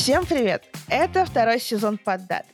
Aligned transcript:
Всем 0.00 0.24
привет! 0.24 0.64
Это 0.88 1.26
второй 1.26 1.60
сезон 1.60 1.98
«Поддат». 1.98 2.46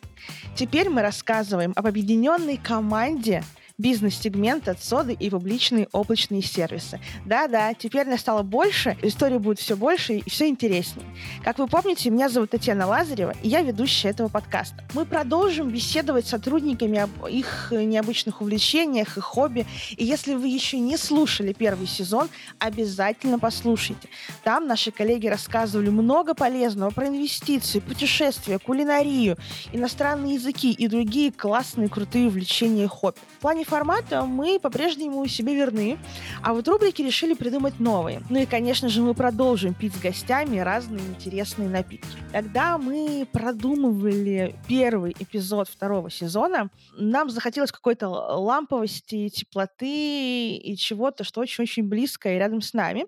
Теперь 0.56 0.90
мы 0.90 1.00
рассказываем 1.00 1.72
об 1.76 1.86
объединенной 1.86 2.56
команде 2.56 3.44
бизнес-сегмент 3.78 4.68
от 4.68 4.82
соды 4.82 5.12
и 5.12 5.28
публичные 5.28 5.88
облачные 5.92 6.42
сервисы. 6.42 6.98
Да-да, 7.26 7.74
теперь 7.74 8.06
нас 8.06 8.20
стало 8.20 8.42
больше, 8.42 8.96
истории 9.02 9.36
будет 9.36 9.58
все 9.58 9.76
больше 9.76 10.14
и 10.14 10.30
все 10.30 10.48
интереснее. 10.48 11.06
Как 11.44 11.58
вы 11.58 11.66
помните, 11.66 12.08
меня 12.08 12.30
зовут 12.30 12.50
Татьяна 12.50 12.86
Лазарева, 12.86 13.34
и 13.42 13.48
я 13.48 13.60
ведущая 13.62 14.08
этого 14.10 14.28
подкаста. 14.28 14.82
Мы 14.94 15.04
продолжим 15.04 15.68
беседовать 15.68 16.26
с 16.26 16.30
сотрудниками 16.30 16.98
об 16.98 17.26
их 17.26 17.68
необычных 17.70 18.40
увлечениях 18.40 19.18
и 19.18 19.20
хобби. 19.20 19.66
И 19.96 20.04
если 20.04 20.34
вы 20.34 20.48
еще 20.48 20.78
не 20.78 20.96
слушали 20.96 21.52
первый 21.52 21.86
сезон, 21.86 22.28
обязательно 22.58 23.38
послушайте. 23.38 24.08
Там 24.42 24.66
наши 24.66 24.90
коллеги 24.90 25.26
рассказывали 25.26 25.90
много 25.90 26.34
полезного 26.34 26.90
про 26.90 27.08
инвестиции, 27.08 27.80
путешествия, 27.80 28.58
кулинарию, 28.58 29.36
иностранные 29.72 30.34
языки 30.34 30.72
и 30.72 30.88
другие 30.88 31.30
классные 31.30 31.88
крутые 31.88 32.28
увлечения 32.28 32.84
и 32.84 32.86
хобби. 32.86 33.18
В 33.38 33.40
плане 33.40 33.65
формата 33.66 34.22
мы 34.24 34.58
по-прежнему 34.58 35.26
себе 35.26 35.54
верны, 35.54 35.98
а 36.42 36.54
вот 36.54 36.68
рубрики 36.68 37.02
решили 37.02 37.34
придумать 37.34 37.80
новые. 37.80 38.22
Ну 38.30 38.38
и, 38.38 38.46
конечно 38.46 38.88
же, 38.88 39.02
мы 39.02 39.14
продолжим 39.14 39.74
пить 39.74 39.94
с 39.94 40.00
гостями 40.00 40.58
разные 40.58 41.04
интересные 41.04 41.68
напитки. 41.68 42.06
Когда 42.32 42.78
мы 42.78 43.26
продумывали 43.30 44.54
первый 44.68 45.14
эпизод 45.18 45.68
второго 45.68 46.10
сезона, 46.10 46.70
нам 46.96 47.30
захотелось 47.30 47.72
какой-то 47.72 48.08
ламповости, 48.08 49.28
теплоты 49.28 50.54
и 50.56 50.76
чего-то, 50.76 51.24
что 51.24 51.40
очень-очень 51.40 51.84
близко 51.84 52.32
и 52.32 52.38
рядом 52.38 52.60
с 52.60 52.72
нами. 52.72 53.06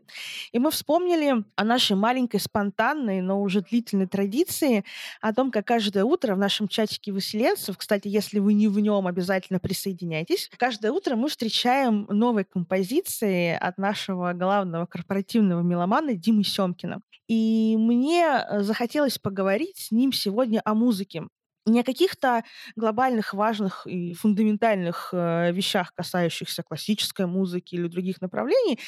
И 0.53 0.59
мы 0.59 0.71
вспомнили 0.71 1.45
о 1.57 1.65
нашей 1.65 1.97
маленькой 1.97 2.41
спонтанной, 2.41 3.21
но 3.21 3.41
уже 3.41 3.63
длительной 3.63 4.07
традиции, 4.07 4.85
о 5.21 5.33
том, 5.33 5.51
как 5.51 5.67
каждое 5.67 6.05
утро 6.05 6.35
в 6.35 6.39
нашем 6.39 6.69
чатике 6.69 7.13
выселенцев, 7.13 7.77
кстати, 7.77 8.09
если 8.09 8.39
вы 8.39 8.55
не 8.55 8.69
в 8.69 8.79
нем, 8.81 9.07
обязательно 9.07 9.61
присоединяйтесь, 9.61 10.48
Каждое 10.57 10.93
утро 10.93 11.17
мы 11.17 11.29
встречаем 11.29 12.07
новые 12.09 12.45
композиции 12.45 13.53
от 13.55 13.79
нашего 13.79 14.33
главного 14.33 14.87
корпоративного 14.87 15.63
меломана 15.63 16.15
Димы 16.15 16.45
Семкина. 16.45 17.01
И 17.29 17.77
мне 17.79 18.25
э, 18.27 18.63
захотелось 18.63 19.19
поговорить 19.19 19.77
с 19.79 19.91
ним 19.91 20.13
сегодня 20.13 20.63
о 20.65 20.75
музыке 20.75 21.25
не 21.67 21.81
о 21.81 21.85
каких-то 21.85 22.45
глобальных, 22.77 23.35
важных 23.35 23.87
и 23.87 24.15
фундаментальных 24.15 25.11
э, 25.13 25.53
вещах, 25.53 25.93
касающихся 25.95 26.63
классической 26.63 27.27
музыки 27.27 27.75
или 27.75 27.89
других 27.89 28.23
направлений, 28.23 28.79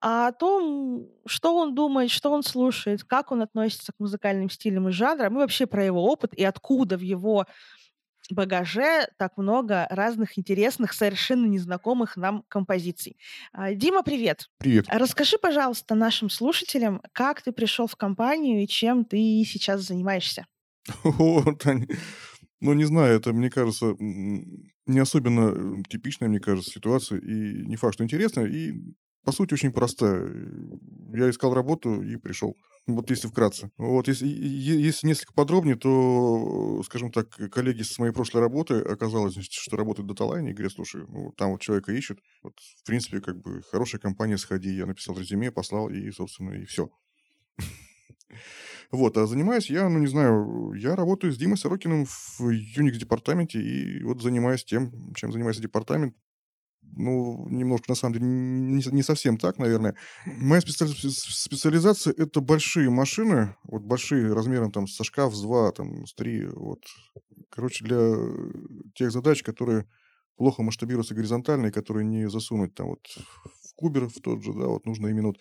а 0.00 0.28
о 0.28 0.32
том, 0.32 1.06
что 1.26 1.54
он 1.56 1.74
думает, 1.74 2.10
что 2.10 2.30
он 2.30 2.42
слушает, 2.42 3.04
как 3.04 3.30
он 3.32 3.42
относится 3.42 3.92
к 3.92 4.00
музыкальным 4.00 4.50
стилям 4.50 4.88
и 4.88 4.92
жанрам, 4.92 5.34
и 5.34 5.36
вообще 5.36 5.66
про 5.66 5.84
его 5.84 6.04
опыт 6.04 6.34
и 6.34 6.44
откуда 6.44 6.96
в 6.96 7.02
его 7.02 7.46
багаже 8.30 9.08
так 9.18 9.36
много 9.36 9.86
разных 9.90 10.38
интересных, 10.38 10.92
совершенно 10.92 11.46
незнакомых 11.46 12.16
нам 12.16 12.44
композиций. 12.48 13.16
А, 13.52 13.74
Дима, 13.74 14.02
привет. 14.02 14.50
Привет. 14.58 14.86
Расскажи, 14.88 15.38
пожалуйста, 15.38 15.94
нашим 15.94 16.30
слушателям, 16.30 17.02
как 17.12 17.42
ты 17.42 17.52
пришел 17.52 17.86
в 17.86 17.96
компанию 17.96 18.62
и 18.62 18.66
чем 18.66 19.04
ты 19.04 19.44
сейчас 19.44 19.82
занимаешься. 19.82 20.46
Ну, 22.60 22.72
не 22.72 22.84
знаю, 22.84 23.16
это, 23.16 23.34
мне 23.34 23.50
кажется, 23.50 23.94
не 23.98 24.98
особенно 24.98 25.82
типичная, 25.84 26.30
мне 26.30 26.40
кажется, 26.40 26.70
ситуация, 26.70 27.20
и 27.20 27.62
не 27.66 27.76
факт, 27.76 27.94
что 27.94 28.04
интересная, 28.04 28.46
и, 28.46 28.72
по 29.22 29.32
сути, 29.32 29.52
очень 29.52 29.70
простая. 29.70 30.32
Я 31.12 31.28
искал 31.28 31.52
работу 31.52 32.00
и 32.00 32.16
пришел. 32.16 32.56
Вот 32.86 33.08
если 33.08 33.28
вкратце. 33.28 33.70
Вот 33.78 34.08
если, 34.08 34.26
если 34.26 35.06
несколько 35.06 35.32
подробнее, 35.32 35.76
то, 35.76 36.82
скажем 36.84 37.10
так, 37.10 37.30
коллеги 37.50 37.80
с 37.82 37.98
моей 37.98 38.12
прошлой 38.12 38.42
работы 38.42 38.74
оказалось, 38.80 39.38
что 39.40 39.76
работают 39.78 40.04
в 40.04 40.08
даталайне, 40.12 40.50
и 40.50 40.52
говорят, 40.52 40.72
слушай, 40.72 41.02
ну, 41.08 41.32
там 41.32 41.52
вот 41.52 41.62
человека 41.62 41.92
ищут, 41.92 42.20
вот, 42.42 42.52
в 42.58 42.84
принципе, 42.84 43.20
как 43.22 43.40
бы, 43.40 43.62
хорошая 43.70 44.00
компания, 44.02 44.36
сходи. 44.36 44.68
Я 44.70 44.84
написал 44.84 45.18
резюме, 45.18 45.50
послал, 45.50 45.88
и, 45.88 46.10
собственно, 46.10 46.50
и 46.50 46.66
все. 46.66 46.90
Вот, 48.90 49.16
а 49.16 49.26
занимаюсь 49.26 49.70
я, 49.70 49.88
ну, 49.88 49.98
не 49.98 50.06
знаю, 50.06 50.72
я 50.74 50.94
работаю 50.94 51.32
с 51.32 51.38
Димой 51.38 51.56
Сорокиным 51.56 52.06
в 52.06 52.40
Unix-департаменте, 52.40 53.60
и 53.60 54.02
вот 54.04 54.22
занимаюсь 54.22 54.64
тем, 54.64 55.12
чем 55.14 55.32
занимается 55.32 55.62
департамент, 55.62 56.14
ну, 56.96 57.48
немножко, 57.48 57.86
на 57.90 57.94
самом 57.94 58.14
деле, 58.14 58.26
не, 58.26 58.82
не 58.92 59.02
совсем 59.02 59.36
так, 59.36 59.58
наверное. 59.58 59.94
Моя 60.24 60.60
специализация— 60.60 62.14
это 62.16 62.40
большие 62.40 62.90
машины, 62.90 63.56
вот 63.64 63.82
большие 63.82 64.32
размером 64.32 64.70
там 64.70 64.86
со 64.86 65.04
шкаф, 65.04 65.34
с 65.34 65.42
два, 65.42 65.72
там, 65.72 66.06
с 66.06 66.14
три, 66.14 66.46
вот. 66.46 66.80
Короче, 67.50 67.84
для 67.84 68.14
тех 68.94 69.10
задач, 69.12 69.42
которые 69.42 69.86
плохо 70.36 70.62
масштабируются 70.62 71.14
горизонтально 71.14 71.66
и 71.66 71.72
которые 71.72 72.04
не 72.04 72.28
засунуть 72.28 72.74
там 72.74 72.88
вот 72.88 73.06
в 73.06 73.74
кубер 73.76 74.08
в 74.08 74.20
тот 74.20 74.42
же, 74.42 74.52
да, 74.52 74.66
вот 74.66 74.86
нужно 74.86 75.08
именно 75.08 75.28
вот 75.28 75.38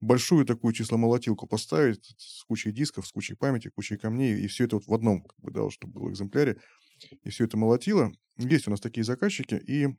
большую 0.00 0.44
такую 0.44 0.72
числомолотилку 0.74 1.46
поставить 1.46 2.14
с 2.18 2.44
кучей 2.44 2.72
дисков, 2.72 3.06
с 3.06 3.12
кучей 3.12 3.34
памяти, 3.34 3.70
кучей 3.74 3.96
камней, 3.96 4.38
и 4.38 4.46
все 4.46 4.64
это 4.64 4.76
вот 4.76 4.86
в 4.86 4.94
одном, 4.94 5.22
как 5.22 5.38
бы, 5.40 5.50
да, 5.50 5.70
чтобы 5.70 5.94
было 5.94 6.10
экземпляре, 6.10 6.58
и 7.22 7.30
все 7.30 7.44
это 7.44 7.56
молотило. 7.56 8.12
Есть 8.36 8.68
у 8.68 8.70
нас 8.70 8.80
такие 8.80 9.04
заказчики, 9.04 9.54
и 9.54 9.96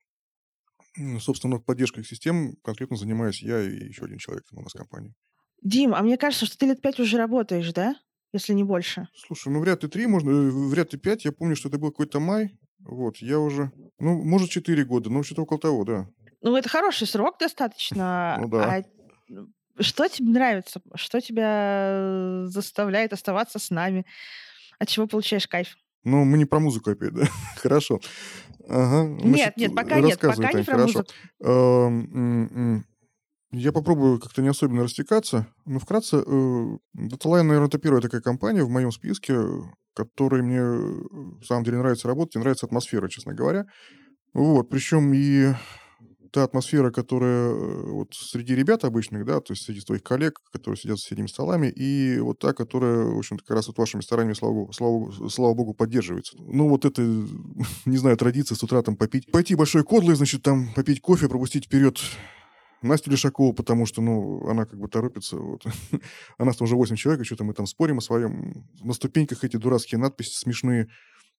Собственно, 1.20 1.60
поддержкой 1.60 2.04
систем 2.04 2.56
конкретно 2.64 2.98
занимаюсь 2.98 3.42
я 3.42 3.62
и 3.62 3.88
еще 3.88 4.06
один 4.06 4.18
человек 4.18 4.46
у 4.52 4.62
нас 4.62 4.74
в 4.74 4.78
компании. 4.78 5.14
Дим, 5.62 5.94
а 5.96 6.02
мне 6.02 6.18
кажется, 6.18 6.46
что 6.46 6.58
ты 6.58 6.66
лет 6.68 6.82
пять 6.82 7.00
уже 7.00 7.18
работаешь, 7.18 7.72
да? 7.74 7.96
Если 8.34 8.54
не 8.54 8.64
больше. 8.64 9.08
Слушай, 9.16 9.52
ну 9.54 9.60
вряд 9.62 9.84
ли 9.84 9.90
три, 9.90 10.08
можно, 10.08 10.30
э, 10.30 10.50
вряд 10.70 10.94
ли 10.94 11.00
пять. 11.00 11.26
Я 11.26 11.32
помню, 11.32 11.56
что 11.56 11.70
это 11.70 11.78
был 11.78 11.92
какой-то 11.92 12.20
май. 12.20 12.58
Вот, 12.80 13.18
я 13.18 13.40
уже, 13.40 13.72
ну, 13.98 14.22
может, 14.24 14.50
четыре 14.50 14.84
года, 14.86 15.10
но 15.10 15.24
что-то 15.24 15.44
около 15.44 15.60
того, 15.60 15.84
да. 15.86 16.08
Ну, 16.42 16.56
это 16.56 16.70
хороший 16.70 17.08
срок 17.08 17.40
достаточно. 17.40 18.38
Ну 18.40 18.50
да. 18.50 18.76
А 18.76 19.82
что 19.82 20.08
тебе 20.08 20.30
нравится? 20.30 20.82
Что 20.94 21.20
тебя 21.20 22.44
заставляет 22.46 23.14
оставаться 23.14 23.58
с 23.58 23.72
нами? 23.72 24.06
От 24.78 24.90
чего 24.90 25.08
получаешь 25.08 25.48
кайф? 25.48 25.76
Ну, 26.06 26.24
мы 26.24 26.38
не 26.38 26.46
про 26.46 26.60
музыку 26.60 26.92
опять, 26.92 27.14
да? 27.14 27.26
Хорошо. 27.58 28.00
Ага. 28.68 29.10
Нет, 29.24 29.58
нет, 29.58 29.76
пока 29.76 30.00
нет, 30.00 30.20
пока 30.20 30.54
не 30.54 30.64
про 30.64 30.78
музыку. 30.78 31.12
Я 33.52 33.72
попробую 33.72 34.20
как-то 34.20 34.42
не 34.42 34.50
особенно 34.50 34.84
растекаться. 34.84 35.48
Но 35.66 35.80
вкратце, 35.80 36.18
Dataline, 36.18 36.82
э, 36.96 37.44
наверное, 37.44 37.68
это 37.68 37.78
первая 37.78 38.02
такая 38.02 38.22
компания 38.22 38.64
в 38.64 38.70
моем 38.70 38.92
списке, 38.92 39.38
которой 39.94 40.42
мне, 40.42 40.62
в 40.62 41.44
самом 41.46 41.64
деле, 41.64 41.78
нравится 41.78 42.08
работать, 42.08 42.36
и 42.36 42.40
нравится 42.40 42.66
атмосфера, 42.66 43.08
честно 43.08 43.34
говоря. 43.34 43.66
Вот, 44.34 44.70
причем 44.70 45.14
и 45.14 45.54
та 46.36 46.44
атмосфера, 46.44 46.92
которая 46.92 47.50
э, 47.50 47.92
вот 47.92 48.14
среди 48.14 48.56
ребят 48.56 48.84
обычных, 48.84 49.24
да, 49.26 49.40
то 49.40 49.54
есть 49.54 49.64
среди 49.64 49.80
твоих 49.80 50.04
коллег, 50.04 50.42
которые 50.52 50.78
сидят 50.78 50.98
за 50.98 51.04
соседними 51.04 51.28
столами, 51.28 51.68
и 51.68 52.20
вот 52.20 52.40
та, 52.40 52.52
которая, 52.52 53.06
в 53.06 53.18
общем-то, 53.18 53.42
как 53.46 53.56
раз 53.56 53.68
вот 53.68 53.78
вашими 53.78 54.02
стараниями, 54.02 54.34
слава 54.34 54.54
богу, 54.54 54.74
слава, 54.74 55.30
слава 55.30 55.54
богу, 55.54 55.74
поддерживается. 55.74 56.36
Ну, 56.38 56.68
вот 56.68 56.84
это, 56.84 57.02
не 57.86 57.96
знаю, 57.96 58.18
традиция 58.18 58.58
с 58.58 58.64
утра 58.64 58.82
там 58.82 58.98
попить, 58.98 59.32
пойти 59.32 59.56
большой 59.56 59.86
кодлой, 59.86 60.16
значит, 60.16 60.42
там 60.42 60.74
попить 60.74 61.00
кофе, 61.00 61.30
пропустить 61.30 61.68
вперед 61.68 62.02
Настю 62.82 63.12
Лешакову, 63.12 63.54
потому 63.54 63.86
что, 63.86 64.02
ну, 64.02 64.46
она 64.50 64.66
как 64.66 64.78
бы 64.78 64.90
торопится. 64.90 65.38
Вот. 65.38 65.66
а 66.38 66.44
нас 66.44 66.58
там 66.58 66.66
уже 66.66 66.76
8 66.76 66.98
человек, 66.98 67.22
и 67.22 67.26
что-то 67.26 67.46
мы 67.46 67.54
там 67.54 67.66
спорим 67.66 68.00
о 68.00 68.02
своем. 68.02 68.66
На 68.82 68.92
ступеньках 68.92 69.46
эти 69.46 69.56
дурацкие 69.56 70.00
надписи 70.00 70.36
смешные 70.36 70.90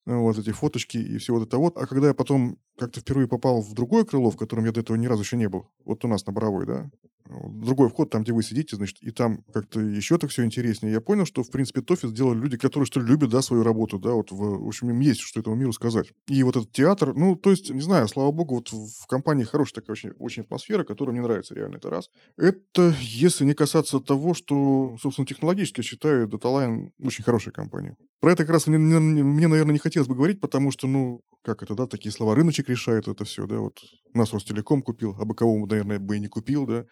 вот 0.06 0.38
эти 0.38 0.50
фоточки 0.52 0.96
и 0.96 1.18
все 1.18 1.32
вот 1.32 1.46
это 1.46 1.58
вот. 1.58 1.76
А 1.76 1.86
когда 1.86 2.08
я 2.08 2.14
потом 2.14 2.58
как-то 2.78 3.00
впервые 3.00 3.28
попал 3.28 3.60
в 3.60 3.74
другое 3.74 4.04
крыло, 4.04 4.30
в 4.30 4.36
котором 4.36 4.64
я 4.64 4.72
до 4.72 4.80
этого 4.80 4.96
ни 4.96 5.06
разу 5.06 5.22
еще 5.22 5.36
не 5.36 5.48
был, 5.48 5.68
вот 5.84 6.04
у 6.04 6.08
нас 6.08 6.24
на 6.26 6.32
Боровой, 6.32 6.66
да, 6.66 6.90
другой 7.28 7.88
вход, 7.88 8.10
там, 8.10 8.22
где 8.22 8.32
вы 8.32 8.42
сидите, 8.42 8.76
значит, 8.76 8.98
и 9.00 9.10
там 9.10 9.42
как-то 9.52 9.80
еще 9.80 10.18
так 10.18 10.30
все 10.30 10.44
интереснее. 10.44 10.92
Я 10.92 11.00
понял, 11.00 11.26
что, 11.26 11.42
в 11.42 11.50
принципе, 11.50 11.80
Тофис 11.80 12.10
сделали 12.10 12.38
люди, 12.38 12.56
которые, 12.56 12.86
что 12.86 13.00
ли, 13.00 13.06
любят, 13.06 13.30
да, 13.30 13.42
свою 13.42 13.62
работу, 13.62 13.98
да, 13.98 14.12
вот, 14.12 14.30
в, 14.30 14.36
в 14.36 14.66
общем, 14.66 14.90
им 14.90 15.00
есть 15.00 15.20
что 15.20 15.40
этому 15.40 15.56
миру 15.56 15.72
сказать. 15.72 16.12
И 16.28 16.42
вот 16.42 16.56
этот 16.56 16.72
театр, 16.72 17.14
ну, 17.14 17.36
то 17.36 17.50
есть, 17.50 17.70
не 17.70 17.80
знаю, 17.80 18.08
слава 18.08 18.30
богу, 18.30 18.56
вот 18.56 18.72
в 18.72 19.06
компании 19.06 19.44
хорошая 19.44 19.82
такая 19.82 19.92
очень, 19.92 20.10
очень 20.18 20.42
атмосфера, 20.42 20.84
которая 20.84 21.12
мне 21.12 21.22
нравится 21.22 21.54
реально, 21.54 21.76
это 21.76 21.90
раз. 21.90 22.10
Это, 22.36 22.94
если 23.00 23.44
не 23.44 23.54
касаться 23.54 24.00
того, 24.00 24.34
что, 24.34 24.96
собственно, 25.00 25.26
технологически, 25.26 25.80
я 25.80 25.84
считаю, 25.84 26.28
DataLine 26.28 26.90
очень 27.02 27.24
хорошая 27.24 27.52
компания. 27.52 27.96
Про 28.20 28.32
это 28.32 28.44
как 28.44 28.52
раз 28.52 28.66
мне, 28.66 28.78
мне, 28.78 29.48
наверное, 29.48 29.72
не 29.72 29.78
хотелось 29.78 30.08
бы 30.08 30.14
говорить, 30.14 30.40
потому 30.40 30.70
что, 30.70 30.86
ну, 30.86 31.20
как 31.42 31.62
это, 31.62 31.74
да, 31.74 31.86
такие 31.86 32.12
слова, 32.12 32.34
рыночек 32.34 32.68
решает 32.68 33.08
это 33.08 33.24
все, 33.24 33.46
да, 33.46 33.58
вот 33.58 33.78
нас 34.14 34.32
Ростелеком 34.32 34.82
купил, 34.82 35.14
а 35.18 35.24
бы 35.24 35.34
кого, 35.34 35.64
наверное, 35.66 35.98
бы 35.98 36.16
и 36.16 36.20
не 36.20 36.28
купил, 36.28 36.66
да, 36.66 36.86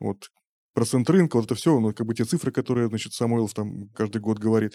вот 0.00 0.30
процент 0.74 1.08
рынка, 1.08 1.36
вот 1.36 1.46
это 1.46 1.54
все, 1.54 1.78
ну, 1.78 1.92
как 1.94 2.06
бы 2.06 2.14
те 2.14 2.24
цифры, 2.24 2.50
которые, 2.52 2.88
значит, 2.88 3.14
Самойлов 3.14 3.54
там 3.54 3.88
каждый 3.94 4.20
год 4.20 4.38
говорит. 4.38 4.74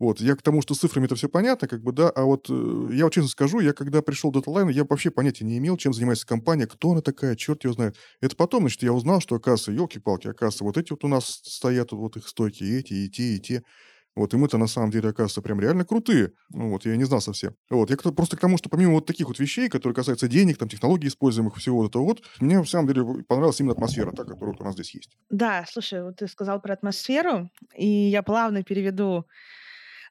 Вот, 0.00 0.20
я 0.20 0.34
к 0.34 0.42
тому, 0.42 0.60
что 0.60 0.74
с 0.74 0.78
цифрами 0.78 1.04
это 1.06 1.14
все 1.14 1.28
понятно, 1.28 1.68
как 1.68 1.82
бы, 1.82 1.92
да, 1.92 2.10
а 2.10 2.24
вот 2.24 2.46
э, 2.50 2.88
я 2.92 3.04
вот 3.04 3.12
честно 3.12 3.28
скажу, 3.28 3.60
я 3.60 3.72
когда 3.72 4.02
пришел 4.02 4.32
в 4.32 4.36
DataLine, 4.36 4.72
я 4.72 4.84
вообще 4.84 5.10
понятия 5.12 5.44
не 5.44 5.58
имел, 5.58 5.76
чем 5.76 5.92
занимается 5.92 6.26
компания, 6.26 6.66
кто 6.66 6.90
она 6.90 7.00
такая, 7.00 7.36
черт 7.36 7.64
ее 7.64 7.72
знает. 7.74 7.96
Это 8.20 8.34
потом, 8.34 8.62
значит, 8.62 8.82
я 8.82 8.92
узнал, 8.92 9.20
что, 9.20 9.36
оказывается, 9.36 9.70
елки-палки, 9.70 10.26
оказывается, 10.26 10.64
вот 10.64 10.76
эти 10.78 10.90
вот 10.90 11.04
у 11.04 11.08
нас 11.08 11.40
стоят, 11.44 11.92
вот 11.92 12.16
их 12.16 12.26
стойки, 12.26 12.64
эти, 12.64 12.92
и 12.94 13.08
те, 13.08 13.36
и 13.36 13.40
те. 13.40 13.62
Вот, 14.16 14.32
и 14.32 14.36
мы-то 14.36 14.58
на 14.58 14.66
самом 14.68 14.90
деле, 14.90 15.08
оказывается, 15.08 15.42
прям 15.42 15.60
реально 15.60 15.84
крутые. 15.84 16.32
Ну, 16.50 16.70
вот, 16.70 16.84
я 16.86 16.96
не 16.96 17.04
знал 17.04 17.20
совсем. 17.20 17.56
Вот, 17.68 17.90
я 17.90 17.96
просто 17.96 18.36
к 18.36 18.40
тому, 18.40 18.58
что 18.58 18.68
помимо 18.68 18.92
вот 18.92 19.06
таких 19.06 19.26
вот 19.28 19.38
вещей, 19.38 19.68
которые 19.68 19.94
касаются 19.94 20.28
денег, 20.28 20.56
там, 20.58 20.68
технологий 20.68 21.08
используемых, 21.08 21.56
всего 21.56 21.84
этого 21.86 22.04
вот, 22.04 22.22
мне, 22.40 22.58
на 22.58 22.64
самом 22.64 22.86
деле, 22.86 23.24
понравилась 23.24 23.58
именно 23.60 23.72
атмосфера, 23.72 24.12
та, 24.12 24.24
которая 24.24 24.56
у 24.58 24.64
нас 24.64 24.74
здесь 24.74 24.94
есть. 24.94 25.18
Да, 25.30 25.64
слушай, 25.68 26.02
вот 26.02 26.16
ты 26.16 26.28
сказал 26.28 26.60
про 26.60 26.74
атмосферу, 26.74 27.50
и 27.76 27.86
я 27.86 28.22
плавно 28.22 28.62
переведу 28.62 29.26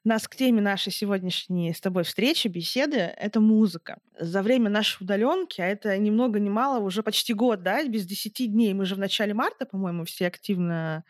нас 0.04 0.28
к 0.28 0.36
теме 0.36 0.60
нашей 0.60 0.92
сегодняшней 0.92 1.72
с 1.72 1.80
тобой 1.80 2.04
встречи, 2.04 2.48
беседы, 2.48 2.96
это 2.96 3.40
музыка. 3.40 4.00
За 4.20 4.42
время 4.42 4.68
нашей 4.68 5.02
удаленки, 5.02 5.62
а 5.62 5.66
это 5.66 5.96
ни 5.96 6.10
много 6.10 6.38
ни 6.40 6.50
мало, 6.50 6.78
уже 6.80 7.02
почти 7.02 7.32
год, 7.32 7.62
да, 7.62 7.82
без 7.84 8.04
10 8.04 8.52
дней, 8.52 8.74
мы 8.74 8.84
же 8.84 8.96
в 8.96 8.98
начале 8.98 9.32
марта, 9.32 9.64
по-моему, 9.64 10.04
все 10.04 10.26
активно 10.26 11.04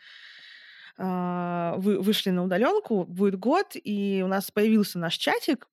вы, 0.97 1.99
вышли 2.01 2.29
на 2.31 2.43
удаленку, 2.43 3.05
будет 3.05 3.37
год, 3.37 3.71
и 3.75 4.21
у 4.23 4.27
нас 4.27 4.51
появился 4.51 4.99
наш 4.99 5.17
чатик. 5.17 5.67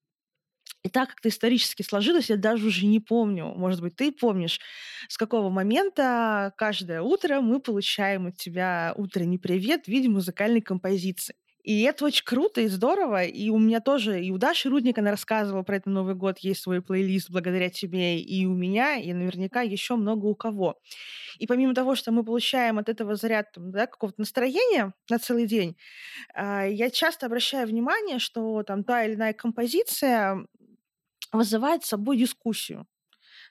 И 0.85 0.89
так 0.89 1.11
как 1.11 1.21
это 1.21 1.29
исторически 1.29 1.83
сложилось, 1.83 2.31
я 2.31 2.37
даже 2.37 2.67
уже 2.67 2.87
не 2.87 3.01
помню, 3.01 3.47
может 3.57 3.81
быть, 3.81 3.97
ты 3.97 4.13
помнишь, 4.13 4.61
с 5.09 5.17
какого 5.19 5.49
момента 5.51 6.53
каждое 6.57 7.03
утро 7.03 7.41
мы 7.41 7.61
получаем 7.61 8.27
от 8.29 8.37
тебя 8.37 8.93
утренний 8.97 9.39
привет 9.39 9.85
в 9.85 9.89
виде 9.89 10.09
музыкальной 10.09 10.61
композиции. 10.61 11.37
И 11.63 11.83
это 11.83 12.05
очень 12.05 12.25
круто 12.25 12.61
и 12.61 12.67
здорово. 12.69 13.25
И 13.25 13.49
у 13.51 13.59
меня 13.59 13.81
тоже, 13.81 14.23
и 14.25 14.31
у 14.33 14.39
Даши 14.39 14.69
Рудник, 14.69 14.99
она 14.99 15.11
рассказывала 15.13 15.63
про 15.63 15.77
это 15.77 15.91
Новый 15.91 16.15
год, 16.15 16.39
есть 16.39 16.63
свой 16.63 16.83
плейлист 16.83 17.31
благодаря 17.31 17.71
тебе, 17.71 18.19
и 18.21 18.47
у 18.47 18.55
меня, 18.55 18.97
и 18.97 19.13
наверняка 19.13 19.63
еще 19.63 19.97
много 19.97 20.27
у 20.27 20.35
кого. 20.35 20.81
И 21.39 21.47
помимо 21.47 21.75
того, 21.75 21.95
что 21.95 22.11
мы 22.13 22.25
получаем 22.25 22.79
от 22.79 22.89
этого 22.89 23.15
заряд 23.17 23.49
да, 23.57 23.87
какого-то 23.87 24.21
настроения 24.21 24.93
на 25.09 25.19
целый 25.19 25.47
день, 25.47 25.77
а, 26.35 26.65
я 26.67 26.91
часто 26.91 27.27
обращаю 27.27 27.69
внимание, 27.69 28.19
что 28.19 28.63
там 28.65 28.85
та 28.85 29.05
или 29.05 29.15
иная 29.15 29.33
композиция 29.33 30.47
вызывает 31.33 31.85
собой 31.85 32.19
дискуссию 32.19 32.87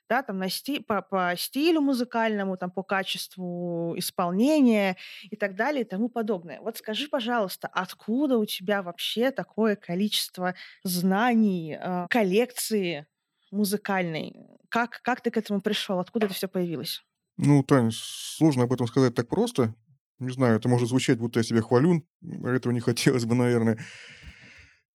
да, 0.08 0.22
там 0.22 0.38
на 0.38 0.48
сти 0.48 0.80
по 0.80 1.02
по 1.02 1.34
стилю 1.36 1.80
музыкальному, 1.80 2.56
там 2.56 2.70
по 2.70 2.82
качеству 2.82 3.94
исполнения 3.96 4.96
и 5.30 5.36
так 5.36 5.56
далее 5.56 5.82
и 5.82 5.88
тому 5.88 6.08
подобное. 6.08 6.60
Вот 6.60 6.78
скажи, 6.78 7.08
пожалуйста, 7.08 7.68
откуда 7.68 8.38
у 8.38 8.44
тебя 8.44 8.82
вообще 8.82 9.30
такое 9.30 9.76
количество 9.76 10.54
знаний, 10.84 11.78
э, 11.80 12.06
коллекции 12.10 13.06
музыкальной? 13.50 14.34
Как 14.68 15.00
как 15.02 15.20
ты 15.20 15.30
к 15.30 15.36
этому 15.36 15.60
пришел? 15.60 15.98
Откуда 15.98 16.26
это 16.26 16.34
все 16.34 16.48
появилось? 16.48 17.02
Ну, 17.36 17.62
Тань, 17.62 17.90
сложно 17.92 18.64
об 18.64 18.72
этом 18.72 18.86
сказать 18.86 19.14
так 19.14 19.28
просто. 19.28 19.74
Не 20.18 20.30
знаю, 20.30 20.56
это 20.56 20.68
может 20.68 20.88
звучать, 20.88 21.18
будто 21.18 21.40
я 21.40 21.42
себя 21.42 21.62
хвалю. 21.62 22.06
Этого 22.22 22.72
не 22.72 22.80
хотелось 22.80 23.24
бы, 23.24 23.34
наверное. 23.34 23.78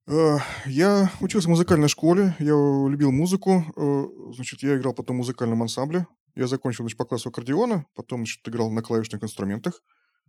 Э, 0.07 0.37
я 0.65 1.11
учился 1.19 1.47
в 1.47 1.51
музыкальной 1.51 1.89
школе, 1.89 2.35
я 2.39 2.53
любил 2.53 3.11
музыку. 3.11 3.65
Э, 3.75 4.33
значит, 4.33 4.63
я 4.63 4.77
играл 4.77 4.93
потом 4.93 5.17
в 5.17 5.19
музыкальном 5.19 5.61
ансамбле. 5.61 6.07
Я 6.35 6.47
закончил, 6.47 6.83
значит, 6.83 6.97
по 6.97 7.05
классу 7.05 7.29
аккордеона, 7.29 7.85
потом, 7.95 8.19
значит, 8.19 8.47
играл 8.47 8.71
на 8.71 8.81
клавишных 8.81 9.23
инструментах. 9.23 9.81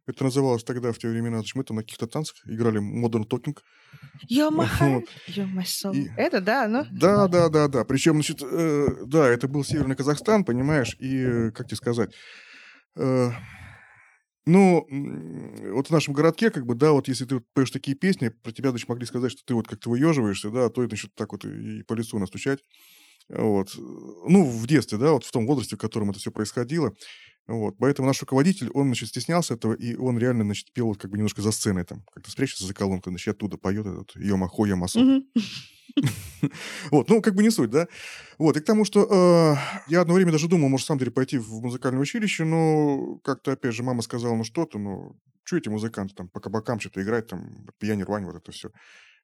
Это 0.06 0.24
называлось 0.24 0.64
тогда, 0.64 0.90
в 0.90 0.98
те 0.98 1.08
времена, 1.08 1.36
значит, 1.36 1.54
мы 1.54 1.64
там 1.64 1.76
на 1.76 1.82
каких-то 1.82 2.06
танцах 2.06 2.36
играли 2.46 2.80
Modern 2.80 3.28
Talking. 3.28 3.56
You're 4.28 4.50
my 4.50 4.66
heart, 4.66 5.06
you're 5.28 5.52
my 5.52 5.64
soul. 5.64 5.94
И... 5.94 6.10
Это 6.16 6.40
да, 6.40 6.66
ну? 6.66 6.86
Да, 6.90 7.28
да, 7.28 7.50
да, 7.50 7.68
да. 7.68 7.84
Причем, 7.84 8.14
значит, 8.14 8.42
э, 8.42 9.04
да, 9.04 9.28
это 9.28 9.48
был 9.48 9.64
Северный 9.64 9.96
Казахстан, 9.96 10.44
понимаешь, 10.44 10.96
и, 10.98 11.50
как 11.50 11.66
тебе 11.66 11.76
сказать, 11.76 12.14
э, 12.96 13.30
ну, 14.48 14.86
вот 15.72 15.88
в 15.88 15.90
нашем 15.90 16.14
городке, 16.14 16.50
как 16.50 16.66
бы, 16.66 16.74
да, 16.74 16.92
вот 16.92 17.08
если 17.08 17.24
ты 17.24 17.36
вот 17.36 17.44
поешь 17.54 17.70
такие 17.70 17.96
песни, 17.96 18.28
про 18.28 18.52
тебя, 18.52 18.70
значит, 18.70 18.88
могли 18.88 19.06
сказать, 19.06 19.32
что 19.32 19.42
ты 19.44 19.54
вот 19.54 19.68
как-то 19.68 19.90
выеживаешься, 19.90 20.50
да, 20.50 20.66
а 20.66 20.70
то 20.70 20.82
это, 20.82 20.90
значит, 20.90 21.14
так 21.14 21.32
вот 21.32 21.44
и 21.44 21.82
по 21.84 21.94
лицу 21.94 22.18
настучать. 22.18 22.60
Вот. 23.28 23.68
Ну, 23.76 24.44
в 24.44 24.66
детстве, 24.66 24.98
да, 24.98 25.12
вот 25.12 25.24
в 25.24 25.30
том 25.30 25.46
возрасте, 25.46 25.76
в 25.76 25.78
котором 25.78 26.10
это 26.10 26.18
все 26.18 26.30
происходило. 26.30 26.92
Вот. 27.46 27.76
Поэтому 27.78 28.08
наш 28.08 28.20
руководитель, 28.20 28.70
он, 28.70 28.86
значит, 28.86 29.08
стеснялся 29.08 29.54
этого, 29.54 29.74
и 29.74 29.96
он 29.96 30.18
реально, 30.18 30.44
значит, 30.44 30.72
пел 30.72 30.88
вот 30.88 30.98
как 30.98 31.10
бы 31.10 31.18
немножко 31.18 31.42
за 31.42 31.50
сценой 31.50 31.84
там, 31.84 32.04
как-то 32.14 32.30
спрячется 32.30 32.66
за 32.66 32.74
колонкой, 32.74 33.10
значит, 33.12 33.34
оттуда 33.34 33.56
поет 33.56 33.86
этот 33.86 34.16
«Йома-хо, 34.16 34.66
ямасо». 34.66 35.22
Вот, 36.90 37.08
ну, 37.08 37.20
как 37.22 37.34
бы 37.34 37.42
не 37.42 37.50
суть, 37.50 37.70
да? 37.70 37.88
Вот, 38.38 38.56
и 38.56 38.60
к 38.60 38.64
тому, 38.64 38.84
что 38.84 39.04
э, 39.04 39.90
я 39.90 40.00
одно 40.00 40.14
время 40.14 40.32
даже 40.32 40.48
думал, 40.48 40.68
может, 40.68 40.86
сам 40.86 40.98
деле 40.98 41.10
пойти 41.10 41.38
в 41.38 41.60
музыкальное 41.60 42.00
училище, 42.00 42.44
но 42.44 43.16
как-то, 43.24 43.52
опять 43.52 43.74
же, 43.74 43.82
мама 43.82 44.02
сказала, 44.02 44.34
ну, 44.34 44.44
что 44.44 44.64
ты, 44.64 44.78
ну, 44.78 45.16
что 45.44 45.56
эти 45.56 45.68
музыканты 45.68 46.14
там 46.14 46.28
по 46.28 46.40
кабакам 46.40 46.80
что-то 46.80 47.02
играть, 47.02 47.26
там, 47.26 47.66
пьяни, 47.78 48.02
рвань, 48.02 48.24
вот 48.24 48.36
это 48.36 48.52
все. 48.52 48.70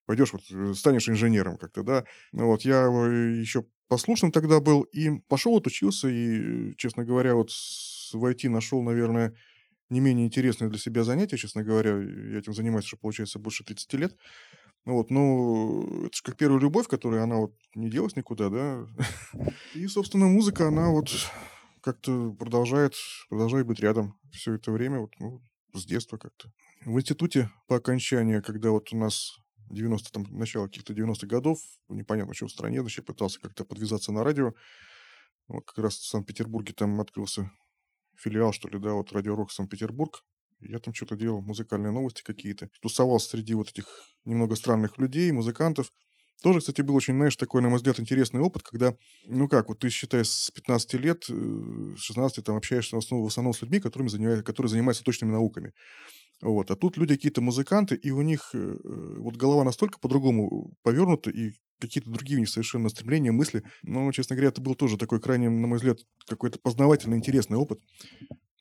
Пойдешь, 0.06 0.32
вот, 0.32 0.43
э, 0.50 0.75
станешь 0.75 1.09
инженером 1.09 1.56
как-то, 1.56 1.82
да? 1.82 2.05
Ну, 2.32 2.47
вот, 2.47 2.62
я 2.62 2.85
еще 2.87 3.65
послушным 3.88 4.32
тогда 4.32 4.61
был, 4.61 4.82
и 4.82 5.21
пошел, 5.29 5.56
отучился, 5.56 6.09
и, 6.09 6.75
честно 6.76 7.05
говоря, 7.05 7.35
вот 7.35 7.50
в 7.50 8.25
IT 8.25 8.49
нашел, 8.49 8.82
наверное, 8.82 9.35
не 9.91 10.00
менее 10.00 10.26
интересное 10.26 10.69
для 10.69 10.79
себя 10.79 11.05
занятие, 11.05 11.37
честно 11.37 11.62
говоря. 11.62 11.91
Я 11.93 12.38
этим 12.38 12.55
занимаюсь 12.55 12.87
уже, 12.87 12.97
получается, 12.97 13.38
больше 13.38 13.65
30 13.65 13.97
лет. 13.97 14.17
Ну 14.84 14.94
вот, 14.94 15.10
ну, 15.10 16.06
это 16.06 16.16
же 16.16 16.22
как 16.22 16.36
первая 16.36 16.60
любовь, 16.60 16.88
которая, 16.88 17.22
она 17.22 17.36
вот 17.36 17.54
не 17.75 17.90
делась 17.90 18.16
никуда, 18.16 18.50
да. 18.50 18.86
И, 19.75 19.86
собственно, 19.86 20.26
музыка, 20.26 20.69
она 20.69 20.90
вот 20.90 21.08
как-то 21.81 22.32
продолжает, 22.32 22.94
продолжает 23.31 23.66
быть 23.66 23.81
рядом 23.81 24.19
все 24.31 24.54
это 24.54 24.72
время, 24.72 25.00
вот, 25.00 25.12
ну, 25.19 25.40
с 25.72 25.86
детства 25.86 26.19
как-то. 26.19 26.52
В 26.84 26.98
институте 26.98 27.50
по 27.66 27.76
окончании, 27.76 28.40
когда 28.40 28.70
вот 28.70 28.92
у 28.92 28.96
нас 28.96 29.38
90 29.70 30.12
там, 30.12 30.26
начало 30.31 30.66
каких-то 30.66 30.92
90-х 30.92 31.26
годов, 31.26 31.58
непонятно, 31.88 32.34
что 32.34 32.46
в 32.46 32.50
стране, 32.50 32.80
значит, 32.80 33.06
пытался 33.06 33.40
как-то 33.40 33.64
подвязаться 33.64 34.12
на 34.12 34.22
радио. 34.22 34.52
Вот 35.48 35.64
как 35.66 35.78
раз 35.78 35.94
в 35.96 36.06
Санкт-Петербурге 36.06 36.75
там 36.75 37.00
открылся 37.00 37.50
филиал, 38.16 38.52
что 38.52 38.69
ли, 38.69 38.78
да, 38.78 38.92
вот 38.92 39.12
Радио 39.12 39.34
Рок 39.34 39.50
Санкт-Петербург. 39.50 40.25
Я 40.60 40.78
там 40.78 40.94
что-то 40.94 41.16
делал, 41.16 41.42
музыкальные 41.42 41.92
новости 41.92 42.22
какие-то. 42.22 42.70
Тусовался 42.80 43.30
среди 43.30 43.54
вот 43.54 43.70
этих 43.70 43.86
немного 44.24 44.56
странных 44.56 44.98
людей, 44.98 45.30
музыкантов. 45.32 45.90
Тоже, 46.42 46.60
кстати, 46.60 46.82
был 46.82 46.94
очень, 46.94 47.14
знаешь, 47.14 47.36
такой, 47.36 47.62
на 47.62 47.70
мой 47.70 47.78
взгляд, 47.78 47.98
интересный 47.98 48.40
опыт, 48.40 48.62
когда, 48.62 48.94
ну 49.26 49.48
как, 49.48 49.68
вот 49.68 49.78
ты, 49.78 49.88
считай, 49.88 50.24
с 50.24 50.50
15 50.50 50.94
лет, 50.94 51.24
16 51.24 52.38
э, 52.38 52.42
там 52.42 52.56
общаешься 52.56 52.96
в 52.96 52.98
основном, 52.98 53.24
в 53.24 53.30
основном 53.30 53.54
с 53.54 53.62
людьми, 53.62 53.80
которыми 53.80 54.08
занимаются, 54.08 54.44
которые 54.44 54.70
занимаются 54.70 55.04
точными 55.04 55.32
науками. 55.32 55.72
Вот. 56.42 56.70
А 56.70 56.76
тут 56.76 56.98
люди 56.98 57.14
какие-то 57.14 57.40
музыканты, 57.40 57.94
и 57.94 58.10
у 58.10 58.20
них 58.20 58.50
э, 58.52 58.58
э, 58.58 59.16
вот 59.20 59.37
голова 59.37 59.64
настолько 59.64 59.99
по-другому 59.99 60.75
повернута, 60.82 61.30
и 61.30 61.52
какие-то 61.80 62.11
другие 62.11 62.37
у 62.37 62.40
них 62.40 62.50
совершенно 62.50 62.90
стремления, 62.90 63.32
мысли. 63.32 63.62
Но, 63.82 64.11
честно 64.12 64.37
говоря, 64.37 64.50
это 64.50 64.61
был 64.61 64.75
тоже 64.75 64.99
такой 64.99 65.20
крайне, 65.20 65.49
на 65.49 65.66
мой 65.66 65.78
взгляд, 65.78 66.00
какой-то 66.26 66.58
познавательный, 66.58 67.16
интересный 67.16 67.56
опыт. 67.56 67.80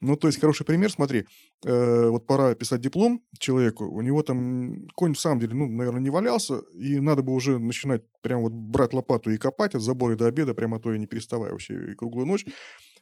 Ну, 0.03 0.17
то 0.17 0.27
есть 0.27 0.37
хороший 0.37 0.65
пример, 0.65 0.91
смотри, 0.91 1.27
э, 1.63 2.09
вот 2.09 2.27
пора 2.27 2.55
писать 2.55 2.81
диплом 2.81 3.23
человеку, 3.39 3.85
у 3.85 4.01
него 4.01 4.21
там 4.21 4.85
конь 4.95 5.13
в 5.13 5.19
самом 5.19 5.39
деле, 5.39 5.53
ну, 5.53 5.65
наверное, 5.69 6.01
не 6.01 6.09
валялся, 6.09 6.57
и 6.73 6.99
надо 6.99 7.23
бы 7.23 7.31
уже 7.33 7.57
начинать 7.57 8.03
прям 8.21 8.41
вот 8.41 8.51
брать 8.51 8.93
лопату 8.93 9.31
и 9.31 9.37
копать 9.37 9.75
от 9.75 9.81
забора 9.81 10.17
до 10.17 10.27
обеда, 10.27 10.53
прямо 10.53 10.81
то 10.81 10.93
и 10.93 10.99
не 10.99 11.07
переставая 11.07 11.51
вообще 11.51 11.91
и 11.91 11.95
круглую 11.95 12.27
ночь. 12.27 12.45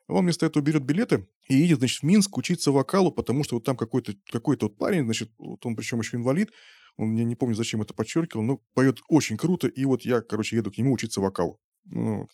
Он 0.07 0.23
вместо 0.23 0.45
этого 0.45 0.61
берет 0.61 0.83
билеты 0.83 1.27
и 1.47 1.55
едет, 1.55 1.79
значит, 1.79 2.01
в 2.01 2.03
Минск 2.03 2.37
учиться 2.37 2.71
вокалу, 2.71 3.11
потому 3.11 3.43
что 3.43 3.55
вот 3.55 3.63
там 3.63 3.75
какой-то 3.75 4.13
какой 4.31 4.55
вот 4.61 4.77
парень, 4.77 5.05
значит, 5.05 5.31
вот 5.39 5.65
он 5.65 5.75
причем 5.75 5.99
еще 6.01 6.17
инвалид, 6.17 6.51
он, 6.97 7.15
я 7.15 7.23
не 7.23 7.35
помню, 7.35 7.55
зачем 7.55 7.81
это 7.81 7.95
подчеркивал, 7.95 8.43
но 8.43 8.61
поет 8.75 8.99
очень 9.09 9.37
круто, 9.37 9.67
и 9.67 9.85
вот 9.85 10.03
я, 10.03 10.21
короче, 10.21 10.55
еду 10.55 10.71
к 10.71 10.77
нему 10.77 10.93
учиться 10.93 11.19
вокалу. 11.19 11.59
Ну, 11.85 12.27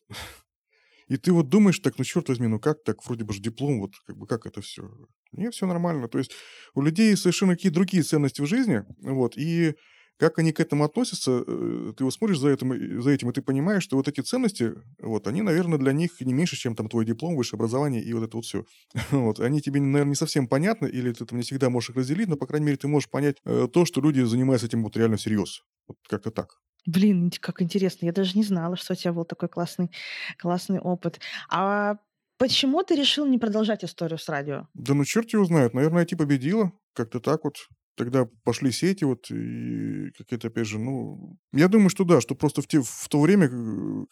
и 1.08 1.18
ты 1.18 1.32
вот 1.32 1.50
думаешь 1.50 1.80
так, 1.80 1.98
ну 1.98 2.04
черт 2.04 2.30
возьми, 2.30 2.48
ну 2.48 2.60
как 2.60 2.84
так, 2.84 3.06
вроде 3.06 3.24
бы 3.24 3.34
же 3.34 3.40
диплом, 3.42 3.80
вот 3.80 3.92
как 4.06 4.18
бы 4.18 4.28
как 4.28 4.46
это 4.46 4.62
все? 4.62 4.90
Нет, 5.32 5.54
все 5.54 5.66
нормально. 5.66 6.08
То 6.08 6.18
есть 6.18 6.32
у 6.74 6.82
людей 6.82 7.16
совершенно 7.16 7.56
какие-то 7.56 7.76
другие 7.76 8.04
ценности 8.04 8.42
в 8.42 8.46
жизни, 8.46 8.84
вот, 9.02 9.38
и 9.38 9.76
как 10.18 10.40
они 10.40 10.52
к 10.52 10.60
этому 10.60 10.84
относятся, 10.84 11.44
э, 11.46 11.94
ты 11.96 12.04
вот 12.04 12.14
смотришь 12.14 12.40
за 12.40 12.50
этим, 12.50 13.02
за 13.02 13.10
этим, 13.12 13.30
и 13.30 13.34
ты 13.34 13.42
понимаешь, 13.42 13.84
что 13.84 13.98
вот 13.98 14.08
эти 14.08 14.22
ценности, 14.22 14.74
вот, 15.00 15.28
они, 15.28 15.42
наверное, 15.42 15.78
для 15.78 15.94
них 15.94 16.20
не 16.22 16.34
меньше, 16.34 16.56
чем 16.56 16.76
там 16.76 16.90
твой 16.90 17.06
диплом, 17.06 17.36
высшее 17.36 17.58
образование 17.58 18.02
и 18.02 18.14
вот 18.14 18.24
это 18.24 18.38
вот 18.38 18.46
все. 18.46 18.66
Вот, 19.12 19.40
они 19.40 19.62
тебе, 19.62 19.80
наверное, 19.80 20.10
не 20.10 20.16
совсем 20.16 20.48
понятны, 20.48 20.88
или 20.88 21.12
ты 21.14 21.26
там 21.26 21.38
не 21.38 21.44
всегда 21.44 21.70
можешь 21.70 21.92
их 21.92 21.96
разделить, 21.96 22.28
но, 22.28 22.36
по 22.36 22.48
крайней 22.48 22.66
мере, 22.68 22.78
ты 22.78 22.88
можешь 22.88 23.10
понять 23.10 23.38
э, 23.46 23.68
то, 23.72 23.86
что 23.86 24.02
люди 24.02 24.22
занимаются 24.22 24.68
этим 24.68 24.84
вот 24.84 24.98
реально 24.98 25.18
всерьез. 25.18 25.62
Вот 25.88 25.98
как-то 26.08 26.32
так. 26.32 26.58
Блин, 26.86 27.32
как 27.42 27.62
интересно. 27.62 28.06
Я 28.06 28.14
даже 28.14 28.38
не 28.38 28.44
знала, 28.44 28.78
что 28.78 28.94
у 28.94 28.96
тебя 28.96 29.14
был 29.14 29.26
такой 29.26 29.50
классный, 29.50 29.92
классный 30.38 30.80
опыт. 30.80 31.20
А 31.50 31.98
почему 32.38 32.82
ты 32.84 32.96
решил 32.96 33.26
не 33.26 33.38
продолжать 33.38 33.84
историю 33.84 34.18
с 34.18 34.30
радио? 34.30 34.68
Да 34.74 34.94
ну 34.94 35.04
черт 35.04 35.32
его 35.34 35.44
знает. 35.44 35.74
Наверное, 35.74 36.06
IT 36.06 36.16
победила. 36.16 36.72
Как-то 36.94 37.20
так 37.20 37.44
вот 37.44 37.58
тогда 37.98 38.28
пошли 38.44 38.72
сети, 38.72 39.04
вот, 39.04 39.30
и 39.32 40.12
какие-то, 40.18 40.48
опять 40.48 40.68
же, 40.68 40.80
ну... 40.80 41.38
Я 41.52 41.68
думаю, 41.68 41.90
что 41.90 42.04
да, 42.04 42.22
что 42.22 42.36
просто 42.36 42.62
в, 42.62 42.68
те, 42.68 42.82
в 42.82 43.10
то 43.10 43.20
время, 43.20 43.50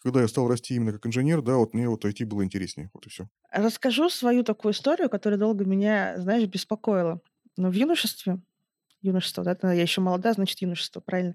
когда 0.02 0.20
я 0.20 0.28
стал 0.28 0.48
расти 0.48 0.74
именно 0.74 0.92
как 0.92 1.06
инженер, 1.06 1.40
да, 1.40 1.56
вот 1.56 1.72
мне 1.72 1.88
вот 1.88 2.04
IT 2.04 2.26
было 2.26 2.44
интереснее, 2.44 2.90
вот 2.92 3.06
и 3.06 3.08
все. 3.08 3.28
Расскажу 3.50 4.10
свою 4.10 4.42
такую 4.42 4.72
историю, 4.72 5.08
которая 5.08 5.38
долго 5.38 5.64
меня, 5.64 6.18
знаешь, 6.18 6.46
беспокоила. 6.46 7.20
Но 7.56 7.70
в 7.70 7.74
юношестве, 7.74 8.40
юношество, 9.06 9.44
да, 9.44 9.72
я 9.72 9.82
еще 9.82 10.00
молода, 10.00 10.32
значит, 10.32 10.60
юношество, 10.60 11.00
правильно. 11.00 11.34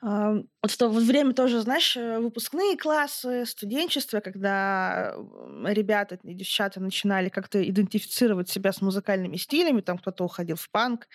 Вот 0.00 0.70
в 0.70 0.76
то 0.76 0.88
время 0.88 1.34
тоже, 1.34 1.60
знаешь, 1.60 1.96
э, 1.96 2.18
выпускные 2.18 2.76
классы, 2.76 3.44
студенчество, 3.46 4.20
когда 4.20 5.14
ребята 5.64 6.18
и 6.22 6.34
девчата 6.34 6.80
начинали 6.80 7.28
как-то 7.28 7.62
идентифицировать 7.68 8.48
себя 8.48 8.72
с 8.72 8.80
музыкальными 8.80 9.36
стилями, 9.36 9.80
там 9.80 9.98
кто-то 9.98 10.24
уходил 10.24 10.56
в 10.56 10.70
панк, 10.70 11.08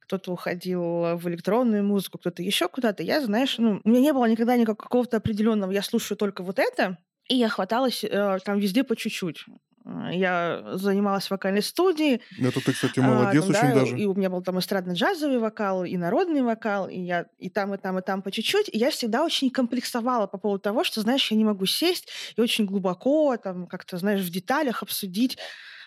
кто-то 0.00 0.32
уходил 0.32 1.16
в 1.16 1.28
электронную 1.28 1.84
музыку, 1.84 2.18
кто-то 2.18 2.42
еще 2.42 2.68
куда-то. 2.68 3.02
Я, 3.02 3.20
знаешь, 3.20 3.56
ну, 3.58 3.80
у 3.82 3.88
меня 3.88 4.00
не 4.00 4.12
было 4.12 4.26
никогда 4.26 4.56
никакого 4.56 4.82
какого-то 4.82 5.16
определенного, 5.16 5.70
я 5.72 5.82
слушаю 5.82 6.18
только 6.18 6.42
вот 6.42 6.58
это, 6.58 6.98
и 7.28 7.36
я 7.36 7.48
хваталась 7.48 8.04
э, 8.04 8.38
там 8.44 8.58
везде 8.58 8.84
по 8.84 8.96
чуть-чуть. 8.96 9.46
Э, 9.84 10.10
я 10.12 10.62
занималась 10.74 11.26
в 11.26 11.30
вокальной 11.30 11.62
студии. 11.62 12.20
Это 12.38 12.60
ты, 12.64 12.72
кстати, 12.72 13.00
молодец 13.00 13.44
а, 13.48 13.52
там, 13.52 13.56
очень 13.56 13.74
да, 13.74 13.80
даже. 13.80 13.98
И 13.98 14.06
у 14.06 14.14
меня 14.14 14.30
был 14.30 14.42
там 14.42 14.58
эстрадно-джазовый 14.58 15.38
вокал, 15.38 15.84
и 15.84 15.96
народный 15.96 16.42
вокал, 16.42 16.88
и 16.88 16.98
я 16.98 17.26
и 17.38 17.50
там, 17.50 17.74
и 17.74 17.78
там, 17.78 17.98
и 17.98 18.02
там 18.02 18.22
по 18.22 18.30
чуть-чуть. 18.30 18.68
И 18.72 18.78
я 18.78 18.90
всегда 18.90 19.24
очень 19.24 19.50
комплексовала 19.50 20.26
по 20.26 20.38
поводу 20.38 20.60
того, 20.60 20.84
что, 20.84 21.00
знаешь, 21.00 21.30
я 21.30 21.36
не 21.36 21.44
могу 21.44 21.66
сесть 21.66 22.08
и 22.36 22.40
очень 22.40 22.66
глубоко, 22.66 23.36
там, 23.36 23.66
как-то, 23.66 23.96
знаешь, 23.98 24.22
в 24.22 24.30
деталях 24.30 24.82
обсудить 24.82 25.38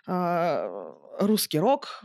э, 0.08 0.94
русский 1.20 1.60
рок, 1.60 2.04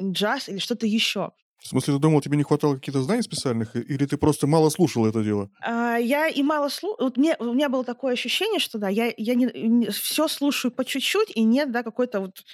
джаз 0.00 0.48
или 0.48 0.58
что-то 0.58 0.86
еще. 0.86 1.32
В 1.58 1.68
смысле, 1.68 1.94
ты 1.94 2.00
думал, 2.00 2.20
тебе 2.20 2.36
не 2.36 2.42
хватало 2.42 2.74
каких-то 2.76 3.02
знаний 3.02 3.22
специальных, 3.22 3.74
или 3.74 4.06
ты 4.06 4.16
просто 4.16 4.46
мало 4.46 4.68
слушал 4.70 5.06
это 5.06 5.24
дело? 5.24 5.50
А, 5.60 5.96
я 5.96 6.28
и 6.28 6.42
мало 6.42 6.68
слушала. 6.68 7.04
Вот 7.06 7.16
мне, 7.16 7.36
у 7.38 7.52
меня 7.54 7.68
было 7.68 7.84
такое 7.84 8.12
ощущение, 8.12 8.60
что 8.60 8.78
да, 8.78 8.88
я, 8.88 9.12
я 9.16 9.34
не, 9.34 9.46
не, 9.46 9.90
все 9.90 10.28
слушаю 10.28 10.70
по 10.70 10.84
чуть-чуть, 10.84 11.32
и 11.34 11.42
нет, 11.42 11.72
да, 11.72 11.82
какой-то 11.82 12.20
вот 12.20 12.44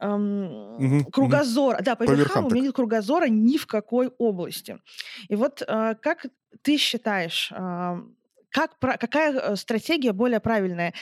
эм, 0.00 1.00
угу, 1.00 1.10
кругозора. 1.10 1.76
Угу. 1.76 1.84
Да, 1.84 1.96
по, 1.96 2.04
по 2.04 2.12
верхам, 2.12 2.46
у 2.46 2.50
меня 2.50 2.62
нет 2.62 2.74
кругозора 2.74 3.26
ни 3.28 3.56
в 3.56 3.66
какой 3.66 4.08
области. 4.18 4.78
И 5.28 5.36
вот 5.36 5.62
э, 5.66 5.94
как 6.00 6.26
ты 6.62 6.76
считаешь, 6.76 7.52
э, 7.52 8.02
как, 8.50 8.78
какая 8.78 9.32
э, 9.32 9.56
стратегия 9.56 10.12
более 10.12 10.40
правильная? 10.40 10.94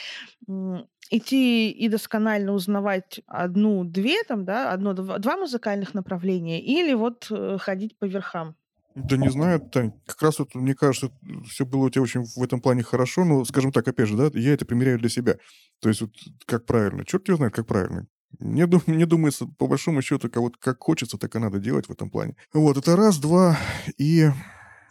идти 1.09 1.71
и 1.71 1.87
досконально 1.87 2.51
узнавать 2.51 3.21
одну-две, 3.27 4.23
там, 4.23 4.43
да, 4.43 4.73
одно, 4.73 4.93
два, 4.93 5.19
два 5.19 5.37
музыкальных 5.37 5.93
направления, 5.93 6.61
или 6.61 6.93
вот 6.93 7.27
э, 7.31 7.57
ходить 7.59 7.97
по 7.97 8.05
верхам? 8.05 8.55
Да 8.95 9.15
не 9.15 9.29
знаю, 9.29 9.59
Тань. 9.59 9.93
Как 10.07 10.19
раз 10.23 10.39
вот, 10.39 10.55
мне 10.55 10.73
кажется, 10.73 11.11
все 11.47 11.65
было 11.67 11.85
у 11.85 11.89
тебя 11.89 12.01
очень 12.01 12.23
в 12.23 12.41
этом 12.41 12.59
плане 12.59 12.81
хорошо. 12.81 13.25
Но, 13.25 13.45
скажем 13.45 13.71
так, 13.71 13.87
опять 13.87 14.07
же, 14.07 14.17
да, 14.17 14.31
я 14.33 14.53
это 14.53 14.65
примеряю 14.65 14.97
для 14.97 15.09
себя. 15.09 15.35
То 15.81 15.89
есть 15.89 16.01
вот 16.01 16.11
как 16.47 16.65
правильно. 16.65 17.05
Черт 17.05 17.27
его 17.27 17.37
знает, 17.37 17.53
как 17.53 17.67
правильно. 17.67 18.07
Мне, 18.39 18.67
мне 18.87 19.05
думается, 19.05 19.45
по 19.45 19.67
большому 19.67 20.01
счету, 20.01 20.29
как, 20.29 20.41
вот, 20.41 20.57
как 20.57 20.81
хочется, 20.81 21.19
так 21.19 21.35
и 21.35 21.39
надо 21.39 21.59
делать 21.59 21.87
в 21.87 21.91
этом 21.91 22.09
плане. 22.09 22.35
Вот, 22.53 22.77
это 22.77 22.95
раз, 22.95 23.19
два. 23.19 23.55
И 23.99 24.29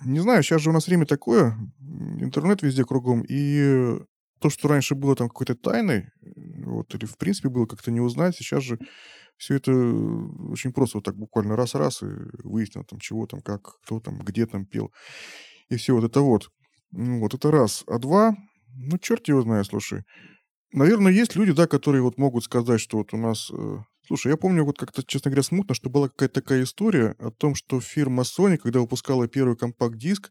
не 0.04 0.20
знаю, 0.20 0.42
сейчас 0.42 0.62
же 0.62 0.70
у 0.70 0.72
нас 0.72 0.86
время 0.86 1.06
такое. 1.06 1.56
Интернет 2.20 2.62
везде 2.62 2.84
кругом. 2.84 3.24
И 3.28 3.98
то, 4.40 4.50
что 4.50 4.68
раньше 4.68 4.94
было 4.94 5.16
там 5.16 5.28
какой-то 5.28 5.54
тайной, 5.54 6.08
вот, 6.64 6.94
или 6.94 7.06
в 7.06 7.16
принципе 7.16 7.48
было 7.48 7.66
как-то 7.66 7.90
не 7.90 8.00
узнать, 8.00 8.36
сейчас 8.36 8.62
же 8.62 8.78
все 9.36 9.56
это 9.56 9.72
очень 9.72 10.72
просто 10.72 10.98
вот 10.98 11.04
так 11.04 11.16
буквально 11.16 11.56
раз-раз 11.56 12.02
и 12.02 12.06
выяснил 12.44 12.84
там 12.84 12.98
чего 12.98 13.26
там, 13.26 13.40
как, 13.40 13.62
кто 13.82 14.00
там, 14.00 14.18
где 14.18 14.46
там 14.46 14.66
пел. 14.66 14.92
И 15.68 15.76
все 15.76 15.94
вот 15.94 16.04
это 16.04 16.20
вот. 16.20 16.50
Ну, 16.92 17.20
вот 17.20 17.34
это 17.34 17.50
раз. 17.50 17.84
А 17.86 17.98
два, 17.98 18.36
ну, 18.74 18.98
черт 18.98 19.28
его 19.28 19.42
знает, 19.42 19.66
слушай. 19.66 20.04
Наверное, 20.72 21.12
есть 21.12 21.36
люди, 21.36 21.52
да, 21.52 21.66
которые 21.66 22.02
вот 22.02 22.18
могут 22.18 22.44
сказать, 22.44 22.80
что 22.80 22.98
вот 22.98 23.12
у 23.12 23.16
нас... 23.16 23.50
Э, 23.50 23.78
слушай, 24.06 24.28
я 24.28 24.36
помню 24.36 24.64
вот 24.64 24.78
как-то, 24.78 25.02
честно 25.02 25.30
говоря, 25.30 25.42
смутно, 25.42 25.74
что 25.74 25.90
была 25.90 26.08
какая-то 26.08 26.40
такая 26.40 26.62
история 26.62 27.14
о 27.18 27.30
том, 27.30 27.54
что 27.54 27.80
фирма 27.80 28.22
Sony, 28.22 28.56
когда 28.56 28.80
выпускала 28.80 29.28
первый 29.28 29.56
компакт-диск, 29.56 30.30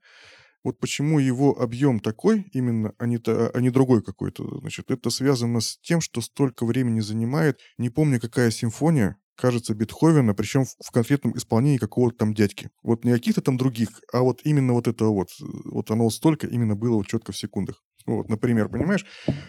вот 0.63 0.79
почему 0.79 1.19
его 1.19 1.59
объем 1.59 1.99
такой 1.99 2.47
именно, 2.51 2.93
а 2.97 3.05
не, 3.05 3.19
то, 3.19 3.51
а 3.53 3.61
не 3.61 3.69
другой 3.69 4.01
какой-то, 4.01 4.59
значит, 4.61 4.89
это 4.89 5.11
связано 5.11 5.61
с 5.61 5.77
тем, 5.77 6.01
что 6.01 6.21
столько 6.21 6.65
времени 6.65 7.01
занимает, 7.01 7.59
не 7.77 7.91
помню, 7.91 8.19
какая 8.19 8.49
симфония, 8.49 9.17
кажется, 9.35 9.75
Бетховена, 9.75 10.33
причем 10.33 10.65
в, 10.65 10.75
в 10.83 10.91
конкретном 10.91 11.37
исполнении 11.37 11.77
какого-то 11.77 12.17
там 12.17 12.33
дядьки. 12.33 12.71
Вот 12.81 13.03
не 13.03 13.11
каких-то 13.11 13.41
там 13.41 13.57
других, 13.57 13.89
а 14.11 14.21
вот 14.21 14.41
именно 14.43 14.73
вот 14.73 14.87
это 14.87 15.05
вот, 15.05 15.29
вот 15.39 15.91
оно 15.91 16.09
столько 16.09 16.47
именно 16.47 16.75
было 16.75 16.95
вот 16.95 17.07
четко 17.07 17.31
в 17.31 17.37
секундах. 17.37 17.83
Вот, 18.05 18.29
например, 18.29 18.69
понимаешь? 18.69 19.05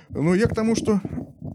Но 0.08 0.34
я 0.34 0.46
к 0.46 0.54
тому, 0.54 0.74
что, 0.74 1.00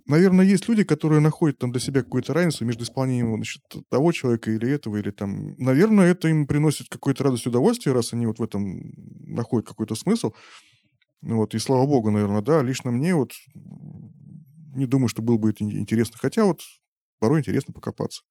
наверное, 0.05 0.45
есть 0.45 0.69
люди, 0.69 0.83
которые 0.83 1.19
находят 1.19 1.57
там 1.57 1.71
для 1.71 1.81
себя 1.81 2.03
какую-то 2.03 2.33
разницу 2.33 2.63
между 2.63 2.83
исполнением 2.83 3.35
значит, 3.35 3.63
того 3.89 4.11
человека 4.11 4.51
или 4.51 4.69
этого, 4.69 4.97
или 4.97 5.09
там... 5.09 5.55
Наверное, 5.57 6.11
это 6.11 6.27
им 6.27 6.45
приносит 6.45 6.89
какую-то 6.89 7.23
радость 7.23 7.47
и 7.47 7.49
удовольствие, 7.49 7.95
раз 7.95 8.13
они 8.13 8.27
вот 8.27 8.37
в 8.37 8.43
этом 8.43 8.93
находят 9.25 9.67
какой-то 9.67 9.95
смысл. 9.95 10.33
Ну 11.21 11.37
вот, 11.37 11.55
и 11.55 11.59
слава 11.59 11.85
богу, 11.87 12.11
наверное, 12.11 12.41
да. 12.41 12.61
Лично 12.61 12.91
мне 12.91 13.15
вот 13.15 13.31
не 14.75 14.85
думаю, 14.85 15.07
что 15.07 15.21
было 15.21 15.37
бы 15.37 15.49
это 15.49 15.63
интересно. 15.63 16.17
Хотя 16.19 16.45
вот 16.45 16.61
порой 17.19 17.39
интересно 17.39 17.73
покопаться. 17.73 18.21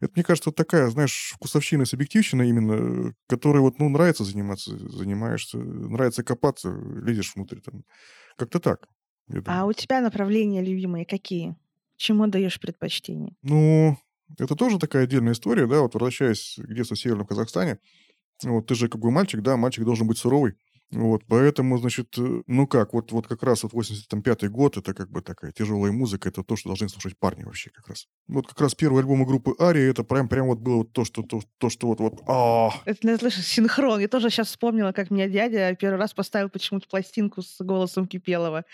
Это, 0.00 0.12
мне 0.14 0.24
кажется, 0.24 0.50
вот 0.50 0.56
такая, 0.56 0.88
знаешь, 0.90 1.32
вкусовщина, 1.34 1.84
субъективщина 1.84 2.42
именно, 2.42 3.14
которой 3.28 3.60
вот, 3.60 3.78
ну, 3.78 3.88
нравится 3.88 4.24
заниматься, 4.24 4.76
занимаешься, 4.88 5.58
нравится 5.58 6.22
копаться, 6.22 6.70
лезешь 6.70 7.34
внутрь 7.34 7.60
там. 7.60 7.84
Как-то 8.36 8.60
так. 8.60 8.86
А 9.44 9.66
у 9.66 9.72
тебя 9.72 10.00
направления 10.00 10.62
любимые 10.62 11.04
какие? 11.04 11.56
Чему 11.96 12.26
даешь 12.28 12.60
предпочтение? 12.60 13.34
Ну, 13.42 13.96
это 14.38 14.54
тоже 14.54 14.78
такая 14.78 15.04
отдельная 15.04 15.32
история, 15.32 15.66
да, 15.66 15.80
вот 15.80 15.94
возвращаясь 15.94 16.58
к 16.58 16.72
детству 16.74 16.94
в 16.94 17.00
Северном 17.00 17.26
Казахстане, 17.26 17.78
вот 18.44 18.66
ты 18.66 18.74
же 18.74 18.88
как 18.88 19.00
бы 19.00 19.10
мальчик, 19.10 19.42
да, 19.42 19.56
мальчик 19.56 19.84
должен 19.84 20.06
быть 20.06 20.18
суровый, 20.18 20.56
вот, 20.90 21.22
поэтому, 21.28 21.76
значит, 21.76 22.16
э, 22.16 22.42
ну 22.46 22.66
как, 22.66 22.94
вот, 22.94 23.12
вот 23.12 23.26
как 23.26 23.42
раз 23.42 23.62
вот 23.62 23.74
85-й 23.74 24.48
год, 24.48 24.78
это 24.78 24.94
как 24.94 25.10
бы 25.10 25.20
такая 25.20 25.52
тяжелая 25.52 25.92
музыка, 25.92 26.30
это 26.30 26.42
то, 26.42 26.56
что 26.56 26.70
должны 26.70 26.88
слушать 26.88 27.18
парни 27.18 27.44
вообще 27.44 27.70
как 27.70 27.88
раз. 27.88 28.06
Вот 28.26 28.46
как 28.46 28.58
раз 28.62 28.74
первый 28.74 29.00
альбом 29.00 29.24
группы 29.26 29.54
Ария, 29.60 29.90
это 29.90 30.02
прям, 30.02 30.28
прям 30.28 30.46
вот 30.46 30.60
было 30.60 30.76
вот 30.76 30.92
то, 30.92 31.04
что, 31.04 31.22
то, 31.22 31.42
то 31.58 31.68
что 31.68 31.88
вот, 31.88 32.00
вот, 32.00 32.22
а 32.26 32.70
Это, 32.86 33.00
ну, 33.02 33.18
слышишь, 33.18 33.46
синхрон. 33.46 34.00
Я 34.00 34.08
тоже 34.08 34.30
сейчас 34.30 34.48
вспомнила, 34.48 34.92
как 34.92 35.10
меня 35.10 35.28
дядя 35.28 35.74
первый 35.74 35.98
раз 35.98 36.14
поставил 36.14 36.48
почему-то 36.48 36.88
пластинку 36.88 37.42
с 37.42 37.58
голосом 37.60 38.06
Кипелова. 38.06 38.64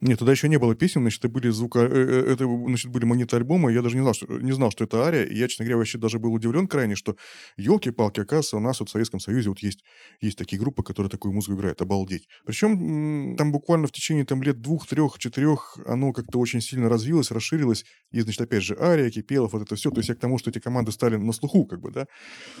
Нет, 0.00 0.18
тогда 0.18 0.32
еще 0.32 0.48
не 0.48 0.58
было 0.58 0.74
песен, 0.74 1.00
значит, 1.00 1.20
это 1.20 1.28
были 1.32 1.48
звука, 1.48 1.80
э, 1.80 1.88
э, 1.88 2.32
это, 2.32 2.44
значит, 2.44 2.90
были 2.90 3.06
монеты 3.06 3.36
альбома, 3.36 3.72
я 3.72 3.80
даже 3.80 3.96
не 3.96 4.02
знал, 4.02 4.12
что, 4.12 4.26
не 4.26 4.52
знал, 4.52 4.70
что 4.70 4.84
это 4.84 5.02
ария, 5.02 5.24
и 5.24 5.34
я, 5.34 5.48
честно 5.48 5.64
говоря, 5.64 5.78
вообще 5.78 5.96
даже 5.96 6.18
был 6.18 6.34
удивлен 6.34 6.68
крайне, 6.68 6.96
что 6.96 7.16
елки-палки, 7.56 8.20
оказывается, 8.20 8.58
у 8.58 8.60
нас 8.60 8.78
вот 8.80 8.90
в 8.90 8.92
Советском 8.92 9.20
Союзе 9.20 9.48
вот 9.48 9.60
есть, 9.60 9.84
есть 10.20 10.36
такие 10.36 10.60
группы, 10.60 10.82
которые 10.82 11.08
такую 11.10 11.32
музыку 11.32 11.56
играют, 11.56 11.80
обалдеть. 11.80 12.28
Причем 12.44 13.36
там 13.38 13.52
буквально 13.52 13.86
в 13.86 13.92
течение 13.92 14.26
там 14.26 14.42
лет 14.42 14.60
двух, 14.60 14.86
трех, 14.86 15.18
четырех 15.18 15.78
оно 15.86 16.12
как-то 16.12 16.40
очень 16.40 16.60
сильно 16.60 16.90
развилось, 16.90 17.30
расширилось, 17.30 17.86
и, 18.10 18.20
значит, 18.20 18.42
опять 18.42 18.64
же, 18.64 18.76
ария, 18.78 19.10
Кипелов, 19.10 19.54
вот 19.54 19.62
это 19.62 19.76
все, 19.76 19.90
то 19.90 19.98
есть 19.98 20.10
я 20.10 20.14
к 20.14 20.20
тому, 20.20 20.36
что 20.36 20.50
эти 20.50 20.58
команды 20.58 20.92
стали 20.92 21.16
на 21.16 21.32
слуху, 21.32 21.64
как 21.64 21.80
бы, 21.80 21.90
да. 21.90 22.06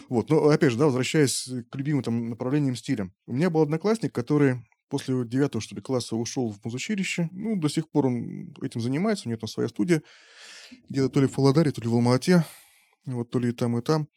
Вот, 0.08 0.30
но, 0.30 0.48
опять 0.48 0.72
же, 0.72 0.78
да, 0.78 0.86
возвращаясь 0.86 1.50
к 1.70 1.76
любимым 1.76 2.02
там 2.02 2.30
направлениям 2.30 2.76
стиля. 2.76 3.10
У 3.26 3.34
меня 3.34 3.50
был 3.50 3.60
одноклассник, 3.60 4.12
который 4.14 4.62
после 4.88 5.24
девятого, 5.24 5.60
что 5.60 5.74
ли, 5.74 5.82
класса 5.82 6.16
ушел 6.16 6.52
в 6.52 6.64
музучилище. 6.64 7.28
Ну, 7.32 7.56
до 7.56 7.68
сих 7.68 7.90
пор 7.90 8.06
он 8.06 8.54
этим 8.62 8.80
занимается, 8.80 9.26
у 9.26 9.30
него 9.30 9.38
там 9.38 9.48
своя 9.48 9.68
студия. 9.68 10.02
Где-то 10.88 11.08
то 11.08 11.20
ли 11.20 11.26
в 11.26 11.36
Володаре, 11.36 11.72
то 11.72 11.80
ли 11.80 11.88
в 11.88 11.94
Алма-Ате. 11.94 12.44
Вот 13.04 13.30
то 13.30 13.38
ли 13.38 13.50
и 13.50 13.52
там, 13.52 13.78
и 13.78 13.82
там. 13.82 14.08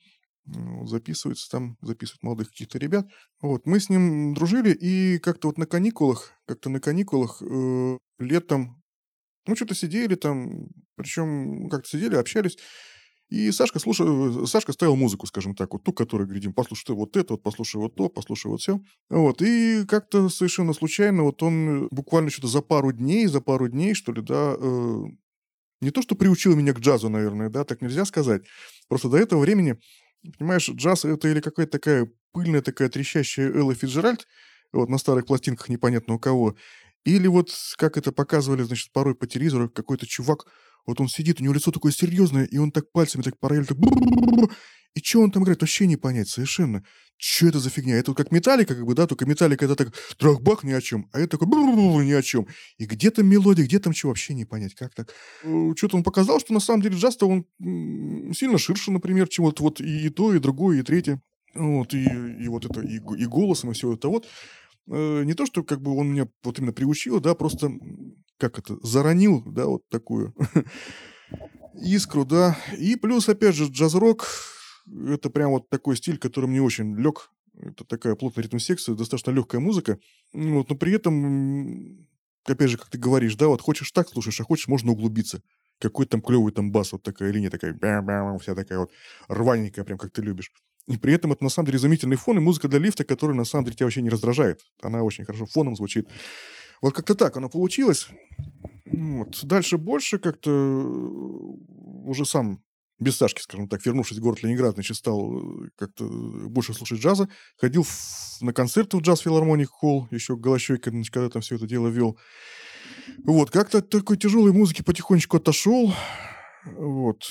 Вот, 0.46 0.90
записывается 0.90 1.50
там, 1.50 1.78
записывает 1.82 2.24
молодых 2.24 2.50
каких-то 2.50 2.80
ребят. 2.80 3.08
Вот, 3.42 3.66
мы 3.68 3.80
с 3.80 3.90
ним 3.90 4.34
дружили, 4.34 4.72
и 4.72 5.20
как-то 5.20 5.50
вот 5.50 5.58
на 5.58 5.68
каникулах, 5.68 6.32
как-то 6.46 6.70
на 6.70 6.80
каникулах 6.80 7.42
э, 7.42 7.98
летом, 8.18 8.82
ну, 9.46 9.56
что-то 9.56 9.76
сидели 9.76 10.16
там, 10.16 10.70
причем 10.96 11.70
как-то 11.70 11.90
сидели, 11.90 12.16
общались, 12.16 12.58
и 13.30 13.52
Сашка, 13.52 13.80
слушал, 13.80 14.48
Сашка 14.48 14.74
ставил 14.74 14.96
музыку, 14.96 15.28
скажем 15.28 15.56
так, 15.56 15.72
вот 15.74 15.84
ту, 15.84 15.94
которую 15.94 16.28
говорим, 16.28 16.54
послушай 16.54 16.96
вот 16.96 17.16
это, 17.16 17.34
вот 17.34 17.44
послушай 17.44 17.78
вот 17.78 17.96
то, 17.96 18.10
послушай 18.10 18.48
вот 18.48 18.62
все. 18.62 18.80
Вот, 19.10 19.42
и 19.42 19.86
как-то 19.88 20.30
совершенно 20.30 20.74
случайно 20.74 21.24
вот 21.24 21.44
он 21.44 21.88
буквально 21.92 22.32
что-то 22.32 22.48
за 22.48 22.62
пару 22.62 22.92
дней, 22.92 23.28
за 23.28 23.40
пару 23.40 23.68
дней, 23.68 23.94
что 23.94 24.12
ли, 24.12 24.22
да, 24.22 24.56
э, 24.58 25.04
не 25.82 25.92
то, 25.92 26.02
что 26.02 26.16
приучил 26.16 26.56
меня 26.56 26.74
к 26.74 26.80
джазу, 26.80 27.10
наверное, 27.10 27.50
да, 27.50 27.64
так 27.64 27.82
нельзя 27.82 28.06
сказать. 28.06 28.44
Просто 28.88 29.10
до 29.10 29.18
этого 29.18 29.42
времени, 29.42 29.80
понимаешь, 30.38 30.68
джаз 30.68 31.06
это 31.06 31.28
или 31.28 31.40
какая-то 31.40 31.72
такая 31.72 32.12
пыльная 32.32 32.62
такая 32.62 32.90
трещащая 32.90 33.52
Элла 33.52 33.76
Фиджеральд, 33.76 34.28
вот 34.72 34.90
на 34.90 34.98
старых 34.98 35.26
пластинках 35.26 35.70
непонятно 35.70 36.16
у 36.16 36.20
кого, 36.20 36.56
Или 37.06 37.28
вот 37.28 37.52
как 37.78 37.98
это 37.98 38.12
показывали, 38.12 38.64
значит, 38.64 38.92
порой 38.92 39.16
по 39.16 39.28
телевизору, 39.28 39.70
какой-то 39.70 40.06
чувак, 40.06 40.46
вот 40.86 41.00
он 41.00 41.08
сидит, 41.08 41.40
у 41.40 41.44
него 41.44 41.54
лицо 41.54 41.72
такое 41.72 41.92
серьезное, 41.92 42.46
и 42.46 42.58
он 42.58 42.72
так 42.72 42.92
пальцами 42.92 43.22
так 43.22 43.38
параллельно. 43.40 43.68
И 44.96 45.02
что 45.02 45.22
он 45.22 45.32
там 45.32 45.44
играет, 45.44 45.62
вообще 45.62 45.86
не 45.86 45.98
понять 45.98 46.30
совершенно. 46.30 46.84
Что 47.18 47.48
это 47.48 47.60
за 47.60 47.70
фигня? 47.70 47.98
Это 47.98 48.12
вот 48.12 48.18
как 48.18 48.32
металлика, 48.32 48.74
как 48.76 48.86
бы, 48.86 48.96
да, 48.96 49.06
только 49.06 49.26
металлика 49.26 49.66
это 49.66 49.76
так 49.76 49.94
трах-бах 50.18 50.64
ни 50.64 50.72
о 50.72 50.82
чем, 50.82 51.10
а 51.12 51.20
это 51.20 51.38
такой 51.38 51.48
ни 52.06 52.12
о 52.12 52.22
чем. 52.22 52.48
И 52.78 52.86
где 52.86 53.12
там 53.12 53.28
мелодия, 53.28 53.66
где 53.66 53.78
там 53.80 53.94
что, 53.94 54.08
вообще 54.08 54.34
не 54.34 54.46
понять, 54.46 54.74
как 54.74 54.96
так. 54.96 55.14
Э, 55.44 55.74
Что-то 55.76 55.98
он 55.98 56.04
показал, 56.04 56.40
что 56.40 56.54
на 56.54 56.60
самом 56.60 56.82
деле 56.82 56.98
джаз-то 56.98 57.28
он 57.28 57.46
сильно 58.34 58.58
ширше, 58.58 58.92
например, 58.92 59.28
чем 59.28 59.46
вот, 59.46 59.60
вот 59.60 59.80
и, 59.80 60.10
то, 60.10 60.34
и 60.34 60.40
другое, 60.40 60.80
и 60.80 60.84
третье. 60.84 61.22
Вот, 61.54 61.94
и, 61.94 62.04
и 62.06 62.48
вот 62.48 62.66
это, 62.66 62.82
и, 62.82 62.96
и 62.96 63.26
голосом, 63.26 63.72
и 63.72 63.74
все 63.74 63.94
это 63.94 64.08
вот. 64.08 64.28
Э, 64.90 65.24
Не 65.24 65.34
то, 65.34 65.46
что 65.46 65.64
как 65.64 65.82
бы 65.82 65.96
он 65.96 66.12
меня 66.12 66.28
вот 66.44 66.58
именно 66.60 66.74
приучил, 66.74 67.20
да, 67.20 67.36
просто, 67.36 67.72
как 68.38 68.58
это, 68.60 68.78
заронил, 68.86 69.44
да, 69.46 69.66
вот 69.66 69.88
такую 69.90 70.34
искру, 71.76 72.26
да. 72.26 72.58
И 72.78 72.96
плюс, 72.96 73.30
опять 73.30 73.56
же, 73.56 73.66
джаз-рок, 73.66 74.26
это 75.08 75.30
прям 75.30 75.52
вот 75.52 75.70
такой 75.70 75.96
стиль, 75.98 76.18
который 76.18 76.48
мне 76.48 76.62
очень 76.62 76.96
лег. 76.98 77.32
Это 77.62 77.84
такая 77.84 78.16
плотная 78.16 78.44
ритм-секция, 78.44 78.96
достаточно 78.96 79.32
легкая 79.32 79.60
музыка. 79.62 80.00
Вот, 80.34 80.70
но 80.70 80.76
при 80.76 80.94
этом, 80.94 82.08
опять 82.46 82.70
же, 82.70 82.78
как 82.78 82.90
ты 82.90 82.98
говоришь, 82.98 83.36
да, 83.36 83.48
вот 83.48 83.62
хочешь 83.62 83.92
так 83.92 84.08
слушаешь, 84.08 84.40
а 84.40 84.46
хочешь, 84.46 84.68
можно 84.68 84.92
углубиться. 84.94 85.42
Какой 85.80 86.06
там 86.06 86.22
клевый 86.22 86.52
там 86.54 86.72
бас, 86.72 86.92
вот 86.94 87.04
такая 87.04 87.32
линия 87.32 87.50
такая, 87.50 87.74
бям-бям, 87.74 88.40
вся 88.40 88.56
такая 88.56 88.80
вот 88.80 88.92
рваненькая, 89.28 89.86
прям 89.86 89.98
как 89.98 90.12
ты 90.12 90.22
любишь. 90.22 90.52
И 90.90 90.98
при 90.98 91.14
этом 91.14 91.32
это 91.32 91.44
на 91.44 91.50
самом 91.50 91.68
деле 91.68 91.78
изумительный 91.78 92.18
фон 92.18 92.38
и 92.38 92.42
музыка 92.42 92.68
для 92.68 92.80
лифта, 92.80 93.04
которая 93.04 93.38
на 93.38 93.46
самом 93.46 93.66
деле 93.66 93.78
тебя 93.78 93.86
вообще 93.86 94.02
не 94.02 94.10
раздражает. 94.10 94.62
Она 94.82 95.04
очень 95.04 95.24
хорошо 95.24 95.46
фоном 95.46 95.76
звучит. 95.76 96.10
Вот 96.82 96.96
как-то 96.96 97.14
так 97.14 97.38
оно 97.38 97.48
получилось. 97.48 98.08
Вот. 98.86 99.40
Дальше 99.44 99.78
больше 99.78 100.18
как-то 100.18 100.50
э, 100.50 100.84
уже 102.08 102.26
сам 102.26 102.64
без 103.00 103.18
Сашки, 103.18 103.42
скажем 103.42 103.70
так, 103.70 103.86
вернувшись 103.86 104.18
в 104.18 104.22
город 104.22 104.42
Ленинград, 104.44 104.74
значит, 104.74 104.98
стал 104.98 105.66
э, 105.66 105.70
как-то 105.78 106.06
больше 106.06 106.74
слушать 106.74 107.00
джаза. 107.00 107.30
Ходил 107.58 107.84
в- 107.84 108.42
на 108.42 108.52
концерты 108.52 108.98
в 108.98 109.02
джаз 109.02 109.20
филармоник 109.20 109.70
холл, 109.70 110.08
еще 110.12 110.36
Голощойко, 110.36 110.90
значит, 110.90 111.14
когда 111.14 111.30
там 111.30 111.42
все 111.44 111.56
это 111.56 111.68
дело 111.68 111.88
вел. 111.88 112.18
Вот, 113.24 113.52
как-то 113.52 113.78
от 113.78 113.90
такой 113.90 114.18
тяжелой 114.18 114.54
музыки 114.54 114.82
потихонечку 114.82 115.38
отошел. 115.38 115.94
Вот. 116.66 117.24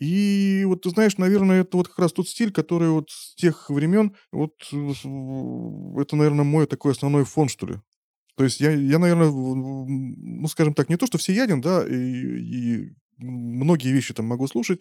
И 0.00 0.64
вот 0.66 0.82
ты 0.82 0.90
знаешь, 0.90 1.18
наверное, 1.18 1.62
это 1.62 1.76
вот 1.76 1.88
как 1.88 1.98
раз 1.98 2.12
тот 2.12 2.28
стиль, 2.28 2.52
который 2.52 2.90
вот 2.90 3.10
с 3.10 3.34
тех 3.34 3.70
времен, 3.70 4.14
вот 4.32 4.54
это, 4.72 6.16
наверное, 6.16 6.44
мой 6.44 6.66
такой 6.66 6.92
основной 6.92 7.24
фон, 7.24 7.48
что 7.48 7.66
ли. 7.66 7.76
То 8.36 8.44
есть 8.44 8.60
я, 8.60 8.70
я 8.70 8.98
наверное, 8.98 9.30
ну, 9.30 10.46
скажем 10.48 10.74
так, 10.74 10.88
не 10.88 10.96
то, 10.96 11.06
что 11.06 11.18
всеяден, 11.18 11.60
да, 11.60 11.84
и, 11.86 11.94
и 11.94 12.92
многие 13.18 13.92
вещи 13.92 14.14
там 14.14 14.26
могу 14.26 14.46
слушать, 14.46 14.80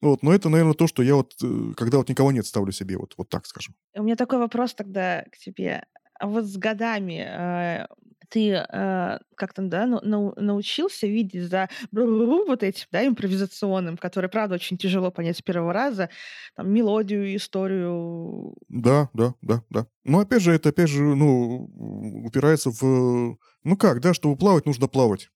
вот, 0.00 0.22
но 0.22 0.32
это, 0.32 0.48
наверное, 0.48 0.74
то, 0.74 0.86
что 0.86 1.02
я 1.02 1.14
вот, 1.14 1.34
э, 1.42 1.72
когда 1.76 1.98
вот 1.98 2.08
никого 2.08 2.32
нет, 2.32 2.46
ставлю 2.46 2.72
себе, 2.72 2.96
вот, 2.96 3.14
вот 3.18 3.28
так 3.28 3.46
скажем. 3.46 3.74
У 3.94 4.02
меня 4.02 4.16
такой 4.16 4.38
вопрос 4.38 4.74
тогда 4.74 5.24
к 5.30 5.36
тебе. 5.36 5.84
А 6.18 6.26
вот 6.26 6.44
с 6.44 6.56
годами 6.56 7.24
э, 7.26 7.86
ты 8.30 8.52
э, 8.52 9.18
как-то 9.36 9.62
да, 9.62 9.86
нау- 9.86 10.00
нау- 10.02 10.34
научился 10.36 11.06
видеть 11.06 11.48
за 11.50 11.68
бру-ру-ру 11.92 12.46
вот 12.46 12.62
этим, 12.62 12.86
да, 12.92 13.06
импровизационным, 13.06 13.96
который, 13.96 14.30
правда, 14.30 14.54
очень 14.54 14.78
тяжело 14.78 15.10
понять 15.10 15.36
с 15.36 15.42
первого 15.42 15.72
раза, 15.72 16.08
там, 16.56 16.70
мелодию, 16.72 17.36
историю. 17.36 18.54
Да, 18.68 19.10
да, 19.12 19.34
да, 19.42 19.62
да. 19.70 19.86
Но 20.04 20.20
опять 20.20 20.42
же, 20.42 20.52
это 20.52 20.70
опять 20.70 20.88
же, 20.88 21.02
ну, 21.02 21.70
упирается 22.24 22.70
в... 22.70 23.36
Ну 23.64 23.76
как, 23.76 24.00
да, 24.00 24.14
чтобы 24.14 24.36
плавать, 24.36 24.64
нужно 24.66 24.88
плавать. 24.88 25.28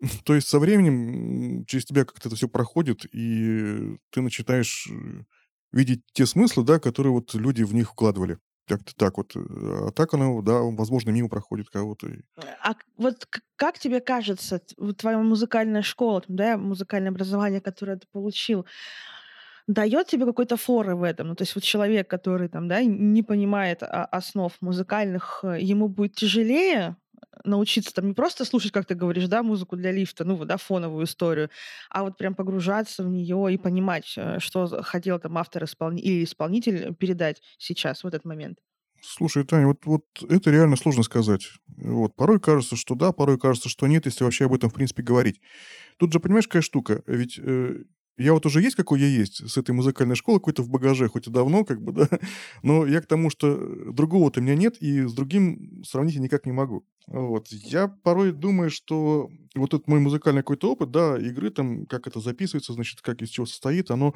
То 0.24 0.34
есть 0.34 0.48
со 0.48 0.58
временем 0.58 1.64
через 1.66 1.84
тебя 1.84 2.04
как-то 2.04 2.28
это 2.28 2.36
все 2.36 2.48
проходит, 2.48 3.06
и 3.12 3.96
ты 4.10 4.20
начинаешь 4.20 4.88
э, 4.90 5.22
видеть 5.72 6.02
те 6.12 6.26
смыслы, 6.26 6.64
да, 6.64 6.78
которые 6.78 7.12
вот 7.12 7.34
люди 7.34 7.62
в 7.62 7.74
них 7.74 7.90
вкладывали. 7.90 8.38
Как-то 8.70 8.94
так 8.96 9.16
вот. 9.18 9.34
э, 9.36 9.40
А 9.88 9.90
так 9.90 10.14
оно, 10.14 10.40
да, 10.42 10.60
возможно, 10.60 11.10
мимо 11.10 11.28
проходит 11.28 11.68
кого-то. 11.70 12.06
и- 12.08 12.20
А 12.62 12.74
вот 12.96 13.26
как 13.56 13.78
тебе 13.78 14.00
кажется, 14.00 14.60
твоя 14.96 15.18
музыкальная 15.18 15.82
школа, 15.82 16.22
да, 16.28 16.56
музыкальное 16.56 17.10
образование, 17.10 17.60
которое 17.60 17.96
ты 17.98 18.06
получил, 18.12 18.64
дает 19.66 20.06
тебе 20.08 20.24
какой-то 20.26 20.56
форы 20.56 20.94
в 20.96 21.02
этом? 21.02 21.28
Ну, 21.28 21.34
то 21.34 21.42
есть 21.42 21.54
вот 21.54 21.64
человек, 21.64 22.08
который 22.08 22.48
там, 22.48 22.68
да, 22.68 22.82
не 22.82 23.22
понимает 23.22 23.82
основ 23.82 24.52
музыкальных, 24.60 25.40
э, 25.44 25.60
ему 25.60 25.88
будет 25.88 26.14
тяжелее 26.14 26.96
научиться 27.44 27.94
там 27.94 28.08
не 28.08 28.14
просто 28.14 28.44
слушать, 28.44 28.72
как 28.72 28.86
ты 28.86 28.94
говоришь, 28.94 29.28
да, 29.28 29.42
музыку 29.42 29.76
для 29.76 29.92
лифта, 29.92 30.24
ну, 30.24 30.44
да, 30.44 30.56
фоновую 30.56 31.04
историю, 31.04 31.50
а 31.88 32.02
вот 32.04 32.16
прям 32.16 32.34
погружаться 32.34 33.02
в 33.02 33.08
нее 33.08 33.52
и 33.52 33.58
понимать, 33.58 34.14
э, 34.16 34.38
что 34.40 34.82
хотел 34.82 35.18
там 35.18 35.38
автор 35.38 35.64
исполни- 35.64 36.00
или 36.00 36.24
исполнитель 36.24 36.94
передать 36.94 37.42
сейчас, 37.58 38.04
в 38.04 38.06
этот 38.06 38.24
момент. 38.24 38.58
Слушай, 39.02 39.44
Таня, 39.44 39.66
вот, 39.66 39.86
вот 39.86 40.04
это 40.28 40.50
реально 40.50 40.76
сложно 40.76 41.02
сказать. 41.02 41.48
Вот, 41.78 42.14
порой 42.16 42.38
кажется, 42.38 42.76
что 42.76 42.94
да, 42.94 43.12
порой 43.12 43.38
кажется, 43.38 43.70
что 43.70 43.86
нет, 43.86 44.04
если 44.04 44.24
вообще 44.24 44.44
об 44.44 44.52
этом, 44.52 44.68
в 44.68 44.74
принципе, 44.74 45.02
говорить. 45.02 45.40
Тут 45.98 46.12
же, 46.12 46.20
понимаешь, 46.20 46.46
какая 46.48 46.62
штука? 46.62 47.02
Ведь 47.06 47.38
э, 47.38 47.84
я 48.22 48.32
вот 48.34 48.46
уже 48.46 48.60
есть, 48.60 48.76
какой 48.76 49.00
я 49.00 49.06
есть, 49.06 49.48
с 49.48 49.56
этой 49.56 49.72
музыкальной 49.72 50.16
школы 50.16 50.38
какой-то 50.38 50.62
в 50.62 50.68
багаже, 50.68 51.08
хоть 51.08 51.26
и 51.26 51.30
давно, 51.30 51.64
как 51.64 51.82
бы, 51.82 51.92
да, 51.92 52.08
но 52.62 52.86
я 52.86 53.00
к 53.00 53.06
тому, 53.06 53.30
что 53.30 53.56
другого-то 53.92 54.40
у 54.40 54.42
меня 54.42 54.54
нет, 54.54 54.76
и 54.80 55.02
с 55.02 55.12
другим 55.12 55.82
сравнить 55.84 56.14
я 56.14 56.20
никак 56.20 56.46
не 56.46 56.52
могу. 56.52 56.84
Вот. 57.06 57.48
Я 57.48 57.88
порой 57.88 58.32
думаю, 58.32 58.70
что 58.70 59.30
вот 59.54 59.74
этот 59.74 59.88
мой 59.88 60.00
музыкальный 60.00 60.42
какой-то 60.42 60.72
опыт, 60.72 60.90
да, 60.90 61.18
игры 61.18 61.50
там, 61.50 61.86
как 61.86 62.06
это 62.06 62.20
записывается, 62.20 62.72
значит, 62.72 63.00
как 63.00 63.22
из 63.22 63.30
чего 63.30 63.46
состоит, 63.46 63.90
оно 63.90 64.14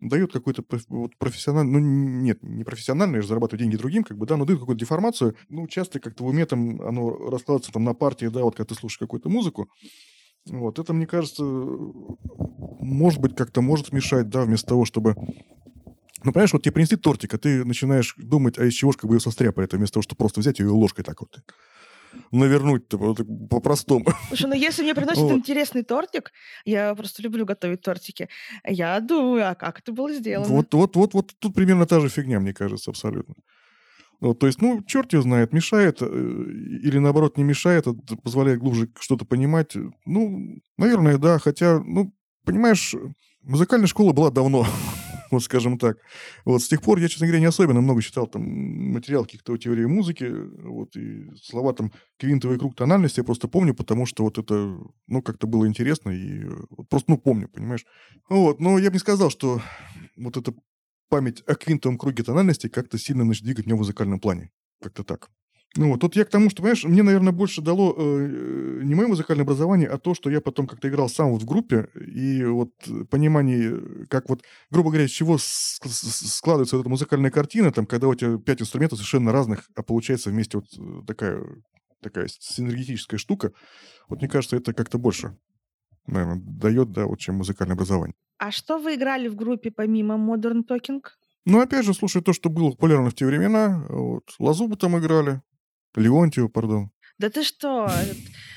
дает 0.00 0.32
какой-то 0.32 0.64
вот 0.88 1.16
профессиональный, 1.16 1.72
ну 1.72 1.78
нет, 1.78 2.42
не 2.42 2.64
профессиональный, 2.64 3.16
я 3.16 3.22
же 3.22 3.28
зарабатываю 3.28 3.60
деньги 3.60 3.76
другим, 3.76 4.04
как 4.04 4.16
бы, 4.16 4.26
да, 4.26 4.36
но 4.36 4.44
дает 4.44 4.60
какую-то 4.60 4.80
деформацию. 4.80 5.36
Ну, 5.48 5.66
часто 5.66 6.00
как-то 6.00 6.24
в 6.24 6.28
уме 6.28 6.46
там 6.46 6.80
оно 6.82 7.10
раскладывается 7.30 7.72
там 7.72 7.84
на 7.84 7.94
партии, 7.94 8.26
да, 8.26 8.42
вот 8.42 8.56
когда 8.56 8.68
ты 8.68 8.78
слушаешь 8.78 8.98
какую-то 8.98 9.28
музыку. 9.28 9.68
Вот, 10.48 10.78
это, 10.78 10.92
мне 10.92 11.06
кажется, 11.06 11.42
может 11.42 13.20
быть, 13.20 13.36
как-то 13.36 13.60
может 13.60 13.92
мешать, 13.92 14.28
да, 14.28 14.42
вместо 14.42 14.68
того, 14.68 14.84
чтобы... 14.84 15.14
Ну, 16.24 16.32
понимаешь, 16.32 16.52
вот 16.52 16.62
тебе 16.62 16.72
принесли 16.72 16.96
тортик, 16.96 17.34
а 17.34 17.38
ты 17.38 17.64
начинаешь 17.64 18.14
думать, 18.16 18.58
а 18.58 18.64
из 18.64 18.74
чего 18.74 18.92
же 18.92 18.98
как 18.98 19.08
бы 19.08 19.16
ее 19.16 19.20
состряпали, 19.20 19.66
это 19.66 19.76
вместо 19.76 19.94
того, 19.94 20.02
чтобы 20.02 20.18
просто 20.18 20.40
взять 20.40 20.58
ее 20.58 20.68
ложкой 20.68 21.04
так 21.04 21.20
вот 21.20 21.36
навернуть 22.32 22.92
вот 22.92 23.20
по-простому. 23.48 24.06
Слушай, 24.28 24.48
ну 24.48 24.54
если 24.54 24.82
мне 24.82 24.94
приносят 24.94 25.22
Вот. 25.22 25.32
интересный 25.32 25.82
тортик, 25.82 26.32
я 26.64 26.94
просто 26.94 27.22
люблю 27.22 27.44
готовить 27.44 27.82
тортики, 27.82 28.28
я 28.64 29.00
думаю, 29.00 29.50
а 29.50 29.54
как 29.54 29.80
это 29.80 29.92
было 29.92 30.12
сделано? 30.12 30.48
Вот, 30.48 30.74
вот, 30.74 30.96
вот, 30.96 31.14
вот 31.14 31.34
тут 31.38 31.54
примерно 31.54 31.86
та 31.86 32.00
же 32.00 32.08
фигня, 32.08 32.40
мне 32.40 32.52
кажется, 32.52 32.90
абсолютно. 32.90 33.34
Вот, 34.20 34.40
то 34.40 34.46
есть, 34.46 34.60
ну, 34.60 34.82
черт 34.84 35.12
его 35.12 35.22
знает, 35.22 35.52
мешает 35.52 35.98
э, 36.00 36.06
или 36.06 36.98
наоборот 36.98 37.36
не 37.36 37.44
мешает, 37.44 37.86
а 37.86 37.94
позволяет 38.22 38.58
глубже 38.58 38.90
что-то 38.98 39.24
понимать. 39.24 39.76
Ну, 40.06 40.58
наверное, 40.76 41.18
да, 41.18 41.38
хотя, 41.38 41.78
ну, 41.78 42.12
понимаешь, 42.44 42.96
музыкальная 43.42 43.86
школа 43.86 44.12
была 44.12 44.32
давно, 44.32 44.66
вот 45.30 45.44
скажем 45.44 45.78
так. 45.78 45.98
Вот 46.44 46.62
с 46.62 46.68
тех 46.68 46.82
пор 46.82 46.98
я, 46.98 47.08
честно 47.08 47.28
говоря, 47.28 47.38
не 47.38 47.46
особенно 47.46 47.80
много 47.80 48.02
читал 48.02 48.26
там 48.26 48.42
материал 48.42 49.24
каких-то 49.24 49.56
теории 49.56 49.84
музыки, 49.84 50.28
вот, 50.64 50.96
и 50.96 51.30
слова 51.40 51.72
там 51.72 51.92
квинтовый 52.18 52.58
круг 52.58 52.74
тональности 52.74 53.20
я 53.20 53.24
просто 53.24 53.46
помню, 53.46 53.72
потому 53.72 54.04
что 54.04 54.24
вот 54.24 54.38
это, 54.38 54.78
ну, 55.06 55.22
как-то 55.22 55.46
было 55.46 55.68
интересно 55.68 56.10
и 56.10 56.42
э, 56.42 56.50
вот 56.70 56.88
просто, 56.88 57.12
ну, 57.12 57.18
помню, 57.18 57.48
понимаешь. 57.48 57.86
Вот, 58.28 58.58
но 58.58 58.78
я 58.78 58.90
бы 58.90 58.94
не 58.94 59.00
сказал, 59.00 59.30
что 59.30 59.62
вот 60.16 60.36
эта 60.36 60.52
память 61.08 61.42
о 61.46 61.54
квинтовом 61.54 61.98
круге 61.98 62.22
тональности 62.22 62.68
как-то 62.68 62.98
сильно 62.98 63.24
значит, 63.24 63.44
двигать 63.44 63.66
меня 63.66 63.76
в 63.76 63.78
музыкальном 63.78 64.20
плане. 64.20 64.50
Как-то 64.80 65.04
так. 65.04 65.30
Ну 65.76 65.90
вот, 65.90 66.00
тут 66.00 66.16
я 66.16 66.24
к 66.24 66.30
тому, 66.30 66.48
что, 66.48 66.62
понимаешь, 66.62 66.84
мне, 66.84 67.02
наверное, 67.02 67.32
больше 67.32 67.60
дало 67.60 67.94
э, 67.96 68.80
не 68.82 68.94
мое 68.94 69.06
музыкальное 69.06 69.44
образование, 69.44 69.88
а 69.88 69.98
то, 69.98 70.14
что 70.14 70.30
я 70.30 70.40
потом 70.40 70.66
как-то 70.66 70.88
играл 70.88 71.08
сам 71.08 71.30
вот 71.30 71.42
в 71.42 71.44
группе, 71.44 71.88
и 71.94 72.42
вот 72.44 72.72
э, 72.86 73.04
понимание, 73.04 73.74
э, 73.74 74.04
как 74.08 74.30
вот, 74.30 74.42
грубо 74.70 74.88
говоря, 74.88 75.04
из 75.04 75.10
чего 75.10 75.36
складывается 75.38 76.78
эта 76.78 76.88
музыкальная 76.88 77.30
картина, 77.30 77.70
там, 77.70 77.86
когда 77.86 78.08
у 78.08 78.14
тебя 78.14 78.38
пять 78.38 78.62
инструментов 78.62 78.98
совершенно 78.98 79.30
разных, 79.30 79.68
а 79.76 79.82
получается 79.82 80.30
вместе 80.30 80.58
вот 80.58 80.66
э, 80.76 81.06
такая, 81.06 81.44
такая 82.02 82.28
синергетическая 82.28 83.18
штука, 83.18 83.52
вот 84.08 84.20
мне 84.20 84.28
кажется, 84.28 84.56
это 84.56 84.72
как-то 84.72 84.98
больше, 84.98 85.36
наверное, 86.08 86.42
дает, 86.44 86.92
да, 86.92 87.06
вот, 87.06 87.18
чем 87.18 87.36
музыкальное 87.36 87.74
образование. 87.74 88.14
А 88.38 88.50
что 88.50 88.78
вы 88.78 88.94
играли 88.94 89.28
в 89.28 89.34
группе 89.34 89.70
помимо 89.70 90.14
Modern 90.14 90.62
Talking? 90.68 91.02
Ну, 91.44 91.60
опять 91.60 91.84
же, 91.84 91.94
слушай, 91.94 92.22
то, 92.22 92.32
что 92.32 92.50
было 92.50 92.70
популярно 92.70 93.10
в 93.10 93.14
те 93.14 93.26
времена, 93.26 93.84
вот, 93.88 94.24
Лазубу 94.38 94.76
там 94.76 94.98
играли, 94.98 95.40
Леонтию, 95.94 96.48
пардон. 96.48 96.90
Да 97.18 97.30
ты 97.30 97.42
что? 97.42 97.90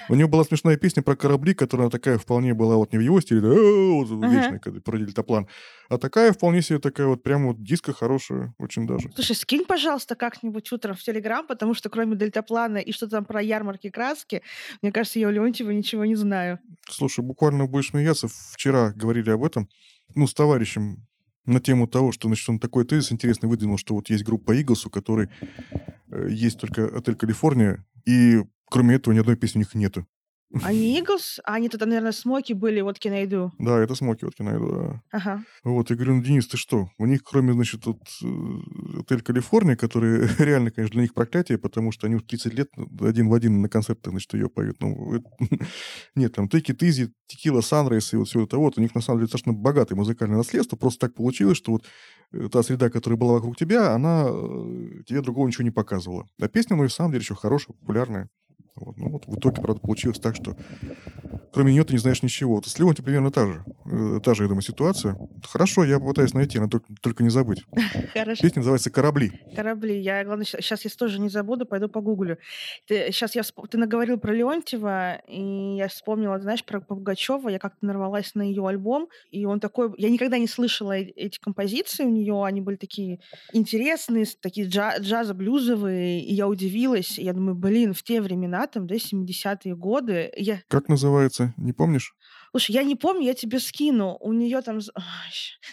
У 0.07 0.13
нее 0.13 0.27
была 0.27 0.43
смешная 0.43 0.77
песня 0.77 1.01
про 1.01 1.15
корабли, 1.15 1.55
которая 1.55 1.89
такая 1.89 2.19
вполне 2.19 2.53
была 2.53 2.75
вот 2.75 2.91
не 2.91 2.99
в 2.99 3.01
его 3.01 3.19
стиле, 3.21 3.41
да, 3.41 3.47
вот 3.49 4.09
вечная, 4.09 4.59
когда 4.59 4.79
про 4.79 4.97
дельтаплан, 4.97 5.47
а 5.89 5.97
такая 5.97 6.31
вполне 6.31 6.61
себе 6.61 6.77
такая 6.79 7.07
вот 7.07 7.23
прям 7.23 7.47
вот 7.47 7.63
диска 7.63 7.93
хорошая, 7.93 8.53
очень 8.59 8.85
даже. 8.85 9.09
Слушай, 9.15 9.35
скинь, 9.35 9.65
пожалуйста, 9.65 10.15
как-нибудь 10.15 10.71
утром 10.71 10.95
в 10.95 11.01
Телеграм, 11.01 11.47
потому 11.47 11.73
что 11.73 11.89
кроме 11.89 12.15
дельтаплана 12.15 12.77
и 12.77 12.91
что 12.91 13.07
там 13.07 13.25
про 13.25 13.41
ярмарки 13.41 13.89
краски, 13.89 14.43
мне 14.81 14.91
кажется, 14.91 15.19
я 15.19 15.27
у 15.27 15.31
Леонтьева 15.31 15.71
ничего 15.71 16.05
не 16.05 16.15
знаю. 16.15 16.59
Слушай, 16.87 17.23
буквально 17.23 17.65
будешь 17.65 17.89
смеяться, 17.89 18.27
вчера 18.51 18.91
говорили 18.91 19.31
об 19.31 19.43
этом, 19.43 19.69
ну, 20.13 20.27
с 20.27 20.33
товарищем 20.33 21.07
на 21.45 21.59
тему 21.59 21.87
того, 21.87 22.11
что, 22.11 22.27
значит, 22.27 22.47
он 22.49 22.59
такой 22.59 22.85
тезис 22.85 23.11
интересный 23.11 23.49
выдвинул, 23.49 23.77
что 23.77 23.95
вот 23.95 24.09
есть 24.09 24.23
группа 24.23 24.55
Eagles, 24.55 24.85
у 24.85 24.89
которой 24.89 25.29
э, 26.11 26.27
есть 26.29 26.59
только 26.59 26.85
отель 26.85 27.15
Калифорния, 27.15 27.83
и 28.05 28.41
кроме 28.69 28.95
этого 28.95 29.13
ни 29.13 29.19
одной 29.19 29.35
песни 29.35 29.59
у 29.59 29.61
них 29.61 29.73
нету. 29.75 30.07
Они 30.63 30.99
Eagles? 30.99 31.39
А 31.43 31.55
они 31.55 31.69
тогда, 31.69 31.85
наверное, 31.85 32.11
Смоки 32.11 32.53
были, 32.53 32.81
вот 32.81 32.97
найду. 33.05 33.51
Да, 33.57 33.79
это 33.79 33.95
Смоки 33.95 34.25
вот 34.25 34.37
найду, 34.39 34.71
да. 34.71 35.01
Ага. 35.11 35.43
Вот, 35.63 35.89
я 35.89 35.95
говорю, 35.95 36.15
ну, 36.15 36.23
Денис, 36.23 36.47
ты 36.47 36.57
что? 36.57 36.89
У 36.97 37.05
них, 37.05 37.23
кроме, 37.23 37.53
значит, 37.53 37.85
вот, 37.85 38.01
э, 38.23 38.99
отель 38.99 39.21
Калифорния, 39.21 39.75
который 39.75 40.27
реально, 40.39 40.71
конечно, 40.71 40.93
для 40.93 41.03
них 41.03 41.13
проклятие, 41.13 41.57
потому 41.57 41.91
что 41.91 42.07
они 42.07 42.15
уже 42.15 42.25
30 42.25 42.53
лет 42.53 42.69
один 42.99 43.29
в 43.29 43.33
один 43.33 43.61
на 43.61 43.69
концертах, 43.69 44.11
значит, 44.11 44.33
ее 44.33 44.49
поют. 44.49 44.77
Ну, 44.81 45.21
нет, 46.15 46.33
там, 46.33 46.45
It 46.45 46.77
Easy, 46.79 47.11
Tequila 47.31 47.61
Sunrise 47.61 48.09
и 48.13 48.17
вот 48.17 48.27
все 48.27 48.43
это 48.43 48.57
вот. 48.57 48.77
У 48.77 48.81
них, 48.81 48.93
на 48.93 49.01
самом 49.01 49.19
деле, 49.19 49.27
достаточно 49.27 49.53
богатое 49.53 49.97
музыкальное 49.97 50.37
наследство. 50.37 50.75
Просто 50.75 51.07
так 51.07 51.15
получилось, 51.15 51.57
что 51.57 51.73
вот 51.73 51.85
э, 52.33 52.49
та 52.51 52.63
среда, 52.63 52.89
которая 52.89 53.17
была 53.17 53.33
вокруг 53.33 53.57
тебя, 53.57 53.93
она 53.93 54.25
э, 54.27 55.03
тебе 55.07 55.21
другого 55.21 55.47
ничего 55.47 55.63
не 55.63 55.71
показывала. 55.71 56.27
А 56.39 56.47
песня, 56.47 56.75
ну, 56.75 56.83
и 56.83 56.87
в 56.87 56.93
самом 56.93 57.11
деле, 57.11 57.21
еще 57.21 57.35
хорошая, 57.35 57.75
популярная. 57.77 58.29
Вот. 58.81 58.97
Ну, 58.97 59.09
вот 59.09 59.27
в 59.27 59.37
итоге, 59.37 59.61
правда, 59.61 59.81
получилось 59.81 60.19
так, 60.19 60.35
что 60.35 60.55
кроме 61.53 61.73
нее 61.73 61.83
ты 61.83 61.93
не 61.93 61.99
знаешь 61.99 62.23
ничего. 62.23 62.55
Вот 62.55 62.65
с 62.65 62.79
Леонтием 62.79 63.05
примерно 63.05 63.31
та 63.31 63.45
же, 63.45 63.63
э, 63.85 64.19
та 64.23 64.33
же, 64.33 64.43
я 64.43 64.47
думаю, 64.47 64.61
ситуация. 64.61 65.17
Хорошо, 65.43 65.83
я 65.83 65.99
попытаюсь 65.99 66.33
найти, 66.33 66.59
но 66.59 66.67
только, 66.67 66.87
только 67.01 67.23
не 67.23 67.29
забыть. 67.29 67.63
Хорошо. 68.13 68.41
Песня 68.41 68.59
называется 68.59 68.89
«Корабли». 68.89 69.31
Корабли. 69.55 69.99
Я, 69.99 70.23
главное, 70.23 70.45
сейчас 70.45 70.83
я 70.83 70.91
тоже 70.97 71.19
не 71.19 71.29
забуду, 71.29 71.65
пойду 71.65 71.89
погуглю. 71.89 72.37
Ты, 72.87 73.11
сейчас 73.11 73.35
я 73.35 73.43
всп... 73.43 73.59
ты 73.69 73.77
наговорил 73.77 74.17
про 74.17 74.33
Леонтьева, 74.33 75.21
и 75.27 75.75
я 75.77 75.87
вспомнила, 75.87 76.39
знаешь, 76.39 76.63
про 76.63 76.81
Пугачева. 76.81 77.49
Я 77.49 77.59
как-то 77.59 77.85
нарвалась 77.85 78.35
на 78.35 78.41
ее 78.41 78.67
альбом, 78.67 79.09
и 79.29 79.45
он 79.45 79.59
такой... 79.59 79.93
Я 79.97 80.09
никогда 80.09 80.37
не 80.37 80.47
слышала 80.47 80.93
эти 80.93 81.39
композиции 81.39 82.03
у 82.03 82.09
нее, 82.09 82.43
они 82.43 82.61
были 82.61 82.75
такие 82.75 83.19
интересные, 83.53 84.25
такие 84.41 84.67
джа- 84.67 84.99
джазо-блюзовые, 84.99 86.21
и 86.21 86.33
я 86.33 86.47
удивилась. 86.47 87.19
И 87.19 87.23
я 87.23 87.33
думаю, 87.33 87.55
блин, 87.55 87.93
в 87.93 88.03
те 88.03 88.21
времена 88.21 88.67
там, 88.71 88.87
да, 88.87 88.95
70-е 88.95 89.75
годы. 89.75 90.31
Я... 90.35 90.61
Как 90.67 90.87
называется? 90.89 91.53
Не 91.57 91.73
помнишь? 91.73 92.15
Слушай, 92.51 92.71
я 92.71 92.83
не 92.83 92.95
помню, 92.95 93.25
я 93.25 93.33
тебе 93.33 93.59
скину. 93.59 94.17
У 94.19 94.33
нее 94.33 94.61
там... 94.61 94.79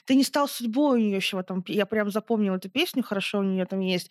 Ты 0.04 0.14
не 0.14 0.22
стал 0.22 0.46
судьбой 0.48 0.98
у 0.98 1.00
нее 1.00 1.16
еще 1.16 1.42
там. 1.42 1.64
Я 1.66 1.86
прям 1.86 2.10
запомнила 2.10 2.56
эту 2.56 2.70
песню, 2.70 3.02
хорошо 3.02 3.40
у 3.40 3.42
нее 3.42 3.66
там 3.66 3.80
есть. 3.80 4.10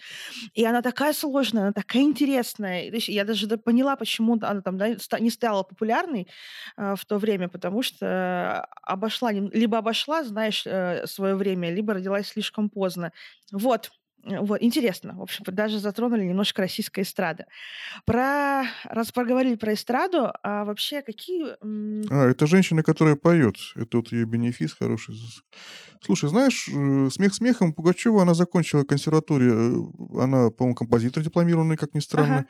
И 0.54 0.66
она 0.66 0.82
такая 0.82 1.14
сложная, 1.14 1.64
она 1.64 1.72
такая 1.72 2.02
интересная. 2.04 2.92
Я 2.92 3.24
даже 3.24 3.48
поняла, 3.58 3.96
почему 3.96 4.38
она 4.42 4.62
там 4.62 4.78
да, 4.78 4.90
не 5.20 5.30
стала 5.30 5.64
популярной 5.64 6.28
э, 6.76 6.96
в 6.98 7.06
то 7.06 7.18
время, 7.18 7.48
потому 7.48 7.84
что 7.84 8.68
обошла, 8.82 9.32
либо 9.32 9.78
обошла, 9.78 10.24
знаешь, 10.24 10.64
э, 10.66 11.08
свое 11.08 11.36
время, 11.36 11.74
либо 11.74 11.94
родилась 11.94 12.28
слишком 12.28 12.70
поздно. 12.70 13.14
Вот. 13.52 13.92
Э, 14.28 14.42
вот, 14.42 14.62
интересно. 14.62 15.14
В 15.16 15.22
общем, 15.22 15.44
даже 15.48 15.80
затронули 15.80 16.24
немножко 16.24 16.62
российской 16.62 17.02
эстрады. 17.02 17.46
Про... 18.06 18.64
Раз 18.84 19.12
поговорили 19.12 19.56
про 19.56 19.74
эстраду, 19.74 20.32
а 20.44 20.66
вообще 20.66 21.02
какие... 21.02 21.56
А, 22.12 22.30
это 22.30 22.48
женщина, 22.48 22.84
которая 22.84 23.16
поет. 23.16 23.56
Это 23.76 23.98
вот 23.98 24.12
ее 24.12 24.26
бенефис 24.26 24.74
хороший. 24.74 25.16
Слушай, 26.02 26.30
знаешь, 26.30 26.70
э, 26.70 27.10
смех 27.10 27.34
смехом, 27.34 27.74
Пугачева, 27.74 28.22
она 28.22 28.34
закончила 28.34 28.84
консерваторию. 28.84 29.94
Э, 30.16 30.24
она, 30.24 30.50
по-моему, 30.50 30.76
композитор 30.76 31.24
дипломированный, 31.24 31.78
как 31.78 31.94
ни 31.94 32.00
странно. 32.00 32.38
Ага. 32.38 32.48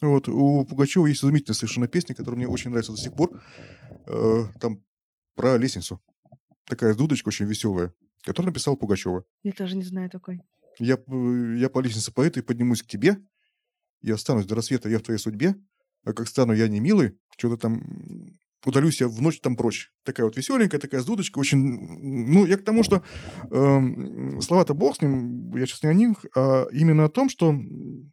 Вот. 0.00 0.28
У 0.28 0.64
Пугачева 0.64 1.06
есть 1.06 1.22
изумительная 1.22 1.54
совершенно 1.54 1.86
песня, 1.86 2.14
которая 2.14 2.36
мне 2.36 2.48
очень 2.48 2.70
нравится 2.70 2.92
до 2.92 2.98
сих 2.98 3.14
пор. 3.14 3.40
Там 4.60 4.82
про 5.36 5.56
лестницу. 5.56 6.00
Такая 6.66 6.94
дудочка 6.94 7.28
очень 7.28 7.46
веселая, 7.46 7.92
которую 8.24 8.50
написал 8.50 8.76
Пугачева. 8.76 9.24
Я 9.44 9.52
тоже 9.52 9.76
не 9.76 9.84
знаю 9.84 10.10
такой. 10.10 10.40
Я, 10.78 10.98
я 11.56 11.68
по 11.68 11.80
лестнице 11.80 12.12
поэта 12.12 12.40
и 12.40 12.42
поднимусь 12.42 12.82
к 12.82 12.86
тебе. 12.86 13.18
Я 14.00 14.14
останусь 14.14 14.46
до 14.46 14.54
рассвета, 14.54 14.88
я 14.88 14.98
в 14.98 15.02
твоей 15.02 15.18
судьбе. 15.18 15.54
А 16.04 16.12
как 16.12 16.28
стану 16.28 16.52
я 16.52 16.68
не 16.68 16.80
милый, 16.80 17.18
что-то 17.36 17.56
там 17.56 17.82
удалюсь 18.64 19.00
я 19.00 19.08
в 19.08 19.20
ночь 19.20 19.40
там 19.40 19.56
прочь. 19.56 19.92
Такая 20.04 20.26
вот 20.26 20.36
веселенькая, 20.36 20.80
такая 20.80 21.00
с 21.00 21.04
дудочкой, 21.04 21.40
очень... 21.40 21.58
Ну, 21.58 22.46
я 22.46 22.56
к 22.56 22.64
тому, 22.64 22.82
что 22.82 23.02
э, 23.50 24.40
слова-то 24.40 24.74
бог 24.74 24.96
с 24.96 25.00
ним, 25.00 25.54
я 25.56 25.66
сейчас 25.66 25.82
не 25.82 25.88
о 25.88 25.94
них, 25.94 26.24
а 26.34 26.66
именно 26.72 27.04
о 27.04 27.08
том, 27.08 27.28
что 27.28 27.54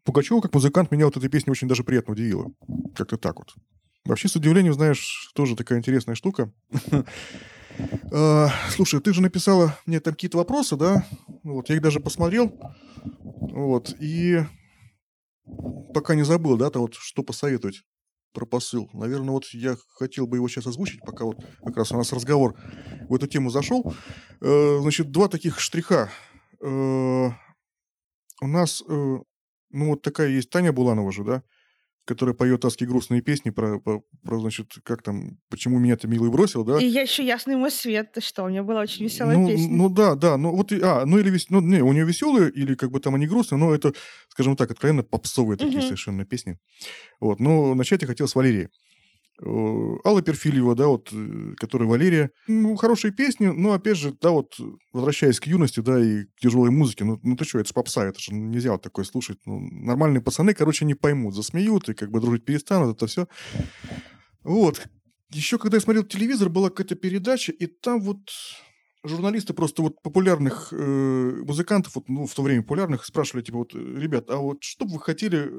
Пугачева 0.04 0.42
как 0.42 0.54
музыкант 0.54 0.92
меня 0.92 1.06
вот 1.06 1.18
эта 1.18 1.30
песня 1.30 1.52
очень 1.52 1.68
даже 1.68 1.84
приятно 1.84 2.14
удивила. 2.14 2.52
Как-то 2.96 3.18
так 3.18 3.38
вот. 3.38 3.54
Вообще, 4.06 4.28
с 4.28 4.36
удивлением, 4.36 4.74
знаешь, 4.74 5.32
тоже 5.36 5.56
такая 5.56 5.80
интересная 5.80 6.16
штука. 6.16 6.52
А, 8.12 8.50
слушай, 8.70 9.00
ты 9.02 9.14
же 9.14 9.22
написала 9.22 9.78
мне 9.86 10.00
там 10.00 10.14
какие-то 10.14 10.38
вопросы, 10.38 10.76
да? 10.76 11.06
Вот, 11.44 11.70
я 11.70 11.76
их 11.76 11.82
даже 11.82 12.00
посмотрел. 12.00 12.52
Вот, 13.42 13.96
и 14.00 14.44
пока 15.94 16.16
не 16.16 16.24
забыл, 16.24 16.58
да, 16.58 16.70
то 16.70 16.82
вот 16.82 16.94
что 16.94 17.24
посоветовать 17.24 17.84
про 18.34 18.46
посыл. 18.46 18.90
Наверное, 18.94 19.32
вот 19.32 19.46
я 19.54 19.76
хотел 19.96 20.28
бы 20.28 20.38
его 20.38 20.48
сейчас 20.48 20.68
озвучить, 20.68 21.02
пока 21.02 21.26
вот 21.26 21.38
как 21.64 21.78
раз 21.78 21.92
у 21.92 21.98
нас 21.98 22.14
разговор 22.14 22.56
в 23.08 23.16
эту 23.16 23.28
тему 23.28 23.50
зашел. 23.50 23.94
Э, 24.42 24.80
значит, 24.82 25.12
два 25.12 25.28
таких 25.28 25.60
штриха. 25.60 26.10
Э, 26.62 27.30
у 28.42 28.48
нас, 28.48 28.84
э, 28.88 29.18
ну, 29.72 29.88
вот 29.88 30.02
такая 30.02 30.30
есть 30.30 30.50
Таня 30.50 30.72
Буланова 30.72 31.12
же, 31.12 31.24
да, 31.24 31.44
которая 32.10 32.34
поет 32.34 32.66
аски 32.66 32.86
грустные 32.86 33.22
песни 33.22 33.52
про, 33.52 33.80
про, 33.80 34.02
про, 34.24 34.40
значит, 34.40 34.74
как 34.84 35.04
там, 35.04 35.38
почему 35.48 35.78
меня 35.78 35.96
ты 35.96 36.08
милый 36.08 36.32
бросил, 36.32 36.64
да? 36.64 36.80
И 36.80 36.86
я 36.86 37.02
еще 37.02 37.24
ясный 37.24 37.56
мой 37.56 37.70
свет, 37.70 38.14
ты 38.14 38.20
что, 38.20 38.46
у 38.46 38.50
нее 38.50 38.64
была 38.64 38.82
очень 38.82 39.06
веселая 39.06 39.38
ну, 39.38 39.48
песня. 39.48 39.70
Ну 39.70 39.90
да, 39.90 40.16
да, 40.16 40.36
ну 40.36 40.56
вот, 40.56 40.72
а, 40.72 41.06
ну 41.06 41.20
или, 41.20 41.38
ну 41.50 41.62
не, 41.62 41.84
у 41.84 41.94
нее 41.94 42.06
веселые, 42.06 42.50
или 42.50 42.74
как 42.74 42.90
бы 42.90 43.00
там 43.00 43.14
они 43.14 43.28
грустные, 43.28 43.60
но 43.60 43.76
это, 43.76 43.94
скажем 44.30 44.56
так, 44.56 44.72
откровенно 44.72 45.04
попсовые 45.04 45.56
такие 45.56 45.78
угу. 45.78 45.86
совершенно 45.86 46.26
песни. 46.26 46.58
Вот, 47.20 47.40
но 47.40 47.76
начать 47.76 48.02
я 48.02 48.08
хотел 48.08 48.28
с 48.28 48.34
Валерии. 48.34 48.70
Э, 49.42 49.96
Алла 50.06 50.22
Перфильева, 50.22 50.76
да, 50.76 50.88
вот, 50.88 51.10
э, 51.14 51.54
которая 51.58 51.88
Валерия. 51.88 52.32
Ну, 52.48 52.76
хорошие 52.76 53.12
песни, 53.12 53.48
но, 53.48 53.74
опять 53.74 53.98
же, 53.98 54.14
да, 54.20 54.32
вот, 54.32 54.56
возвращаясь 54.92 55.40
к 55.40 55.48
юности, 55.48 55.80
да, 55.80 56.00
и 56.00 56.26
к 56.26 56.40
тяжелой 56.42 56.72
музыке, 56.72 57.06
ну, 57.06 57.20
ну 57.24 57.36
ты 57.36 57.46
что, 57.46 57.60
это 57.60 57.70
же 57.70 57.74
попса, 57.74 58.06
это 58.06 58.20
же 58.20 58.34
нельзя 58.34 58.74
вот 58.74 58.82
такое 58.82 59.06
слушать. 59.06 59.40
Ну, 59.46 59.60
нормальные 59.60 60.22
пацаны, 60.22 60.54
короче, 60.54 60.86
не 60.86 60.94
поймут, 60.94 61.36
засмеют 61.36 61.88
и 61.90 61.94
как 61.94 62.12
бы 62.12 62.20
дружить 62.20 62.44
перестанут, 62.44 62.98
это 62.98 63.08
все. 63.08 63.28
Вот. 64.44 64.88
Еще 65.32 65.58
когда 65.58 65.78
я 65.78 65.82
смотрел 65.82 66.04
телевизор, 66.04 66.50
была 66.50 66.70
какая-то 66.70 66.96
передача, 66.96 67.52
и 67.52 67.68
там 67.68 68.02
вот 68.02 68.20
журналисты 69.04 69.54
просто 69.54 69.82
вот 69.82 70.02
популярных 70.02 70.74
э, 70.74 71.42
музыкантов, 71.46 71.96
вот, 71.96 72.10
ну, 72.10 72.26
в 72.26 72.34
то 72.34 72.42
время 72.42 72.64
популярных, 72.64 73.06
спрашивали, 73.06 73.44
типа, 73.44 73.60
вот, 73.60 73.74
ребят, 73.74 74.30
а 74.30 74.38
вот 74.38 74.64
что 74.64 74.86
бы 74.86 74.96
вы 74.96 75.00
хотели 75.00 75.50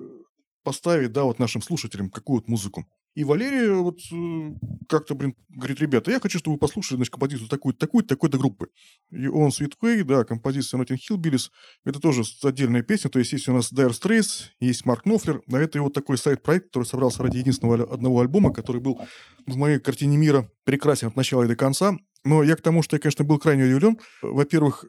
поставить, 0.63 1.13
да, 1.13 1.25
вот 1.25 1.39
нашим 1.39 1.63
слушателям, 1.63 2.11
какую 2.11 2.41
вот 2.41 2.49
музыку? 2.49 2.87
И 3.15 3.25
Валерия 3.25 3.73
вот 3.73 3.99
э, 4.13 4.51
как-то, 4.89 5.17
блин, 5.17 5.35
говорит, 5.49 5.81
ребята, 5.81 6.13
я 6.13 6.21
хочу, 6.21 6.39
чтобы 6.39 6.55
вы 6.55 6.59
послушали, 6.61 6.97
значит, 6.97 7.13
композицию 7.13 7.49
такую-то, 7.49 7.81
такую-то, 7.81 8.09
такой-то 8.09 8.39
группы. 8.39 8.69
И 9.11 9.27
он 9.27 9.49
Sweet 9.49 10.05
да, 10.05 10.25
композиция 10.25 10.81
Notting 10.81 10.97
Hill 10.97 11.17
Billies, 11.17 11.51
это 11.85 11.99
тоже 11.99 12.23
отдельная 12.45 12.83
песня, 12.83 13.11
то 13.11 13.19
есть 13.19 13.33
есть 13.33 13.49
у 13.49 13.53
нас 13.53 13.73
Dire 13.73 13.91
Straits, 13.91 14.51
есть 14.61 14.87
Марк 14.87 15.07
Нофлер, 15.07 15.43
а 15.51 15.59
это 15.59 15.83
вот 15.83 15.93
такой 15.93 16.19
сайт-проект, 16.19 16.67
который 16.67 16.85
собрался 16.85 17.25
ради 17.25 17.39
единственного 17.39 17.83
одного 17.93 18.21
альбома, 18.21 18.53
который 18.53 18.81
был 18.81 19.01
в 19.47 19.57
моей 19.57 19.81
картине 19.81 20.17
мира 20.17 20.49
прекрасен 20.65 21.09
от 21.09 21.17
начала 21.17 21.43
и 21.43 21.49
до 21.49 21.57
конца. 21.57 21.97
Но 22.25 22.45
я 22.45 22.55
к 22.55 22.61
тому, 22.61 22.83
что 22.83 22.95
я, 22.95 23.01
конечно, 23.01 23.25
был 23.25 23.39
крайне 23.39 23.65
удивлен. 23.65 23.99
Во-первых, 24.23 24.85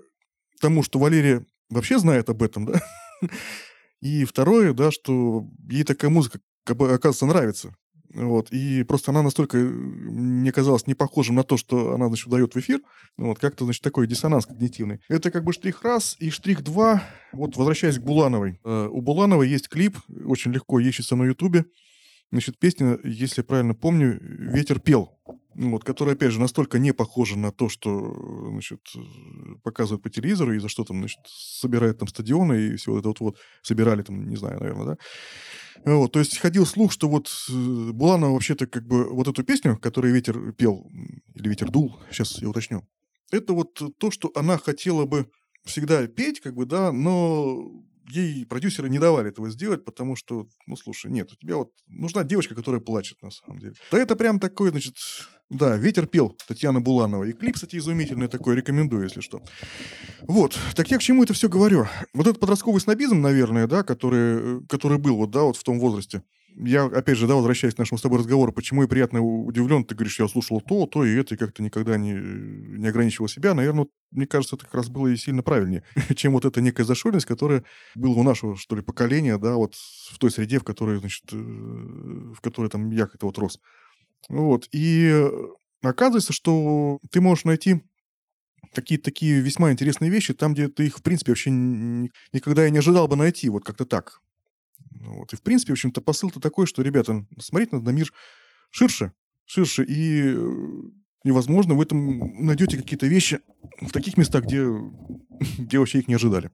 тому, 0.60 0.84
что 0.84 1.00
Валерия 1.00 1.46
вообще 1.70 1.98
знает 1.98 2.30
об 2.30 2.44
этом, 2.44 2.66
да, 2.66 2.82
и 4.02 4.26
второе, 4.26 4.74
да, 4.74 4.92
что 4.92 5.48
ей 5.70 5.84
такая 5.84 6.12
музыка, 6.12 6.40
оказывается, 6.66 7.26
нравится. 7.26 7.76
Вот, 8.14 8.52
и 8.52 8.84
просто 8.84 9.12
она 9.12 9.22
настолько 9.22 9.58
э, 9.58 9.62
мне 9.64 10.52
казалась 10.52 10.86
не 10.86 10.96
похожим 10.96 11.36
на 11.36 11.44
то, 11.44 11.56
что 11.56 11.94
она, 11.94 12.08
значит, 12.08 12.28
дает 12.30 12.54
в 12.54 12.60
эфир. 12.60 12.82
Вот, 13.18 13.40
как-то, 13.40 13.64
значит, 13.64 13.84
такой 13.84 14.06
диссонанс 14.08 14.46
когнитивный. 14.46 15.00
Это 15.08 15.32
как 15.32 15.46
бы 15.46 15.54
штрих 15.54 15.82
раз 15.84 16.18
и 16.20 16.30
штрих 16.30 16.62
два. 16.62 17.04
Вот, 17.32 17.56
возвращаясь 17.56 18.00
к 18.00 18.04
Булановой. 18.04 18.60
Э, 18.66 18.88
у 18.92 19.02
Булановой 19.02 19.48
есть 19.48 19.70
клип, 19.70 19.98
очень 20.26 20.52
легко 20.52 20.80
ищется 20.80 21.16
на 21.16 21.24
Ютубе. 21.24 21.66
Значит, 22.32 22.60
песня, 22.60 22.98
если 23.04 23.42
я 23.42 23.46
правильно 23.46 23.76
помню, 23.76 24.18
«Ветер 24.22 24.80
пел». 24.80 25.18
Ну 25.56 25.72
вот, 25.72 25.84
которая, 25.84 26.16
опять 26.16 26.32
же, 26.32 26.40
настолько 26.40 26.80
не 26.80 26.94
похожа 26.94 27.38
на 27.38 27.52
то, 27.52 27.70
что, 27.70 28.50
значит, 28.50 28.82
э, 28.96 29.00
показывают 29.64 30.04
по 30.04 30.10
телевизору, 30.10 30.54
и 30.54 30.60
за 30.60 30.70
что 30.70 30.84
там, 30.84 31.00
значит, 31.00 31.20
собирают 31.26 32.00
там 32.00 32.08
стадионы 32.08 32.54
и 32.54 32.76
все 32.76 32.92
вот 32.92 33.00
это 33.00 33.10
вот, 33.10 33.20
вот 33.20 33.38
собирали 33.62 34.02
там, 34.02 34.28
не 34.28 34.36
знаю, 34.36 34.60
наверное, 34.60 34.86
да. 34.86 34.98
Вот, 35.84 36.12
то 36.12 36.20
есть 36.20 36.38
ходил 36.38 36.66
слух, 36.66 36.92
что 36.92 37.10
вот 37.10 37.30
э, 37.50 37.92
Буланова 37.92 38.34
вообще-то 38.34 38.68
как 38.68 38.88
бы 38.88 39.10
вот 39.10 39.28
эту 39.28 39.44
песню, 39.44 39.78
которую 39.78 40.14
ветер 40.14 40.54
пел, 40.54 40.90
или 41.36 41.50
ветер 41.50 41.70
дул, 41.70 42.00
сейчас 42.12 42.42
я 42.42 42.50
уточню, 42.50 42.88
это 43.32 43.54
вот 43.54 43.82
то, 43.98 44.12
что 44.12 44.32
она 44.36 44.58
хотела 44.58 45.06
бы 45.06 45.30
всегда 45.66 46.08
петь, 46.08 46.40
как 46.40 46.56
бы, 46.56 46.66
да, 46.66 46.92
но 46.92 47.72
ей 48.10 48.46
продюсеры 48.46 48.90
не 48.90 49.00
давали 49.00 49.30
этого 49.30 49.50
сделать, 49.50 49.86
потому 49.86 50.16
что, 50.16 50.48
ну, 50.68 50.76
слушай, 50.76 51.12
нет, 51.12 51.32
у 51.32 51.36
тебя 51.36 51.58
вот 51.58 51.72
нужна 51.88 52.24
девочка, 52.24 52.56
которая 52.56 52.82
плачет, 52.82 53.22
на 53.22 53.32
самом 53.32 53.60
деле. 53.60 53.74
Да 53.92 53.98
это 53.98 54.16
прям 54.16 54.40
такой, 54.40 54.72
значит, 54.72 54.96
да, 55.50 55.76
«Ветер 55.76 56.08
пел» 56.08 56.38
Татьяна 56.48 56.80
Буланова. 56.80 57.26
И 57.26 57.34
клип, 57.34 57.56
кстати, 57.56 57.76
изумительный 57.76 58.28
такой, 58.28 58.56
рекомендую, 58.56 59.04
если 59.04 59.20
что. 59.20 59.42
Вот, 60.22 60.58
так 60.76 60.90
я 60.90 60.98
к 60.98 61.02
чему 61.02 61.24
это 61.24 61.34
все 61.34 61.50
говорю? 61.50 61.88
Вот 62.14 62.26
этот 62.26 62.40
подростковый 62.40 62.80
снобизм, 62.80 63.20
наверное, 63.20 63.68
да, 63.68 63.84
который, 63.84 64.66
который 64.68 64.98
был 64.98 65.18
вот, 65.18 65.32
да, 65.32 65.42
вот 65.42 65.58
в 65.58 65.64
том 65.64 65.80
возрасте, 65.80 66.24
я, 66.56 66.86
опять 66.86 67.18
же, 67.18 67.28
да, 67.28 67.36
возвращаясь 67.36 67.76
к 67.76 67.78
нашему 67.78 67.98
с 67.98 68.02
тобой 68.02 68.20
разговору, 68.20 68.52
почему 68.52 68.82
я 68.82 68.88
приятно 68.88 69.22
удивлен, 69.22 69.84
ты 69.84 69.96
говоришь, 69.96 70.20
я 70.20 70.28
слушал 70.28 70.62
то, 70.62 70.86
то 70.86 71.06
и 71.06 71.16
это, 71.16 71.36
и 71.36 71.38
как-то 71.38 71.64
никогда 71.64 71.98
не, 71.98 72.14
не 72.14 72.88
ограничивал 72.88 73.28
себя. 73.28 73.54
Наверное, 73.54 73.88
мне 74.12 74.28
кажется, 74.28 74.56
это 74.56 74.66
как 74.66 74.76
раз 74.76 74.90
было 74.90 75.08
и 75.08 75.16
сильно 75.16 75.44
правильнее, 75.44 75.84
чем 76.16 76.34
вот 76.34 76.46
эта 76.46 76.62
некая 76.62 76.84
зашоренность, 76.84 77.26
которая 77.26 77.64
была 77.96 78.16
у 78.16 78.24
нашего, 78.24 78.56
что 78.58 78.76
ли, 78.76 78.82
поколения, 78.82 79.38
да, 79.38 79.56
вот 79.56 79.76
в 79.76 80.18
той 80.18 80.32
среде, 80.32 80.60
в 80.60 80.64
которой, 80.64 81.00
значит, 81.00 81.24
э, 81.32 81.36
в 81.36 82.42
которой 82.42 82.70
там 82.70 82.90
я 82.92 83.08
как-то 83.08 83.28
вот 83.28 83.38
рос. 83.38 83.60
Вот, 84.30 84.68
и 84.72 85.28
оказывается, 85.82 86.34
что 86.34 87.00
ты 87.12 87.22
можешь 87.22 87.46
найти 87.46 87.82
какие-то 88.74 89.06
такие 89.06 89.42
весьма 89.42 89.72
интересные 89.72 90.12
вещи 90.12 90.34
там, 90.34 90.54
где 90.54 90.68
ты 90.68 90.86
их, 90.86 91.00
в 91.00 91.02
принципе, 91.02 91.32
вообще 91.32 91.52
никогда 91.52 92.68
и 92.68 92.72
не 92.72 92.78
ожидал 92.78 93.08
бы 93.08 93.16
найти, 93.16 93.50
вот 93.50 93.64
как-то 93.64 93.86
так. 93.86 94.22
Вот. 95.00 95.34
И, 95.34 95.36
в 95.36 95.42
принципе, 95.42 95.74
в 95.74 95.76
общем-то, 95.76 96.02
посыл-то 96.02 96.40
такой, 96.40 96.68
что, 96.68 96.82
ребята, 96.82 97.26
смотреть 97.40 97.72
надо 97.72 97.86
на 97.86 97.90
мир 97.92 98.12
ширше, 98.70 99.14
ширше, 99.46 99.86
и 99.88 100.36
невозможно, 101.24 101.76
в 101.76 101.82
этом 101.82 102.46
найдете 102.46 102.78
какие-то 102.78 103.08
вещи 103.08 103.40
в 103.80 103.92
таких 103.92 104.18
местах, 104.18 104.44
где, 104.44 104.66
где 105.58 105.80
вообще 105.80 106.00
их 106.00 106.08
не 106.08 106.16
ожидали. 106.16 106.52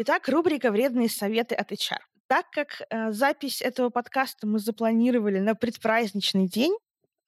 Итак, 0.00 0.28
рубрика 0.28 0.70
«Вредные 0.70 1.08
советы 1.08 1.56
от 1.56 1.72
HR». 1.72 1.98
Так 2.28 2.50
как 2.50 2.82
э, 2.88 3.10
запись 3.10 3.60
этого 3.60 3.90
подкаста 3.90 4.46
мы 4.46 4.60
запланировали 4.60 5.40
на 5.40 5.54
предпраздничный 5.54 6.46
день, 6.46 6.76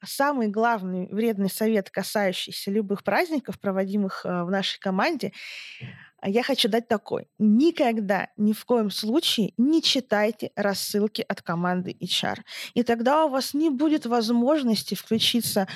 Самый 0.05 0.49
главный 0.49 1.09
вредный 1.11 1.51
совет, 1.51 1.91
касающийся 1.91 2.71
любых 2.71 3.05
праздников, 3.05 3.61
проводимых 3.61 4.25
э, 4.25 4.45
в 4.45 4.51
нашей 4.51 4.79
команде, 4.81 5.33
а, 6.21 6.29
я 6.29 6.43
хочу 6.43 6.69
дать 6.69 6.89
такой. 6.89 7.29
Никогда, 7.39 8.29
ни 8.37 8.53
в 8.53 8.65
коем 8.65 8.91
случае 8.91 9.53
не 9.57 9.83
читайте 9.83 10.53
рассылки 10.55 11.25
от 11.27 11.43
команды 11.43 11.97
HR. 12.01 12.39
И 12.75 12.83
тогда 12.83 13.25
у 13.25 13.29
вас 13.29 13.55
не 13.55 13.71
будет 13.71 14.07
возможности 14.07 14.95
включиться 14.95 15.67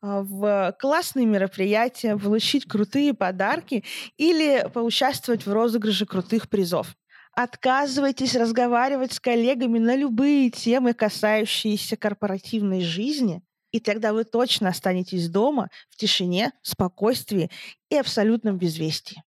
а, 0.00 0.22
в 0.22 0.76
классные 0.78 1.26
мероприятия, 1.26 2.16
получить 2.16 2.66
крутые 2.66 3.14
подарки 3.14 3.84
или 4.16 4.68
поучаствовать 4.72 5.46
в 5.46 5.52
розыгрыше 5.52 6.06
крутых 6.06 6.48
призов. 6.48 6.94
Отказывайтесь 7.32 8.36
разговаривать 8.36 9.12
с 9.12 9.20
коллегами 9.20 9.78
на 9.78 9.96
любые 9.96 10.50
темы, 10.50 10.94
касающиеся 10.94 11.96
корпоративной 11.96 12.80
жизни– 12.80 13.42
и 13.74 13.80
тогда 13.80 14.12
вы 14.12 14.22
точно 14.22 14.68
останетесь 14.68 15.28
дома 15.28 15.68
в 15.90 15.96
тишине, 15.96 16.52
спокойствии 16.62 17.50
и 17.90 17.96
абсолютном 17.96 18.56
безвестии. 18.56 19.24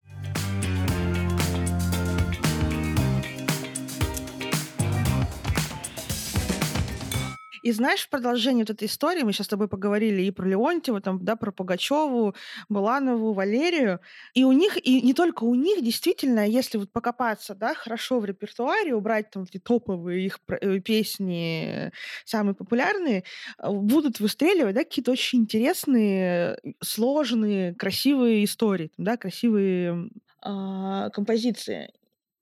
И 7.67 7.73
знаешь, 7.73 8.03
в 8.03 8.11
продолжении 8.11 8.63
вот 8.63 8.71
этой 8.71 8.87
истории, 8.87 9.25
мы 9.25 9.33
сейчас 9.33 9.47
с 9.47 9.49
тобой 9.49 9.67
поговорили 9.67 10.23
и 10.23 10.31
про 10.31 10.47
Леонтьева, 10.47 11.01
там, 11.01 11.25
да, 11.25 11.35
про 11.35 11.51
Пугачеву, 11.51 12.37
Буланову, 12.69 13.33
Валерию, 13.33 13.99
и 14.35 14.45
у 14.45 14.53
них, 14.53 14.77
и 14.87 15.03
не 15.03 15.15
только 15.15 15.43
у 15.43 15.57
них, 15.57 15.83
действительно, 15.83 16.47
если 16.47 16.79
вот 16.79 16.93
покопаться, 16.93 17.57
да, 17.57 17.75
хорошо 17.75 18.21
в 18.21 18.25
репертуаре, 18.25 18.95
убрать 18.95 19.31
там 19.33 19.43
эти 19.43 19.59
топовые 19.59 20.27
их 20.27 20.39
э, 20.49 20.79
песни, 20.79 21.91
самые 22.25 22.55
популярные, 22.55 23.25
э, 23.59 23.69
будут 23.69 24.21
выстреливать, 24.21 24.77
да, 24.77 24.85
какие-то 24.85 25.11
очень 25.11 25.41
интересные, 25.41 26.61
сложные, 26.81 27.75
красивые 27.75 28.45
истории, 28.45 28.93
да, 28.97 29.17
красивые 29.17 30.09
а, 30.41 31.11
композиции. 31.11 31.91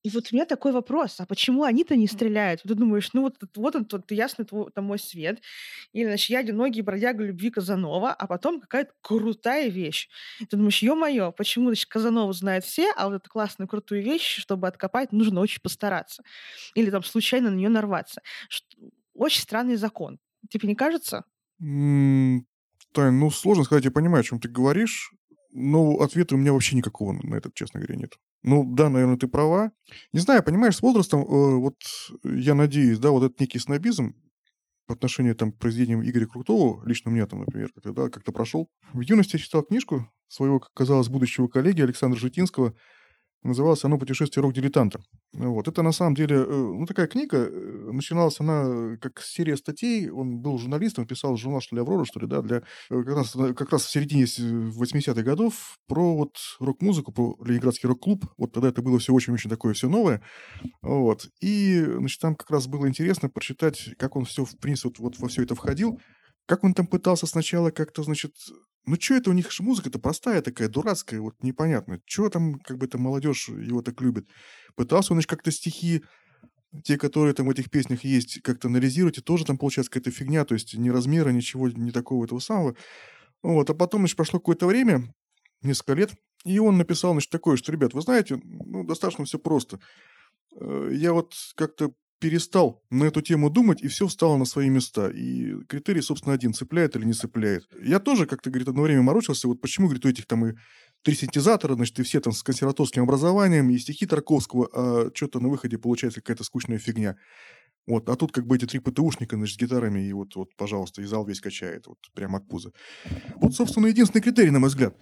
И 0.05 0.11
вот 0.11 0.29
у 0.31 0.37
меня 0.37 0.45
такой 0.45 0.73
вопрос, 0.73 1.19
а 1.19 1.25
почему 1.25 1.63
они-то 1.65 1.97
не 1.97 2.07
стреляют? 2.07 2.61
Ты 2.63 2.75
думаешь, 2.75 3.09
ну 3.15 3.23
вот, 3.23 3.37
вот 3.57 3.75
он, 3.75 3.87
вот 3.91 4.13
ясно, 4.13 4.43
это 4.69 4.83
мой 4.83 4.99
свет. 4.99 5.41
Или, 5.95 6.05
значит, 6.05 6.29
я 6.29 6.41
одинокий 6.41 6.83
бродяга 6.83 7.25
любви 7.25 7.51
Казанова, 7.51 8.13
а 8.13 8.27
потом 8.27 8.61
какая-то 8.61 8.93
крутая 9.01 9.71
вещь. 9.71 10.11
И 10.41 10.45
ты 10.45 10.59
думаешь, 10.59 10.83
ё-моё, 10.83 11.33
почему, 11.33 11.69
значит, 11.69 11.87
Казанова 11.89 12.35
знает 12.35 12.65
все, 12.65 12.93
а 12.95 13.09
вот 13.09 13.15
эту 13.15 13.31
классную 13.31 13.67
крутую 13.67 14.03
вещь, 14.03 14.37
чтобы 14.37 14.69
откопать, 14.69 15.11
нужно 15.13 15.41
очень 15.41 15.63
постараться. 15.63 16.23
Или 16.75 16.91
там 16.91 17.03
случайно 17.03 17.51
на 17.51 17.55
нее 17.57 17.71
нарваться. 17.71 18.21
Очень 19.15 19.41
странный 19.43 19.77
закон. 19.77 20.19
Тебе 20.51 20.69
не 20.69 20.75
кажется? 20.75 21.25
Тань, 22.93 23.15
ну 23.15 23.31
сложно 23.31 23.65
сказать, 23.65 23.85
я 23.85 23.91
понимаю, 23.91 24.21
о 24.21 24.25
чем 24.25 24.39
ты 24.39 24.49
говоришь, 24.49 25.13
но 25.55 26.01
ответа 26.01 26.35
у 26.35 26.39
меня 26.39 26.53
вообще 26.53 26.77
никакого 26.77 27.13
на 27.13 27.37
этот, 27.37 27.55
честно 27.55 27.81
говоря, 27.81 27.97
нет. 27.97 28.19
Ну 28.43 28.65
да, 28.65 28.91
наверное, 28.91 29.17
ты 29.17 29.29
права. 29.29 29.73
Не 30.13 30.21
знаю, 30.21 30.43
понимаешь, 30.43 30.77
с 30.77 30.83
возрастом, 30.83 31.23
э, 31.23 31.57
вот 31.57 31.77
я 32.25 32.55
надеюсь, 32.55 32.99
да, 32.99 33.11
вот 33.11 33.23
этот 33.23 33.41
некий 33.41 33.59
снобизм 33.59 34.15
по 34.87 34.95
отношению 34.95 35.35
там, 35.35 35.53
к 35.53 35.59
произведениям 35.59 36.05
Игоря 36.05 36.27
Крутого, 36.27 36.85
лично 36.87 37.11
мне 37.11 37.27
там, 37.27 37.41
например, 37.41 37.71
как-то, 37.73 37.93
да, 37.93 38.11
как-то 38.11 38.33
прошел. 38.33 38.69
В 38.93 39.01
юности 39.01 39.37
я 39.37 39.39
читал 39.39 39.63
книжку 39.63 40.11
своего, 40.29 40.61
как 40.61 40.73
казалось, 40.75 41.09
будущего 41.09 41.49
коллеги 41.49 41.81
Александра 41.81 42.19
Житинского 42.19 42.75
Называлась 43.45 43.85
оно 43.85 43.99
«Путешествие 43.99 44.43
рок-дилетанта». 44.43 45.01
Вот. 45.35 45.69
Это 45.69 45.83
на 45.83 45.93
самом 45.93 46.15
деле, 46.15 46.37
э, 46.37 46.47
ну, 46.47 46.87
такая 46.87 47.07
книга. 47.07 47.37
Э, 47.37 47.91
начиналась 47.93 48.41
она 48.41 48.97
как 48.97 49.21
серия 49.21 49.59
статей. 49.59 50.09
Он 50.09 50.39
был 50.39 50.59
журналистом, 50.59 51.07
писал 51.07 51.37
журнал, 51.37 51.61
что 51.61 51.77
ли, 51.77 51.83
«Аврора», 51.83 52.07
что 52.07 52.21
ли, 52.21 52.27
да, 52.27 52.41
для, 52.41 52.59
э, 52.59 52.63
как, 52.89 53.15
раз, 53.15 53.37
как 53.55 53.71
раз 53.71 53.85
в 53.85 53.91
середине 53.91 54.25
80-х 54.25 55.23
годов 55.23 55.77
про 55.87 56.17
вот 56.17 56.37
рок-музыку, 56.59 57.13
про 57.13 57.37
Ленинградский 57.45 57.87
рок-клуб. 57.87 58.25
Вот 58.39 58.53
тогда 58.53 58.71
это 58.71 58.81
было 58.81 58.99
все 58.99 59.13
очень-очень 59.13 59.51
такое 59.51 59.75
все 59.75 59.91
новое. 59.91 60.23
Вот. 60.81 61.29
И, 61.43 61.85
значит, 61.85 62.23
там 62.23 62.37
как 62.37 62.51
раз 62.51 62.67
было 62.67 62.89
интересно 62.89 63.29
прочитать, 63.29 63.91
как 63.99 64.17
он 64.17 64.25
все, 64.25 64.47
в 64.47 64.57
принципе, 64.59 64.89
вот, 64.89 64.99
вот 64.99 65.19
во 65.19 65.29
все 65.29 65.43
это 65.43 65.55
входил. 65.55 66.01
Как 66.47 66.65
он 66.65 66.73
там 66.73 66.87
пытался 66.87 67.27
сначала 67.27 67.71
как-то, 67.71 68.03
значит, 68.03 68.33
ну, 68.87 68.97
что 69.01 69.15
это 69.15 69.31
у 69.31 69.33
них 69.33 69.49
музыка-то 69.61 69.99
простая 69.99 70.43
такая, 70.43 70.69
дурацкая, 70.69 71.21
вот 71.21 71.43
непонятно. 71.43 72.01
Чего 72.05 72.29
там, 72.29 72.59
как 72.61 72.79
бы, 72.79 72.87
эта 72.87 72.99
молодежь 72.99 73.49
его 73.49 73.83
так 73.83 74.01
любит? 74.01 74.29
Пытался 74.75 75.13
он, 75.13 75.17
значит, 75.17 75.31
как-то 75.31 75.51
стихи, 75.51 76.03
те, 76.83 76.99
которые 76.99 77.35
там 77.35 77.47
в 77.47 77.51
этих 77.51 77.71
песнях 77.71 78.05
есть, 78.05 78.43
как-то 78.43 78.69
анализировать, 78.69 79.19
и 79.19 79.23
тоже 79.23 79.45
там 79.45 79.59
получается 79.59 79.91
какая-то 79.91 80.11
фигня, 80.11 80.45
то 80.45 80.55
есть 80.55 80.75
ни 80.75 80.91
размера, 80.91 81.31
ничего, 81.31 81.69
не 81.69 81.93
такого 81.93 82.25
этого 82.25 82.41
самого. 82.41 82.77
Вот, 83.43 83.71
а 83.71 83.75
потом, 83.75 84.03
значит, 84.03 84.17
прошло 84.17 84.41
какое-то 84.41 84.67
время, 84.67 85.15
несколько 85.63 85.95
лет, 85.95 86.13
и 86.45 86.59
он 86.59 86.77
написал, 86.77 87.13
значит, 87.13 87.31
такое, 87.31 87.57
что, 87.57 87.73
ребят, 87.73 87.95
вы 87.95 88.01
знаете, 88.03 88.41
ну, 88.45 88.85
достаточно 88.85 89.25
все 89.25 89.39
просто. 89.39 89.81
Э, 90.61 90.91
я 90.93 91.13
вот 91.13 91.35
как-то 91.55 91.93
перестал 92.25 92.83
на 92.89 93.05
эту 93.05 93.21
тему 93.21 93.51
думать, 93.51 93.83
и 93.83 93.89
все 93.89 94.07
встало 94.07 94.39
на 94.39 94.47
свои 94.47 94.71
места. 94.71 95.11
И 95.11 95.63
критерий, 95.69 96.01
собственно, 96.01 96.33
один, 96.33 96.55
цепляет 96.55 96.97
или 96.97 97.05
не 97.05 97.13
цепляет. 97.13 97.69
Я 97.83 98.01
тоже 98.01 98.25
как-то, 98.25 98.49
говорит, 98.49 98.67
одно 98.67 98.81
время 98.81 99.03
морочился, 99.03 99.47
вот 99.47 99.61
почему, 99.61 99.89
говорит, 99.89 100.07
у 100.07 100.09
этих 100.09 100.25
там 100.25 100.47
и 100.47 100.55
три 101.03 101.15
синтезатора, 101.15 101.75
значит, 101.75 101.99
и 101.99 102.03
все 102.03 102.21
там 102.21 102.33
с 102.33 102.43
консерваторским 102.43 103.03
образованием, 103.03 103.69
и 103.69 103.77
стихи 103.77 104.07
Тарковского, 104.07 104.71
а 104.73 105.11
что-то 105.13 105.39
на 105.39 105.51
выходе 105.51 105.77
получается 105.77 106.23
какая-то 106.23 106.45
скучная 106.45 106.79
фигня. 106.79 107.17
Вот, 107.87 108.09
а 108.09 108.17
тут 108.17 108.33
как 108.33 108.47
бы 108.47 108.57
эти 108.57 108.65
три 108.65 108.79
ПТУшника, 108.79 109.37
значит, 109.37 109.57
с 109.57 109.61
гитарами, 109.61 110.01
и 110.01 110.15
вот, 110.15 110.35
вот, 110.35 110.57
пожалуйста, 110.57 111.03
и 111.03 111.05
зал 111.05 111.27
весь 111.27 111.43
качает, 111.43 111.87
вот, 111.87 111.99
прямо 112.15 112.39
от 112.39 112.49
пуза. 112.49 112.71
Вот, 113.37 113.55
собственно, 113.55 113.89
единственный 113.89 114.23
критерий, 114.23 114.51
на 114.51 114.61
мой 114.61 114.71
взгляд. 114.71 114.97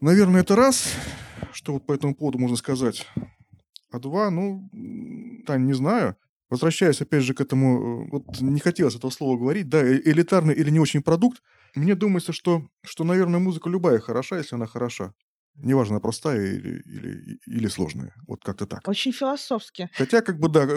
Наверное, 0.00 0.42
это 0.42 0.54
раз, 0.54 0.94
что 1.52 1.72
вот 1.72 1.86
по 1.86 1.92
этому 1.92 2.14
поводу 2.14 2.38
можно 2.38 2.56
сказать. 2.56 3.04
А 3.90 3.98
два, 3.98 4.30
ну, 4.30 4.70
Тань, 5.44 5.66
не 5.66 5.72
знаю. 5.72 6.16
Возвращаясь 6.52 7.00
опять 7.00 7.22
же 7.22 7.32
к 7.32 7.40
этому, 7.40 8.04
э, 8.04 8.08
вот 8.10 8.40
не 8.42 8.60
хотелось 8.60 8.94
этого 8.94 9.10
слова 9.10 9.38
говорить, 9.38 9.70
да, 9.70 9.82
э, 9.82 9.98
элитарный 10.04 10.52
или 10.52 10.68
не 10.68 10.80
очень 10.80 11.02
продукт, 11.02 11.42
мне 11.74 11.94
думается, 11.94 12.34
что, 12.34 12.68
что, 12.84 13.04
наверное, 13.04 13.40
музыка 13.40 13.70
любая 13.70 13.98
хороша, 14.00 14.36
если 14.36 14.56
она 14.56 14.66
хороша. 14.66 15.14
Неважно, 15.54 15.98
простая 15.98 16.44
или, 16.44 16.82
или, 16.82 17.40
или 17.46 17.68
сложная. 17.68 18.14
Вот 18.28 18.44
как-то 18.44 18.66
так. 18.66 18.86
Очень 18.86 19.12
философски. 19.12 19.88
Хотя, 19.94 20.20
как 20.20 20.38
бы, 20.38 20.50
да, 20.50 20.68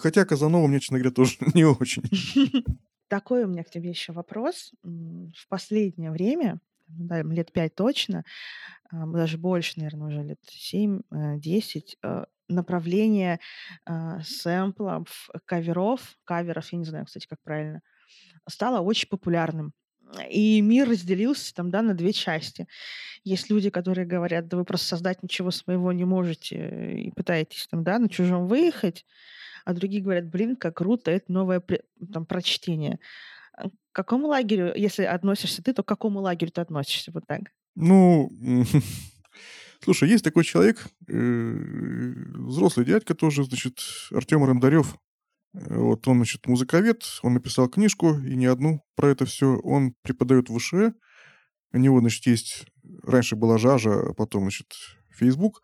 хотя 0.00 0.24
Казанова 0.24 0.66
мне, 0.66 0.80
честно 0.80 0.96
говоря, 0.96 1.14
тоже 1.14 1.36
не 1.54 1.64
очень. 1.64 2.04
Такой 3.08 3.44
у 3.44 3.48
меня 3.48 3.64
к 3.64 3.70
тебе 3.70 3.90
еще 3.90 4.14
вопрос. 4.14 4.72
В 4.82 5.48
последнее 5.50 6.10
время, 6.10 6.58
да, 6.86 7.20
лет 7.20 7.52
пять 7.52 7.74
точно, 7.74 8.24
а, 8.90 9.04
даже 9.04 9.36
больше, 9.36 9.74
наверное, 9.76 10.08
уже 10.08 10.22
лет 10.22 10.40
7-10, 10.50 11.98
э, 12.02 12.24
направление 12.48 13.40
а, 13.84 14.20
сэмплов, 14.22 15.28
каверов, 15.44 16.16
каверов, 16.24 16.72
я 16.72 16.78
не 16.78 16.84
знаю, 16.84 17.06
кстати, 17.06 17.26
как 17.26 17.40
правильно, 17.42 17.82
стало 18.48 18.80
очень 18.80 19.08
популярным. 19.08 19.72
И 20.30 20.60
мир 20.62 20.88
разделился 20.88 21.54
там, 21.54 21.70
да, 21.70 21.82
на 21.82 21.94
две 21.94 22.12
части. 22.12 22.66
Есть 23.24 23.50
люди, 23.50 23.68
которые 23.68 24.06
говорят, 24.06 24.48
да 24.48 24.56
вы 24.56 24.64
просто 24.64 24.86
создать 24.86 25.22
ничего 25.22 25.50
своего 25.50 25.92
не 25.92 26.04
можете 26.04 26.94
и 26.98 27.10
пытаетесь 27.10 27.66
там, 27.68 27.84
да, 27.84 27.98
на 27.98 28.08
чужом 28.08 28.46
выехать. 28.46 29.04
А 29.66 29.74
другие 29.74 30.02
говорят, 30.02 30.26
блин, 30.26 30.56
как 30.56 30.78
круто, 30.78 31.10
это 31.10 31.30
новое 31.30 31.62
там 32.12 32.24
прочтение. 32.24 33.00
А 33.52 33.68
к 33.68 33.72
какому 33.92 34.28
лагерю, 34.28 34.72
если 34.74 35.02
относишься 35.02 35.62
ты, 35.62 35.74
то 35.74 35.82
к 35.82 35.88
какому 35.88 36.20
лагерю 36.20 36.52
ты 36.52 36.62
относишься? 36.62 37.10
Вот 37.12 37.26
так. 37.26 37.52
Ну, 37.74 38.30
слушай, 39.82 40.08
есть 40.08 40.24
такой 40.24 40.44
человек, 40.44 40.86
э, 41.08 42.12
взрослый 42.34 42.86
дядька 42.86 43.14
тоже, 43.14 43.44
значит, 43.44 43.80
Артем 44.10 44.44
Рандарев. 44.44 44.96
Вот 45.52 46.06
он, 46.06 46.16
значит, 46.18 46.46
музыковед, 46.46 47.04
он 47.22 47.34
написал 47.34 47.68
книжку, 47.68 48.18
и 48.18 48.36
не 48.36 48.46
одну 48.46 48.82
про 48.94 49.10
это 49.10 49.24
все. 49.24 49.56
Он 49.56 49.94
преподает 50.02 50.50
в 50.50 50.58
ВШЭ. 50.58 50.92
У 51.72 51.78
него, 51.78 52.00
значит, 52.00 52.26
есть... 52.26 52.66
Раньше 53.02 53.36
была 53.36 53.58
Жажа, 53.58 54.10
а 54.10 54.14
потом, 54.14 54.42
значит, 54.44 54.68
Facebook. 55.10 55.62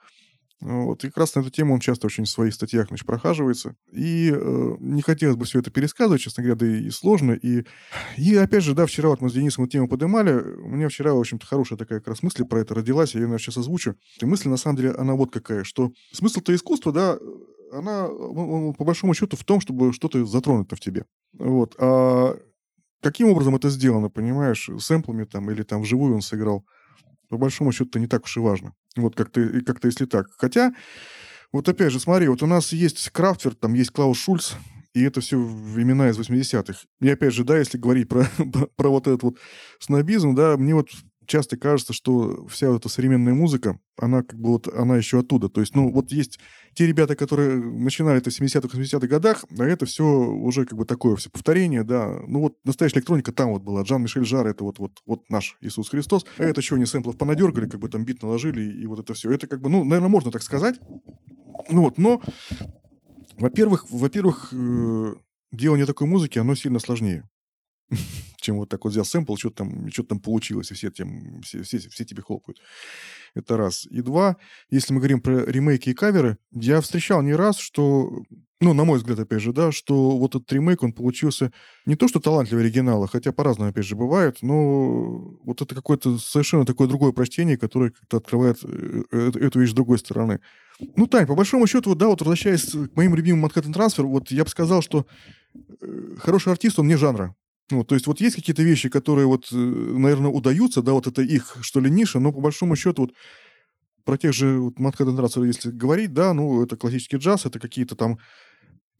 Вот. 0.60 1.04
И 1.04 1.08
как 1.08 1.18
раз 1.18 1.34
на 1.34 1.40
эту 1.40 1.50
тему 1.50 1.74
он 1.74 1.80
часто 1.80 2.06
очень 2.06 2.24
в 2.24 2.28
своих 2.28 2.54
статьях 2.54 2.88
значит, 2.88 3.06
прохаживается. 3.06 3.76
И 3.92 4.32
э, 4.34 4.76
не 4.80 5.02
хотелось 5.02 5.36
бы 5.36 5.44
все 5.44 5.58
это 5.58 5.70
пересказывать, 5.70 6.22
честно 6.22 6.42
говоря, 6.42 6.58
да 6.58 6.66
и, 6.66 6.84
и 6.84 6.90
сложно. 6.90 7.32
И, 7.32 7.64
и 8.16 8.34
опять 8.36 8.62
же, 8.62 8.74
да, 8.74 8.86
вчера 8.86 9.10
вот 9.10 9.20
мы 9.20 9.28
с 9.28 9.34
Денисом 9.34 9.64
эту 9.64 9.72
тему 9.72 9.88
поднимали. 9.88 10.32
У 10.32 10.68
меня 10.68 10.88
вчера, 10.88 11.12
в 11.12 11.18
общем-то, 11.18 11.46
хорошая 11.46 11.78
такая 11.78 11.98
как 11.98 12.08
раз 12.08 12.22
мысль 12.22 12.44
про 12.44 12.60
это 12.60 12.74
родилась. 12.74 13.14
Я 13.14 13.20
ее, 13.20 13.26
наверное, 13.26 13.42
сейчас 13.42 13.58
озвучу. 13.58 13.96
И 14.20 14.24
мысль, 14.24 14.48
на 14.48 14.56
самом 14.56 14.76
деле, 14.76 14.92
она 14.92 15.14
вот 15.14 15.32
какая, 15.32 15.64
что 15.64 15.92
смысл-то 16.12 16.54
искусства, 16.54 16.92
да, 16.92 17.18
она, 17.72 18.08
по 18.08 18.84
большому 18.84 19.14
счету, 19.14 19.36
в 19.36 19.44
том, 19.44 19.60
чтобы 19.60 19.92
что-то 19.92 20.24
затронуть 20.24 20.70
в 20.70 20.80
тебе. 20.80 21.04
Вот. 21.32 21.74
А 21.78 22.38
каким 23.02 23.28
образом 23.28 23.56
это 23.56 23.68
сделано, 23.68 24.08
понимаешь? 24.08 24.70
Сэмплами 24.78 25.24
там 25.24 25.50
или 25.50 25.62
там 25.62 25.82
вживую 25.82 26.14
он 26.14 26.22
сыграл. 26.22 26.64
По 27.34 27.38
большому 27.38 27.72
счету, 27.72 27.98
не 27.98 28.06
так 28.06 28.24
уж 28.24 28.36
и 28.36 28.40
важно. 28.40 28.74
Вот 28.94 29.16
как-то, 29.16 29.44
как-то 29.66 29.88
если 29.88 30.04
так. 30.04 30.28
Хотя, 30.38 30.72
вот 31.50 31.68
опять 31.68 31.90
же, 31.90 31.98
смотри, 31.98 32.28
вот 32.28 32.44
у 32.44 32.46
нас 32.46 32.72
есть 32.72 33.10
Крафтверт, 33.10 33.58
там 33.58 33.74
есть 33.74 33.90
Клаус 33.90 34.18
Шульц, 34.18 34.52
и 34.94 35.02
это 35.02 35.20
все 35.20 35.36
времена 35.36 36.10
из 36.10 36.18
80-х. 36.18 36.78
И 37.00 37.08
опять 37.08 37.34
же, 37.34 37.42
да, 37.42 37.58
если 37.58 37.76
говорить 37.76 38.08
про, 38.08 38.28
про 38.76 38.88
вот 38.88 39.08
этот 39.08 39.24
вот 39.24 39.38
снобизм, 39.80 40.36
да, 40.36 40.56
мне 40.56 40.76
вот 40.76 40.90
часто 41.26 41.56
кажется, 41.56 41.92
что 41.92 42.46
вся 42.46 42.74
эта 42.74 42.88
современная 42.88 43.34
музыка, 43.34 43.78
она 43.96 44.22
как 44.22 44.38
бы 44.38 44.50
вот, 44.50 44.68
она 44.68 44.96
еще 44.96 45.20
оттуда. 45.20 45.48
То 45.48 45.60
есть, 45.60 45.74
ну, 45.74 45.90
вот 45.90 46.10
есть 46.10 46.38
те 46.74 46.86
ребята, 46.86 47.16
которые 47.16 47.56
начинали 47.56 48.18
это 48.18 48.30
в 48.30 48.40
70-х, 48.40 48.76
80-х 48.76 49.06
годах, 49.06 49.44
а 49.58 49.64
это 49.64 49.86
все 49.86 50.04
уже 50.04 50.64
как 50.64 50.78
бы 50.78 50.84
такое 50.84 51.16
все 51.16 51.30
повторение, 51.30 51.84
да. 51.84 52.20
Ну, 52.26 52.40
вот 52.40 52.56
настоящая 52.64 52.98
электроника 52.98 53.32
там 53.32 53.50
вот 53.50 53.62
была. 53.62 53.84
Жан-Мишель 53.84 54.24
Жар, 54.24 54.46
это 54.46 54.64
вот, 54.64 54.78
вот, 54.78 55.02
вот 55.06 55.28
наш 55.28 55.56
Иисус 55.60 55.88
Христос. 55.88 56.26
А 56.38 56.44
это 56.44 56.62
что, 56.62 56.76
они 56.76 56.86
сэмплов 56.86 57.16
понадергали, 57.16 57.68
как 57.68 57.80
бы 57.80 57.88
там 57.88 58.04
бит 58.04 58.22
наложили, 58.22 58.62
и 58.62 58.86
вот 58.86 59.00
это 59.00 59.14
все. 59.14 59.30
Это 59.30 59.46
как 59.46 59.60
бы, 59.60 59.68
ну, 59.68 59.84
наверное, 59.84 60.08
можно 60.08 60.30
так 60.30 60.42
сказать. 60.42 60.76
Ну 61.70 61.82
вот, 61.82 61.98
но, 61.98 62.20
во-первых, 63.38 63.86
во-первых, 63.90 64.48
э, 64.52 65.14
делание 65.52 65.86
такой 65.86 66.06
музыки, 66.06 66.38
оно 66.38 66.54
сильно 66.54 66.78
сложнее 66.78 67.28
чем 68.44 68.56
вот 68.56 68.68
так 68.68 68.84
вот 68.84 68.90
взял 68.90 69.04
сэмпл, 69.04 69.36
что 69.36 69.50
там, 69.50 69.90
что 69.90 70.02
там 70.02 70.20
получилось, 70.20 70.70
и 70.70 70.74
все, 70.74 70.90
тем, 70.90 71.40
все, 71.42 71.62
все, 71.62 71.78
все 71.78 72.04
тебе 72.04 72.22
хлопают. 72.22 72.60
Это 73.34 73.56
раз. 73.56 73.86
И 73.90 74.02
два, 74.02 74.36
если 74.70 74.92
мы 74.92 75.00
говорим 75.00 75.20
про 75.20 75.44
ремейки 75.44 75.90
и 75.90 75.94
каверы, 75.94 76.36
я 76.52 76.80
встречал 76.80 77.22
не 77.22 77.34
раз, 77.34 77.58
что, 77.58 78.22
ну, 78.60 78.74
на 78.74 78.84
мой 78.84 78.98
взгляд, 78.98 79.18
опять 79.18 79.40
же, 79.40 79.52
да, 79.52 79.72
что 79.72 80.16
вот 80.18 80.34
этот 80.34 80.52
ремейк, 80.52 80.82
он 80.82 80.92
получился 80.92 81.52
не 81.86 81.96
то, 81.96 82.06
что 82.06 82.20
талантливый 82.20 82.64
оригинала, 82.64 83.08
хотя 83.08 83.32
по-разному, 83.32 83.70
опять 83.70 83.86
же, 83.86 83.96
бывает, 83.96 84.38
но 84.42 85.36
вот 85.42 85.62
это 85.62 85.74
какое-то 85.74 86.18
совершенно 86.18 86.66
такое 86.66 86.86
другое 86.86 87.12
прочтение, 87.12 87.56
которое 87.56 87.90
как-то 87.90 88.18
открывает 88.18 88.58
э, 88.62 89.02
э, 89.10 89.30
эту 89.40 89.58
вещь 89.58 89.70
с 89.70 89.74
другой 89.74 89.98
стороны. 89.98 90.40
Ну, 90.96 91.06
Тань, 91.06 91.26
по 91.26 91.34
большому 91.34 91.66
счету, 91.66 91.90
вот, 91.90 91.98
да, 91.98 92.08
вот 92.08 92.20
возвращаясь 92.20 92.70
к 92.70 92.96
моим 92.96 93.14
любимым 93.14 93.42
Манхэттен 93.42 93.72
Трансфер, 93.72 94.06
вот 94.06 94.30
я 94.30 94.44
бы 94.44 94.50
сказал, 94.50 94.82
что 94.82 95.06
э, 95.54 96.16
хороший 96.18 96.52
артист, 96.52 96.78
он 96.78 96.88
не 96.88 96.96
жанра. 96.96 97.34
Ну, 97.70 97.82
то 97.84 97.94
есть 97.94 98.06
вот 98.06 98.20
есть 98.20 98.36
какие-то 98.36 98.62
вещи, 98.62 98.88
которые 98.88 99.26
вот, 99.26 99.48
э, 99.50 99.56
наверное, 99.56 100.30
удаются, 100.30 100.82
да, 100.82 100.92
вот 100.92 101.06
это 101.06 101.22
их, 101.22 101.56
что 101.62 101.80
ли, 101.80 101.90
ниша, 101.90 102.20
но 102.20 102.32
по 102.32 102.40
большому 102.40 102.76
счету 102.76 103.02
вот 103.02 103.12
про 104.04 104.18
тех 104.18 104.34
же 104.34 104.58
вот, 104.58 104.78
Манхэттен 104.78 105.44
если 105.44 105.70
говорить, 105.70 106.12
да, 106.12 106.34
ну, 106.34 106.62
это 106.62 106.76
классический 106.76 107.16
джаз, 107.16 107.46
это 107.46 107.58
какие-то 107.58 107.96
там 107.96 108.18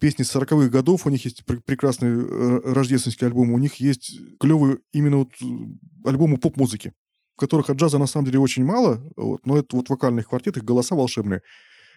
песни 0.01 0.23
с 0.23 0.35
40-х 0.35 0.69
годов, 0.71 1.07
у 1.07 1.11
них 1.11 1.25
есть 1.25 1.45
пр- 1.45 1.61
прекрасный 1.61 2.09
э, 2.09 2.61
рождественский 2.73 3.27
альбом, 3.27 3.53
у 3.53 3.59
них 3.59 3.77
есть 3.77 4.19
клевые 4.41 4.79
именно 4.93 5.19
вот 5.19 5.33
э, 5.43 5.47
альбомы 6.05 6.39
поп-музыки, 6.39 6.93
в 7.37 7.41
которых 7.41 7.69
от 7.69 7.77
джаза 7.77 7.99
на 7.99 8.07
самом 8.07 8.27
деле 8.27 8.39
очень 8.39 8.65
мало, 8.65 9.03
вот, 9.17 9.45
но 9.45 9.59
это 9.59 9.77
вот 9.77 9.91
вокальный 9.91 10.23
квартет, 10.23 10.57
их 10.57 10.65
голоса 10.65 10.95
волшебные 10.95 11.43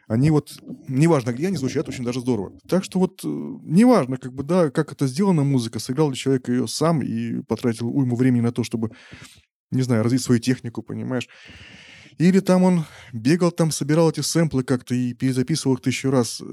они 0.07 0.31
вот, 0.31 0.57
неважно 0.87 1.33
где 1.33 1.47
они 1.47 1.57
звучат, 1.57 1.89
очень 1.89 2.05
даже 2.05 2.21
здорово. 2.21 2.53
Так 2.67 2.83
что 2.83 2.99
вот, 2.99 3.21
э, 3.23 3.27
неважно, 3.27 4.17
как 4.17 4.33
бы, 4.33 4.43
да, 4.43 4.69
как 4.71 4.93
это 4.93 5.05
сделана 5.05 5.43
музыка, 5.43 5.79
сыграл 5.79 6.09
ли 6.09 6.15
человек 6.15 6.47
ее 6.47 6.67
сам 6.67 7.01
и 7.01 7.41
потратил 7.41 7.89
уйму 7.89 8.15
времени 8.15 8.41
на 8.41 8.53
то, 8.53 8.63
чтобы, 8.63 8.91
не 9.69 9.81
знаю, 9.81 10.03
развить 10.03 10.21
свою 10.21 10.39
технику, 10.39 10.81
понимаешь. 10.81 11.27
Или 12.17 12.39
там 12.39 12.63
он 12.63 12.85
бегал, 13.13 13.51
там 13.51 13.69
собирал 13.69 14.09
эти 14.09 14.21
сэмплы 14.21 14.63
как-то 14.63 14.95
и 14.95 15.13
перезаписывал 15.13 15.75
их 15.75 15.81
тысячу 15.81 16.09
раз. 16.09 16.41
Э, 16.41 16.45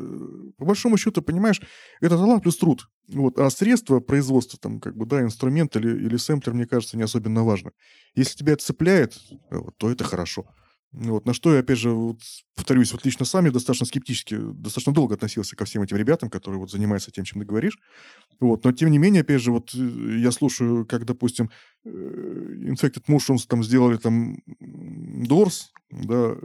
по 0.58 0.64
большому 0.64 0.96
счету, 0.96 1.22
понимаешь, 1.22 1.60
это 2.00 2.18
талант 2.18 2.42
плюс 2.42 2.56
труд. 2.56 2.88
Вот. 3.08 3.38
А 3.38 3.48
средства 3.50 4.00
производства, 4.00 4.58
там, 4.58 4.80
как 4.80 4.96
бы, 4.96 5.06
да, 5.06 5.22
инструмент 5.22 5.76
или, 5.76 5.90
или 5.90 6.16
сэмплер, 6.16 6.54
мне 6.54 6.66
кажется, 6.66 6.96
не 6.96 7.04
особенно 7.04 7.44
важно. 7.44 7.70
Если 8.16 8.36
тебя 8.36 8.54
это 8.54 8.64
цепляет, 8.64 9.16
э, 9.50 9.56
то 9.78 9.90
это 9.90 10.02
хорошо. 10.02 10.44
Вот, 10.96 11.26
на 11.26 11.34
что 11.34 11.52
я, 11.52 11.60
опять 11.60 11.78
же, 11.78 11.90
вот, 11.90 12.20
повторюсь, 12.54 12.92
вот 12.92 13.04
лично 13.04 13.24
сами 13.24 13.48
достаточно 13.48 13.84
скептически, 13.84 14.36
достаточно 14.38 14.92
долго 14.92 15.16
относился 15.16 15.56
ко 15.56 15.64
всем 15.64 15.82
этим 15.82 15.96
ребятам, 15.96 16.30
которые 16.30 16.60
вот 16.60 16.70
занимаются 16.70 17.10
тем, 17.10 17.24
чем 17.24 17.40
ты 17.40 17.46
говоришь. 17.46 17.78
Вот, 18.38 18.64
но 18.64 18.70
тем 18.72 18.90
не 18.90 18.98
менее, 18.98 19.22
опять 19.22 19.42
же, 19.42 19.50
вот 19.50 19.74
э, 19.74 19.78
я 20.18 20.30
слушаю, 20.30 20.86
как, 20.86 21.04
допустим, 21.04 21.50
э, 21.84 21.88
Infected 21.88 23.04
Mushrooms 23.08 23.46
там 23.48 23.64
сделали 23.64 23.96
там 23.96 24.36
Doors, 24.60 25.64
да, 25.90 26.36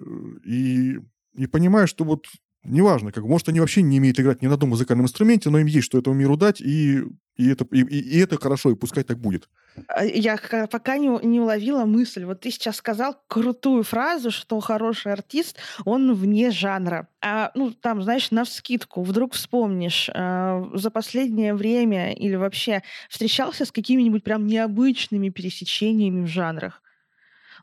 и, 0.43 0.97
и 1.35 1.47
понимаю, 1.47 1.87
что 1.87 2.03
вот 2.03 2.25
неважно, 2.69 3.11
как 3.11 3.23
может, 3.23 3.49
они 3.49 3.59
вообще 3.59 3.81
не 3.81 3.99
умеют 3.99 4.19
играть 4.19 4.41
ни 4.41 4.47
на 4.47 4.53
одном 4.53 4.69
музыкальном 4.71 5.05
инструменте, 5.05 5.49
но 5.49 5.59
им 5.59 5.67
есть 5.67 5.85
что 5.85 5.97
этому 5.97 6.15
миру 6.15 6.37
дать, 6.37 6.61
и, 6.61 7.03
и, 7.35 7.49
это, 7.49 7.65
и, 7.71 7.81
и 7.81 8.19
это 8.19 8.39
хорошо, 8.39 8.71
и 8.71 8.75
пускай 8.75 9.03
так 9.03 9.19
будет. 9.19 9.49
А, 9.87 10.05
я 10.05 10.37
пока 10.71 10.97
не, 10.97 11.07
не 11.25 11.39
уловила 11.39 11.85
мысль. 11.85 12.25
Вот 12.25 12.41
ты 12.41 12.51
сейчас 12.51 12.77
сказал 12.77 13.17
крутую 13.27 13.83
фразу, 13.83 14.31
что 14.31 14.59
хороший 14.59 15.13
артист, 15.13 15.57
он 15.85 16.13
вне 16.13 16.51
жанра. 16.51 17.07
А, 17.21 17.51
ну, 17.55 17.71
там, 17.71 18.03
знаешь, 18.03 18.31
на 18.31 18.43
вскидку, 18.43 19.03
вдруг 19.03 19.33
вспомнишь, 19.33 20.09
э, 20.13 20.65
за 20.73 20.91
последнее 20.91 21.53
время 21.53 22.13
или 22.13 22.35
вообще 22.35 22.83
встречался 23.09 23.65
с 23.65 23.71
какими-нибудь 23.71 24.23
прям 24.23 24.47
необычными 24.47 25.29
пересечениями 25.29 26.25
в 26.25 26.27
жанрах? 26.27 26.81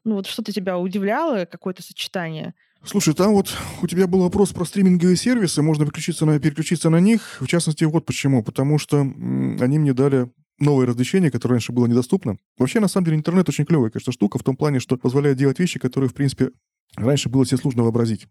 Ну, 0.05 0.15
вот 0.15 0.27
что-то 0.27 0.53
тебя 0.53 0.79
удивляло, 0.79 1.47
какое-то 1.47 1.83
сочетание? 1.83 2.55
Слушай, 2.87 3.15
там 3.15 3.33
вот 3.33 3.53
у 3.83 3.87
тебя 3.89 4.07
был 4.07 4.21
вопрос 4.21 4.53
про 4.53 4.65
стриминговые 4.65 5.17
сервисы, 5.17 5.61
можно 5.61 5.85
переключиться 5.85 6.25
на, 6.25 6.39
переключиться 6.39 6.89
на 6.89 7.01
них. 7.01 7.39
В 7.41 7.47
частности, 7.49 7.83
вот 7.83 8.07
почему. 8.07 8.45
Потому 8.45 8.79
что 8.79 9.01
они 9.01 9.79
мне 9.79 9.93
дали 9.93 10.31
новое 10.61 10.87
развлечение, 10.87 11.33
которое 11.33 11.55
раньше 11.55 11.73
было 11.73 11.87
недоступно. 11.87 12.39
Вообще, 12.57 12.79
на 12.79 12.87
самом 12.87 13.07
деле, 13.07 13.17
интернет 13.17 13.49
очень 13.49 13.65
клевая, 13.65 13.91
конечно, 13.91 14.13
штука 14.13 14.39
в 14.39 14.45
том 14.45 14.57
плане, 14.57 14.79
что 14.79 14.97
позволяет 14.97 15.37
делать 15.37 15.59
вещи, 15.59 15.81
которые, 15.81 16.09
в 16.09 16.15
принципе, 16.15 16.53
раньше 16.95 17.29
было 17.29 17.45
себе 17.45 17.59
сложно 17.59 17.83
вообразить. 17.83 18.29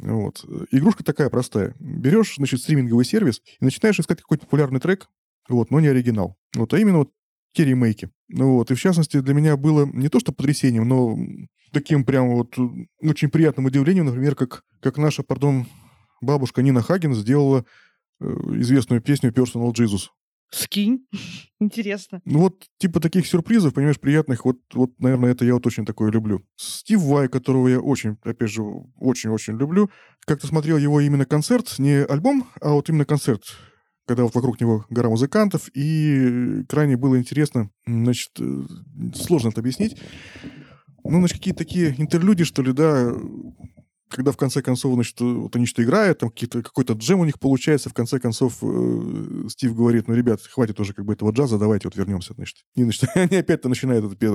Вот. 0.00 0.44
Игрушка 0.72 1.04
такая 1.04 1.30
простая. 1.30 1.76
Берешь, 1.78 2.34
значит, 2.36 2.60
стриминговый 2.60 3.04
сервис 3.04 3.40
и 3.60 3.64
начинаешь 3.64 4.00
искать 4.00 4.20
какой-то 4.20 4.46
популярный 4.46 4.80
трек, 4.80 5.08
вот, 5.48 5.70
но 5.70 5.78
не 5.78 5.86
оригинал. 5.86 6.36
Вот, 6.56 6.74
а 6.74 6.78
именно 6.78 6.98
вот 6.98 7.10
те 7.52 7.64
ремейки. 7.64 8.10
Ну 8.28 8.54
вот, 8.54 8.70
и 8.70 8.74
в 8.74 8.80
частности 8.80 9.20
для 9.20 9.34
меня 9.34 9.56
было 9.56 9.86
не 9.86 10.08
то 10.08 10.20
что 10.20 10.32
потрясением, 10.32 10.88
но 10.88 11.16
таким 11.72 12.04
прям 12.04 12.34
вот 12.34 12.54
очень 13.00 13.30
приятным 13.30 13.66
удивлением, 13.66 14.06
например, 14.06 14.34
как, 14.34 14.62
как 14.80 14.98
наша, 14.98 15.22
пардон, 15.22 15.66
бабушка 16.20 16.62
Нина 16.62 16.82
Хаген 16.82 17.14
сделала 17.14 17.64
э, 18.20 18.26
известную 18.60 19.02
песню 19.02 19.30
Personal 19.30 19.72
Jesus. 19.72 20.08
Скинь. 20.50 21.06
Интересно. 21.60 22.20
Ну 22.24 22.40
вот, 22.40 22.66
типа 22.78 23.00
таких 23.00 23.26
сюрпризов, 23.26 23.74
понимаешь, 23.74 23.98
приятных, 23.98 24.44
вот, 24.44 24.58
вот, 24.74 24.90
наверное, 24.98 25.32
это 25.32 25.44
я 25.44 25.54
вот 25.54 25.66
очень 25.66 25.86
такое 25.86 26.10
люблю. 26.10 26.42
Стив 26.56 27.00
Вай, 27.00 27.28
которого 27.28 27.68
я 27.68 27.80
очень, 27.80 28.18
опять 28.22 28.50
же, 28.50 28.62
очень-очень 28.96 29.56
люблю, 29.56 29.90
как-то 30.26 30.46
смотрел 30.46 30.76
его 30.76 31.00
именно 31.00 31.24
концерт, 31.24 31.78
не 31.78 32.04
альбом, 32.04 32.48
а 32.60 32.72
вот 32.72 32.88
именно 32.88 33.06
концерт, 33.06 33.42
когда 34.06 34.24
вот 34.24 34.34
вокруг 34.34 34.60
него 34.60 34.84
гора 34.90 35.08
музыкантов, 35.08 35.68
и 35.74 36.64
крайне 36.68 36.96
было 36.96 37.18
интересно, 37.18 37.70
значит, 37.86 38.32
э, 38.38 38.62
сложно 39.14 39.48
это 39.48 39.60
объяснить, 39.60 40.00
ну, 41.04 41.18
значит, 41.18 41.38
какие-то 41.38 41.58
такие 41.58 41.94
интерлюди, 41.98 42.44
что 42.44 42.62
ли, 42.62 42.72
да, 42.72 43.12
когда 44.12 44.32
в 44.32 44.36
конце 44.36 44.62
концов, 44.62 44.94
значит, 44.94 45.20
вот 45.20 45.54
они 45.56 45.66
что 45.66 45.82
играют, 45.82 46.18
там 46.18 46.30
какие-то, 46.30 46.62
какой-то 46.62 46.92
джем 46.92 47.20
у 47.20 47.24
них 47.24 47.38
получается, 47.38 47.88
в 47.88 47.94
конце 47.94 48.20
концов 48.20 48.58
э, 48.62 49.48
Стив 49.48 49.74
говорит, 49.74 50.08
ну, 50.08 50.14
ребят, 50.14 50.40
хватит 50.42 50.78
уже 50.80 50.92
как 50.92 51.04
бы 51.04 51.14
этого 51.14 51.32
джаза, 51.32 51.58
давайте 51.58 51.88
вот 51.88 51.96
вернемся, 51.96 52.34
значит. 52.34 52.58
И, 52.74 52.82
значит, 52.82 53.04
они 53.14 53.36
опять-то 53.36 53.68
начинают 53.68 54.04
это 54.04 54.14
петь, 54.14 54.30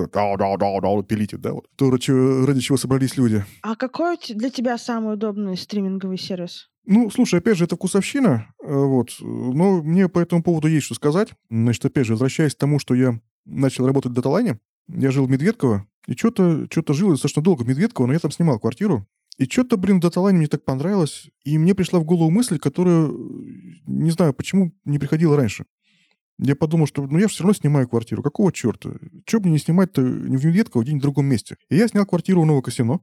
пилить, 1.07 1.39
да, 1.39 1.53
вот. 1.53 1.67
То, 1.75 1.91
ради 1.91 2.59
чего 2.59 2.77
собрались 2.77 3.17
люди. 3.17 3.45
А 3.61 3.75
какой 3.75 4.17
для 4.29 4.49
тебя 4.49 4.77
самый 4.77 5.13
удобный 5.13 5.57
стриминговый 5.57 6.17
сервис? 6.17 6.69
Ну, 6.89 7.11
слушай, 7.11 7.39
опять 7.39 7.57
же, 7.57 7.65
это 7.65 7.75
вкусовщина, 7.75 8.47
э, 8.63 8.73
вот, 8.73 9.17
но 9.19 9.83
мне 9.83 10.07
по 10.07 10.19
этому 10.19 10.41
поводу 10.41 10.69
есть 10.69 10.85
что 10.85 10.95
сказать. 10.95 11.33
Значит, 11.49 11.83
опять 11.85 12.05
же, 12.05 12.13
возвращаясь 12.13 12.55
к 12.55 12.57
тому, 12.57 12.79
что 12.79 12.95
я 12.95 13.19
начал 13.45 13.85
работать 13.85 14.13
в 14.13 14.15
Даталайне, 14.15 14.59
я 14.87 15.11
жил 15.11 15.25
в 15.25 15.29
Медведково, 15.29 15.85
и 16.07 16.13
что-то 16.13 16.65
что 16.71 16.93
жил 16.93 17.09
достаточно 17.09 17.41
долго 17.41 17.63
в 17.63 17.67
Медведково, 17.67 18.07
но 18.07 18.13
я 18.13 18.19
там 18.19 18.31
снимал 18.31 18.57
квартиру. 18.57 19.05
И 19.37 19.43
что-то, 19.45 19.75
блин, 19.77 19.97
в 19.97 20.01
даталайне 20.01 20.39
мне 20.39 20.47
так 20.47 20.63
понравилось, 20.63 21.29
и 21.43 21.57
мне 21.57 21.75
пришла 21.75 21.99
в 21.99 22.05
голову 22.05 22.31
мысль, 22.31 22.57
которая, 22.57 23.11
не 23.85 24.09
знаю, 24.09 24.33
почему 24.33 24.73
не 24.83 24.97
приходила 24.97 25.37
раньше. 25.37 25.65
Я 26.39 26.55
подумал, 26.55 26.87
что 26.87 27.05
ну 27.05 27.19
я 27.19 27.27
все 27.27 27.43
равно 27.43 27.53
снимаю 27.53 27.87
квартиру. 27.87 28.23
Какого 28.23 28.51
черта? 28.51 28.91
Че 29.25 29.39
мне 29.39 29.51
не 29.51 29.59
снимать-то 29.59 30.01
не 30.01 30.37
в 30.37 30.45
Медведково, 30.45 30.81
а 30.81 30.83
где-нибудь 30.83 31.01
в 31.01 31.03
другом 31.03 31.25
месте? 31.25 31.57
И 31.69 31.75
я 31.75 31.87
снял 31.87 32.05
квартиру 32.05 32.41
в 32.41 32.45
Новокосино. 32.45 33.01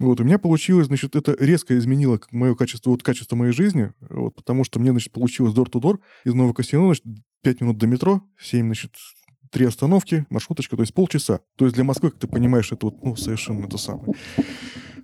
Вот, 0.00 0.18
у 0.18 0.24
меня 0.24 0.38
получилось, 0.38 0.86
значит, 0.86 1.14
это 1.14 1.36
резко 1.38 1.76
изменило 1.78 2.18
мое 2.30 2.54
качество, 2.54 2.88
вот 2.88 3.02
качество 3.02 3.36
моей 3.36 3.52
жизни, 3.52 3.92
вот, 4.00 4.34
потому 4.34 4.64
что 4.64 4.80
мне, 4.80 4.92
значит, 4.92 5.12
получилось 5.12 5.52
дор-ту-дор 5.52 6.00
из 6.24 6.32
Новокосино, 6.32 6.86
значит, 6.86 7.04
5 7.42 7.60
минут 7.60 7.76
до 7.76 7.86
метро, 7.86 8.22
7, 8.40 8.64
значит, 8.64 8.92
три 9.50 9.66
остановки, 9.66 10.24
маршруточка, 10.30 10.74
то 10.76 10.82
есть 10.82 10.94
полчаса. 10.94 11.40
То 11.56 11.66
есть 11.66 11.74
для 11.74 11.84
Москвы, 11.84 12.10
как 12.10 12.18
ты 12.18 12.28
понимаешь, 12.28 12.72
это 12.72 12.86
вот, 12.86 13.04
ну, 13.04 13.14
совершенно 13.14 13.66
это 13.66 13.76
самое. 13.76 14.14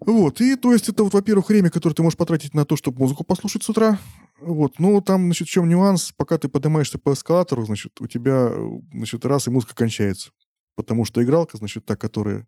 Вот, 0.00 0.40
и 0.40 0.56
то 0.56 0.72
есть 0.72 0.88
это 0.88 1.04
вот, 1.04 1.12
во-первых, 1.12 1.50
время, 1.50 1.68
которое 1.68 1.94
ты 1.94 2.02
можешь 2.02 2.16
потратить 2.16 2.54
на 2.54 2.64
то, 2.64 2.76
чтобы 2.76 2.98
музыку 3.00 3.22
послушать 3.22 3.64
с 3.64 3.68
утра. 3.68 3.98
Вот, 4.40 4.78
ну, 4.78 4.98
там, 5.02 5.24
значит, 5.24 5.48
в 5.48 5.50
чем 5.50 5.68
нюанс, 5.68 6.14
пока 6.16 6.38
ты 6.38 6.48
поднимаешься 6.48 6.98
по 6.98 7.12
эскалатору, 7.12 7.66
значит, 7.66 8.00
у 8.00 8.06
тебя, 8.06 8.50
значит, 8.94 9.26
раз 9.26 9.46
и 9.46 9.50
музыка 9.50 9.74
кончается. 9.74 10.30
Потому 10.74 11.04
что 11.04 11.22
игралка, 11.22 11.58
значит, 11.58 11.84
та, 11.84 11.96
которая 11.96 12.46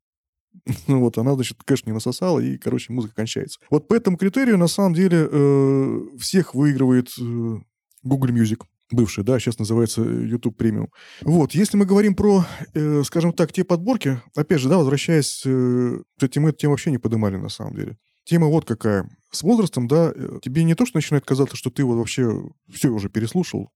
ну 0.86 1.00
вот, 1.00 1.18
она, 1.18 1.34
значит, 1.34 1.58
кэш 1.64 1.86
не 1.86 1.92
насосала, 1.92 2.40
и, 2.40 2.58
короче, 2.58 2.92
музыка 2.92 3.14
кончается. 3.14 3.60
Вот 3.70 3.88
по 3.88 3.94
этому 3.94 4.16
критерию, 4.16 4.58
на 4.58 4.68
самом 4.68 4.94
деле, 4.94 5.28
э, 5.30 6.00
всех 6.18 6.54
выигрывает 6.54 7.08
э, 7.18 7.56
Google 8.02 8.30
Music 8.30 8.62
бывший, 8.90 9.24
да, 9.24 9.38
сейчас 9.38 9.58
называется 9.58 10.02
YouTube 10.02 10.60
Premium. 10.60 10.88
Вот, 11.22 11.52
если 11.52 11.76
мы 11.76 11.84
говорим 11.84 12.14
про, 12.14 12.44
э, 12.74 13.02
скажем 13.04 13.32
так, 13.32 13.52
те 13.52 13.64
подборки, 13.64 14.20
опять 14.34 14.60
же, 14.60 14.68
да, 14.68 14.78
возвращаясь, 14.78 15.42
э, 15.44 15.98
кстати, 16.16 16.38
мы 16.38 16.50
эту 16.50 16.58
тему 16.58 16.72
вообще 16.72 16.90
не 16.90 16.98
поднимали 16.98 17.36
на 17.36 17.48
самом 17.48 17.74
деле. 17.74 17.98
Тема 18.24 18.46
вот 18.46 18.64
какая. 18.64 19.08
С 19.30 19.42
возрастом, 19.42 19.88
да, 19.88 20.12
э, 20.14 20.38
тебе 20.42 20.64
не 20.64 20.74
то, 20.74 20.86
что 20.86 20.96
начинает 20.96 21.24
казаться, 21.24 21.56
что 21.56 21.70
ты 21.70 21.84
вот 21.84 21.96
вообще 21.96 22.50
все 22.72 22.88
уже 22.88 23.08
переслушал, 23.08 23.70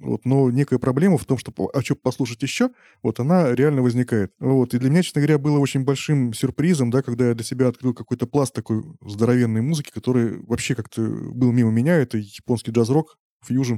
вот, 0.00 0.24
но 0.24 0.50
некая 0.50 0.78
проблема 0.78 1.18
в 1.18 1.26
том, 1.26 1.36
что 1.36 1.52
а 1.74 1.82
что 1.82 1.94
послушать 1.94 2.42
еще, 2.42 2.70
вот 3.02 3.20
она 3.20 3.54
реально 3.54 3.82
возникает. 3.82 4.32
Вот, 4.40 4.72
и 4.72 4.78
для 4.78 4.88
меня, 4.88 5.02
честно 5.02 5.20
говоря, 5.20 5.38
было 5.38 5.58
очень 5.58 5.84
большим 5.84 6.32
сюрпризом, 6.32 6.90
да, 6.90 7.02
когда 7.02 7.28
я 7.28 7.34
для 7.34 7.44
себя 7.44 7.68
открыл 7.68 7.92
какой-то 7.92 8.26
пласт 8.26 8.54
такой 8.54 8.82
здоровенной 9.02 9.60
музыки, 9.60 9.90
который 9.92 10.40
вообще 10.46 10.74
как-то 10.74 11.02
был 11.02 11.52
мимо 11.52 11.70
меня. 11.70 11.96
Это 11.96 12.16
японский 12.16 12.70
джаз-рок, 12.70 13.18
фьюжн. 13.44 13.76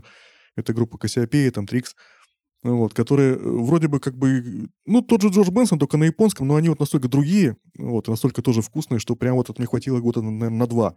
Это 0.54 0.72
группа 0.72 0.96
Кассиопея, 0.96 1.50
там 1.50 1.66
Трикс. 1.66 1.96
Вот, 2.62 2.94
которые 2.94 3.34
э, 3.34 3.38
вроде 3.40 3.88
бы 3.88 3.98
как 3.98 4.16
бы, 4.16 4.68
ну, 4.86 5.02
тот 5.02 5.20
же 5.20 5.30
Джордж 5.30 5.50
Бенсон, 5.50 5.80
только 5.80 5.96
на 5.96 6.04
японском, 6.04 6.46
но 6.46 6.54
они 6.54 6.68
вот 6.68 6.78
настолько 6.78 7.08
другие, 7.08 7.56
вот, 7.76 8.06
настолько 8.06 8.40
тоже 8.40 8.62
вкусные, 8.62 9.00
что 9.00 9.16
прям 9.16 9.34
вот 9.34 9.50
это 9.50 9.60
мне 9.60 9.66
хватило 9.66 9.98
года, 9.98 10.22
наверное, 10.22 10.50
на 10.50 10.66
два 10.68 10.96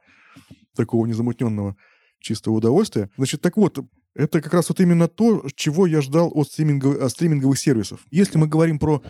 такого 0.75 1.07
незамутненного 1.07 1.75
чистого 2.19 2.55
удовольствия. 2.55 3.09
Значит, 3.17 3.41
так 3.41 3.57
вот, 3.57 3.79
это 4.15 4.41
как 4.41 4.53
раз 4.53 4.69
вот 4.69 4.79
именно 4.79 5.07
то, 5.07 5.45
чего 5.55 5.85
я 5.85 6.01
ждал 6.01 6.31
от, 6.33 6.47
стриминговых, 6.47 7.01
от 7.01 7.11
стриминговых 7.11 7.59
сервисов. 7.59 8.05
Если 8.11 8.37
мы 8.37 8.47
говорим 8.47 8.79
про, 8.79 9.03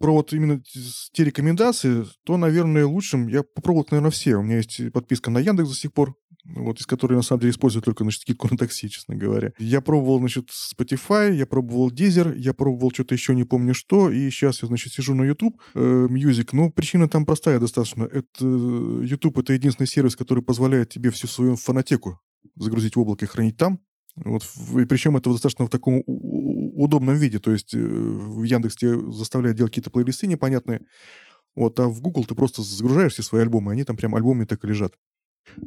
про 0.00 0.12
вот 0.12 0.32
именно 0.32 0.60
те 1.12 1.24
рекомендации, 1.24 2.04
то, 2.24 2.36
наверное, 2.36 2.84
лучшим 2.84 3.28
я 3.28 3.44
попробовал, 3.44 3.86
наверное, 3.90 4.10
все. 4.10 4.36
У 4.36 4.42
меня 4.42 4.56
есть 4.56 4.92
подписка 4.92 5.30
на 5.30 5.38
Яндекс 5.38 5.68
до 5.70 5.76
сих 5.76 5.92
пор, 5.92 6.16
вот, 6.44 6.80
из 6.80 6.86
которой, 6.86 7.14
на 7.14 7.22
самом 7.22 7.42
деле, 7.42 7.52
использую 7.52 7.82
только, 7.82 8.02
значит, 8.02 8.22
скидку 8.22 8.48
на 8.50 8.56
такси, 8.56 8.90
честно 8.90 9.14
говоря. 9.14 9.52
Я 9.58 9.80
пробовал, 9.80 10.18
значит, 10.18 10.50
Spotify, 10.50 11.32
я 11.32 11.46
пробовал 11.46 11.92
Deezer, 11.92 12.36
я 12.36 12.52
пробовал 12.52 12.90
что-то 12.92 13.14
еще, 13.14 13.36
не 13.36 13.44
помню 13.44 13.74
что, 13.74 14.10
и 14.10 14.28
сейчас 14.30 14.60
я, 14.62 14.66
значит, 14.66 14.92
сижу 14.92 15.14
на 15.14 15.22
YouTube 15.22 15.60
э, 15.74 16.08
Music. 16.10 16.48
Ну, 16.50 16.72
причина 16.72 17.08
там 17.08 17.24
простая 17.24 17.60
достаточно. 17.60 18.04
Это 18.04 18.44
YouTube— 18.44 19.38
это 19.38 19.52
единственный 19.52 19.86
сервис, 19.86 20.16
который 20.16 20.42
позволяет 20.42 20.88
тебе 20.88 21.10
всю 21.10 21.28
свою 21.28 21.54
фонотеку 21.54 22.18
загрузить 22.56 22.96
в 22.96 23.00
облако 23.00 23.24
и 23.24 23.28
хранить 23.28 23.56
там. 23.56 23.78
Вот, 24.16 24.42
и 24.78 24.84
причем 24.84 25.16
это 25.16 25.30
достаточно 25.30 25.66
в 25.66 25.70
таком 25.70 26.02
удобном 26.06 27.16
виде. 27.16 27.38
То 27.38 27.52
есть 27.52 27.74
э, 27.74 27.78
в 27.78 28.42
Яндекс 28.42 28.76
тебе 28.76 29.12
заставляет 29.12 29.56
делать 29.56 29.72
какие-то 29.72 29.90
плейлисты 29.90 30.26
непонятные, 30.26 30.82
вот, 31.54 31.78
а 31.80 31.88
в 31.88 32.00
Google 32.00 32.24
ты 32.24 32.34
просто 32.34 32.62
загружаешь 32.62 33.12
все 33.12 33.22
свои 33.22 33.42
альбомы, 33.42 33.72
они 33.72 33.84
там 33.84 33.96
прям 33.96 34.14
альбомами 34.14 34.44
так 34.44 34.64
и 34.64 34.68
лежат. 34.68 34.94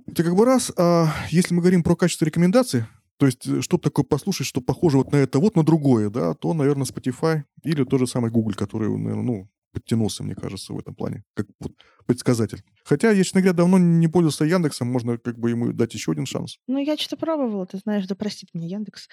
Это 0.07 0.23
как 0.23 0.35
бы 0.35 0.45
раз, 0.45 0.71
а 0.77 1.13
если 1.29 1.53
мы 1.53 1.61
говорим 1.61 1.83
про 1.83 1.95
качество 1.95 2.25
рекомендаций, 2.25 2.85
то 3.17 3.25
есть, 3.25 3.47
э, 3.47 3.61
что 3.61 3.77
такое 3.77 4.03
послушать, 4.03 4.47
что 4.47 4.61
похоже 4.61 4.97
вот 4.97 5.11
на 5.11 5.17
это, 5.17 5.39
вот 5.39 5.55
на 5.55 5.63
другое, 5.63 6.09
да, 6.09 6.33
то, 6.33 6.53
наверное, 6.53 6.85
Spotify 6.85 7.43
или 7.63 7.83
тот 7.83 7.99
же 7.99 8.07
самый 8.07 8.31
Google, 8.31 8.53
который, 8.53 8.89
наверное, 8.89 9.23
ну, 9.23 9.49
подтянулся, 9.75 10.23
мне 10.23 10.35
кажется, 10.35 10.73
в 10.73 10.79
этом 10.79 10.95
плане, 10.95 11.23
как 11.33 11.47
вот 11.59 11.73
предсказатель. 12.05 12.63
Хотя 12.85 13.11
я, 13.11 13.23
честно 13.23 13.41
говоря, 13.41 13.57
давно 13.57 13.77
не 13.77 14.07
пользовался 14.07 14.45
Яндексом, 14.45 14.87
можно 14.87 15.17
как 15.17 15.37
бы 15.37 15.49
ему 15.49 15.73
дать 15.73 15.93
еще 15.93 16.11
один 16.11 16.25
шанс. 16.25 16.57
Ну, 16.67 16.77
я 16.77 16.95
что-то 16.97 17.17
пробовала, 17.17 17.65
ты 17.65 17.77
знаешь, 17.77 18.07
да 18.07 18.15
простит 18.15 18.49
меня 18.53 18.67
Яндекс. 18.67 19.09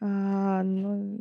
А, 0.00 0.62
но 0.62 1.20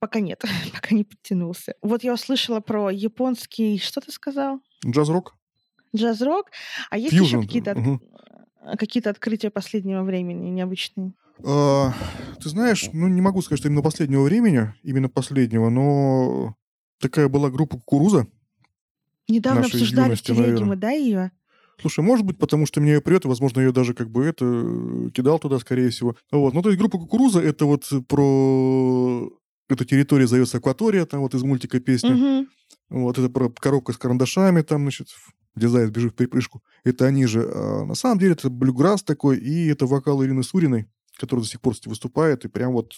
пока 0.00 0.20
нет, 0.20 0.42
пока 0.74 0.94
не 0.94 1.04
подтянулся. 1.04 1.74
Вот 1.80 2.02
я 2.02 2.14
услышала 2.14 2.60
про 2.60 2.90
японский, 2.90 3.78
что 3.78 4.00
ты 4.00 4.10
сказал? 4.10 4.60
Джаз-рок. 4.84 5.36
Джаз-рок. 5.94 6.50
А 6.90 6.98
есть 6.98 7.14
Fusion. 7.14 7.22
еще 7.22 7.40
какие-то 7.40 7.72
угу. 7.72 8.00
какие 8.78 9.06
открытия 9.06 9.50
последнего 9.50 10.02
времени 10.02 10.50
необычные? 10.50 11.12
А, 11.44 11.92
ты 12.42 12.48
знаешь, 12.48 12.88
ну 12.92 13.08
не 13.08 13.20
могу 13.20 13.42
сказать, 13.42 13.60
что 13.60 13.68
именно 13.68 13.82
последнего 13.82 14.22
времени, 14.22 14.74
именно 14.82 15.08
последнего, 15.08 15.70
но 15.70 16.56
такая 17.02 17.28
была 17.28 17.50
группа 17.50 17.76
«Кукуруза». 17.76 18.26
Недавно 19.28 19.66
обсуждали 19.66 20.06
юности, 20.06 20.32
в 20.32 20.36
телеге 20.36 20.64
мы, 20.64 20.76
да, 20.76 20.90
ее? 20.90 21.32
Слушай, 21.80 22.04
может 22.04 22.24
быть, 22.24 22.38
потому 22.38 22.66
что 22.66 22.80
мне 22.80 22.92
ее 22.92 23.00
прет, 23.00 23.24
и, 23.24 23.28
возможно, 23.28 23.60
ее 23.60 23.72
даже 23.72 23.94
как 23.94 24.10
бы 24.10 24.24
это 24.24 24.44
э, 24.44 25.10
кидал 25.10 25.38
туда, 25.38 25.58
скорее 25.58 25.90
всего. 25.90 26.16
Вот. 26.30 26.54
Ну, 26.54 26.62
то 26.62 26.68
есть 26.68 26.78
группа 26.78 26.98
«Кукуруза»— 26.98 27.40
это 27.42 27.66
вот 27.66 27.90
про... 28.08 29.30
Эта 29.68 29.84
территория 29.84 30.26
зовется 30.26 30.58
Акватория, 30.58 31.06
там 31.06 31.20
вот 31.20 31.34
из 31.34 31.42
мультика 31.42 31.80
песня. 31.80 32.14
Угу. 32.14 32.46
Вот, 32.90 33.18
это 33.18 33.28
про 33.30 33.48
коробка 33.48 33.92
с 33.92 33.96
карандашами, 33.96 34.62
там, 34.62 34.82
значит, 34.82 35.08
где 35.54 35.68
заяц 35.68 35.90
бежит 35.90 36.12
в 36.12 36.16
припрыжку. 36.16 36.62
Это 36.84 37.06
они 37.06 37.26
же. 37.26 37.50
А 37.52 37.84
на 37.84 37.94
самом 37.94 38.18
деле 38.18 38.32
это 38.32 38.50
блюграсс 38.50 39.02
такой, 39.02 39.38
и 39.38 39.68
это 39.68 39.86
вокал 39.86 40.22
Ирины 40.22 40.42
Суриной, 40.42 40.86
которая 41.16 41.42
до 41.42 41.50
сих 41.50 41.60
пор 41.60 41.74
выступает, 41.86 42.44
и 42.44 42.48
прям 42.48 42.72
вот 42.72 42.92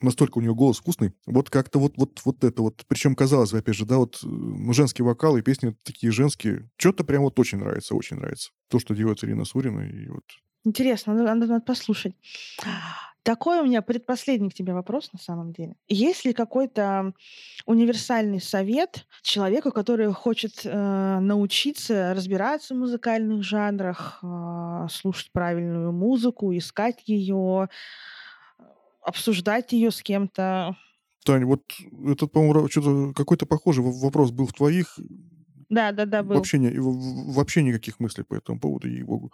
настолько 0.00 0.38
у 0.38 0.40
нее 0.40 0.54
голос 0.54 0.78
вкусный. 0.78 1.12
Вот 1.26 1.50
как-то 1.50 1.78
вот, 1.78 1.94
вот, 1.96 2.20
вот 2.24 2.44
это 2.44 2.62
вот. 2.62 2.84
Причем, 2.88 3.14
казалось 3.14 3.52
бы, 3.52 3.58
опять 3.58 3.74
же, 3.74 3.86
да, 3.86 3.98
вот 3.98 4.18
ну, 4.22 4.72
женский 4.72 5.02
вокал 5.02 5.36
и 5.36 5.42
песни 5.42 5.74
такие 5.84 6.12
женские. 6.12 6.70
Что-то 6.76 7.04
прям 7.04 7.22
вот 7.22 7.38
очень 7.38 7.58
нравится, 7.58 7.94
очень 7.94 8.16
нравится. 8.16 8.50
То, 8.68 8.78
что 8.78 8.94
делает 8.94 9.22
Ирина 9.24 9.44
Сурина. 9.44 9.80
И 9.80 10.08
вот... 10.08 10.24
Интересно, 10.64 11.14
надо, 11.14 11.34
надо, 11.34 11.46
надо 11.46 11.64
послушать. 11.64 12.14
Такой 13.28 13.60
у 13.60 13.64
меня 13.64 13.82
предпоследний 13.82 14.48
к 14.48 14.54
тебе 14.54 14.72
вопрос 14.72 15.12
на 15.12 15.18
самом 15.18 15.52
деле. 15.52 15.74
Есть 15.86 16.24
ли 16.24 16.32
какой-то 16.32 17.12
универсальный 17.66 18.40
совет 18.40 19.06
человеку, 19.22 19.70
который 19.70 20.10
хочет 20.14 20.62
э, 20.64 21.18
научиться 21.20 22.14
разбираться 22.14 22.74
в 22.74 22.78
музыкальных 22.78 23.42
жанрах, 23.42 24.20
э, 24.22 24.86
слушать 24.90 25.30
правильную 25.32 25.92
музыку, 25.92 26.56
искать 26.56 27.02
ее, 27.04 27.68
обсуждать 29.08 29.72
ее 29.72 29.90
с 29.90 30.02
кем-то. 30.02 30.76
Тань, 31.24 31.44
вот 31.44 31.62
этот, 32.06 32.30
по-моему, 32.32 32.68
что-то 32.68 33.12
какой-то 33.14 33.46
похожий 33.46 33.82
вопрос 33.84 34.30
был 34.30 34.46
в 34.46 34.52
твоих. 34.52 34.98
Да, 35.68 35.92
да, 35.92 36.06
да, 36.06 36.22
был. 36.22 36.36
Вообще, 36.36 36.58
не, 36.58 36.70
вообще 36.78 37.62
никаких 37.62 38.00
мыслей 38.00 38.24
по 38.24 38.34
этому 38.34 38.58
поводу, 38.60 38.88
ей-богу. 38.88 39.32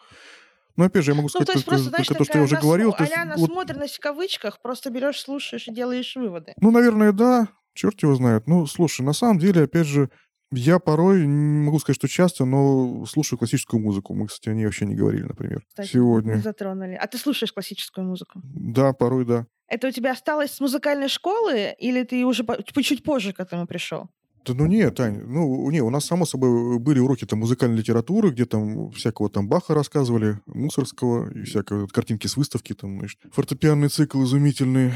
Но 0.76 0.84
опять 0.86 1.04
же, 1.04 1.12
я 1.12 1.14
могу 1.14 1.26
Ну, 1.26 1.28
сказать 1.28 1.46
то 1.46 1.52
есть 1.52 1.64
просто, 1.66 1.88
знаешь, 1.90 2.06
то, 2.08 2.24
что 2.24 2.38
я 2.38 2.44
уже 2.44 2.56
насмо- 2.56 2.62
говорил. 2.62 2.92
То 2.92 3.04
есть, 3.04 3.12
а-ля 3.16 3.36
вот, 3.36 3.48
насмотренность 3.48 3.94
в 3.96 4.00
кавычках, 4.00 4.60
просто 4.60 4.90
берешь, 4.90 5.20
слушаешь 5.20 5.68
и 5.68 5.72
делаешь 5.72 6.16
выводы. 6.16 6.54
ну, 6.60 6.70
наверное, 6.72 7.12
да. 7.12 7.48
Черт 7.74 8.00
его 8.02 8.14
знает. 8.14 8.46
Ну, 8.46 8.66
слушай, 8.66 9.02
на 9.02 9.12
самом 9.12 9.38
деле, 9.38 9.62
опять 9.64 9.86
же, 9.86 10.08
я 10.54 10.78
порой, 10.78 11.26
не 11.26 11.64
могу 11.64 11.78
сказать, 11.78 11.96
что 11.96 12.08
часто, 12.08 12.44
но 12.44 13.04
слушаю 13.06 13.38
классическую 13.38 13.80
музыку. 13.82 14.14
Мы, 14.14 14.26
кстати, 14.26 14.48
о 14.48 14.54
ней 14.54 14.64
вообще 14.64 14.86
не 14.86 14.94
говорили, 14.94 15.22
например, 15.24 15.62
Кстати, 15.68 15.86
не 15.88 15.92
сегодня. 15.92 16.36
затронули. 16.38 16.94
А 16.94 17.06
ты 17.06 17.18
слушаешь 17.18 17.52
классическую 17.52 18.06
музыку? 18.06 18.40
Да, 18.44 18.92
порой 18.92 19.24
да. 19.24 19.46
Это 19.68 19.88
у 19.88 19.90
тебя 19.90 20.12
осталось 20.12 20.52
с 20.52 20.60
музыкальной 20.60 21.08
школы, 21.08 21.74
или 21.78 22.02
ты 22.02 22.24
уже 22.24 22.44
по- 22.44 22.62
чуть 22.82 23.02
позже 23.02 23.32
к 23.32 23.40
этому 23.40 23.66
пришел? 23.66 24.08
Да 24.46 24.52
ну 24.52 24.66
нет, 24.66 24.94
Тань, 24.96 25.22
ну 25.24 25.70
не, 25.70 25.80
у 25.80 25.88
нас, 25.88 26.04
само 26.04 26.26
собой, 26.26 26.78
были 26.78 26.98
уроки 26.98 27.24
там 27.24 27.38
музыкальной 27.38 27.78
литературы, 27.78 28.30
где 28.30 28.44
там 28.44 28.90
всякого 28.90 29.30
там 29.30 29.48
Баха 29.48 29.72
рассказывали, 29.74 30.38
Мусорского, 30.44 31.30
и 31.32 31.44
всякие 31.44 31.80
вот 31.80 31.92
картинки 31.92 32.26
с 32.26 32.36
выставки, 32.36 32.74
там, 32.74 32.98
значит, 32.98 33.18
фортепианный 33.32 33.88
цикл 33.88 34.22
изумительный. 34.22 34.92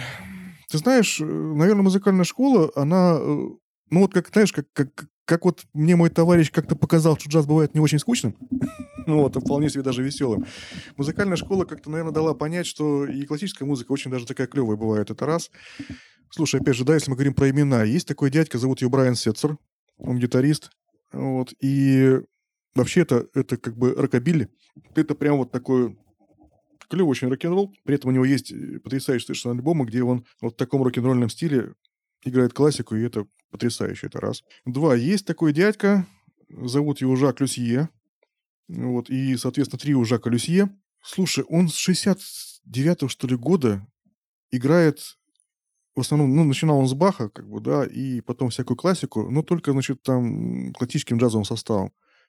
Ты 0.70 0.76
знаешь, 0.76 1.18
наверное, 1.20 1.82
музыкальная 1.82 2.24
школа, 2.24 2.70
она, 2.76 3.16
э, 3.18 3.24
ну 3.90 4.00
вот 4.00 4.12
как, 4.12 4.28
знаешь, 4.30 4.52
как, 4.52 4.66
как, 4.74 5.06
как 5.28 5.44
вот 5.44 5.66
мне 5.74 5.94
мой 5.94 6.08
товарищ 6.08 6.50
как-то 6.50 6.74
показал, 6.74 7.18
что 7.18 7.28
джаз 7.28 7.44
бывает 7.44 7.74
не 7.74 7.80
очень 7.80 7.98
скучным, 7.98 8.34
ну 9.06 9.20
вот, 9.20 9.36
а 9.36 9.40
вполне 9.40 9.68
себе 9.68 9.82
даже 9.82 10.02
веселым. 10.02 10.46
Музыкальная 10.96 11.36
школа 11.36 11.66
как-то, 11.66 11.90
наверное, 11.90 12.14
дала 12.14 12.32
понять, 12.32 12.66
что 12.66 13.04
и 13.04 13.26
классическая 13.26 13.66
музыка 13.66 13.92
очень 13.92 14.10
даже 14.10 14.24
такая 14.24 14.46
клевая 14.46 14.78
бывает, 14.78 15.10
это 15.10 15.26
раз. 15.26 15.50
Слушай, 16.30 16.62
опять 16.62 16.76
же, 16.76 16.84
да, 16.84 16.94
если 16.94 17.10
мы 17.10 17.16
говорим 17.16 17.34
про 17.34 17.50
имена, 17.50 17.84
есть 17.84 18.08
такой 18.08 18.30
дядька, 18.30 18.56
зовут 18.56 18.80
его 18.80 18.90
Брайан 18.90 19.16
Сетцер, 19.16 19.58
он 19.98 20.18
гитарист, 20.18 20.70
вот, 21.12 21.52
и 21.60 22.20
вообще 22.74 23.02
это, 23.02 23.26
это 23.34 23.58
как 23.58 23.76
бы 23.76 23.92
рокобилли, 23.92 24.48
это 24.94 25.14
прям 25.14 25.36
вот 25.36 25.52
такой 25.52 25.98
клевый 26.88 27.10
очень 27.10 27.28
рок-н-ролл, 27.28 27.74
при 27.84 27.96
этом 27.96 28.10
у 28.10 28.14
него 28.14 28.24
есть 28.24 28.50
э, 28.50 28.78
потрясающие 28.78 29.26
совершенно 29.26 29.56
альбомы, 29.56 29.84
где 29.84 30.02
он 30.02 30.24
вот 30.40 30.54
в 30.54 30.56
таком 30.56 30.82
рок-н-ролльном 30.82 31.28
стиле 31.28 31.74
играет 32.24 32.52
классику, 32.52 32.96
и 32.96 33.02
это 33.02 33.26
потрясающе, 33.50 34.08
это 34.08 34.20
раз. 34.20 34.42
Два, 34.64 34.94
есть 34.94 35.26
такой 35.26 35.52
дядька, 35.52 36.06
зовут 36.48 37.00
его 37.00 37.16
Жак 37.16 37.40
Люсье, 37.40 37.88
вот, 38.68 39.08
и, 39.08 39.36
соответственно, 39.36 39.78
три 39.78 39.94
у 39.94 40.04
Жака 40.04 40.28
Люсье. 40.30 40.68
Слушай, 41.02 41.44
он 41.44 41.68
с 41.68 41.88
69-го, 41.88 43.08
что 43.08 43.26
ли, 43.26 43.36
года 43.36 43.86
играет 44.50 45.00
в 45.98 46.00
основном, 46.00 46.36
ну, 46.36 46.44
начинал 46.44 46.78
он 46.78 46.86
с 46.86 46.94
Баха, 46.94 47.28
как 47.28 47.48
бы, 47.48 47.60
да, 47.60 47.84
и 47.84 48.20
потом 48.20 48.50
всякую 48.50 48.76
классику, 48.76 49.28
но 49.30 49.42
только, 49.42 49.72
значит, 49.72 50.00
там 50.02 50.72
классическим 50.74 51.18
джазовым 51.18 51.44
составом. 51.44 51.88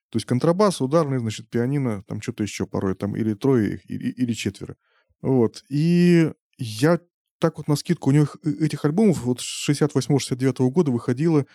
То 0.09 0.15
есть 0.15 0.25
контрабас, 0.25 0.81
ударный, 0.81 1.19
значит, 1.19 1.51
пианино, 1.51 2.03
там 2.07 2.19
что-то 2.19 2.41
еще 2.41 2.65
порой, 2.65 2.95
там 2.95 3.15
или 3.15 3.35
трое 3.35 3.75
их, 3.75 3.87
или, 3.87 4.09
или 4.09 4.33
четверо. 4.33 4.75
Вот. 5.21 5.63
И 5.69 6.31
я 6.57 6.99
так 7.39 7.57
вот 7.57 7.67
на 7.67 7.75
скидку, 7.75 8.09
у 8.09 8.13
них 8.13 8.37
этих 8.43 8.85
альбомов 8.85 9.23
вот 9.23 9.41
с 9.41 9.69
68-69 9.69 10.69
года 10.69 10.91
выходило, 10.91 11.45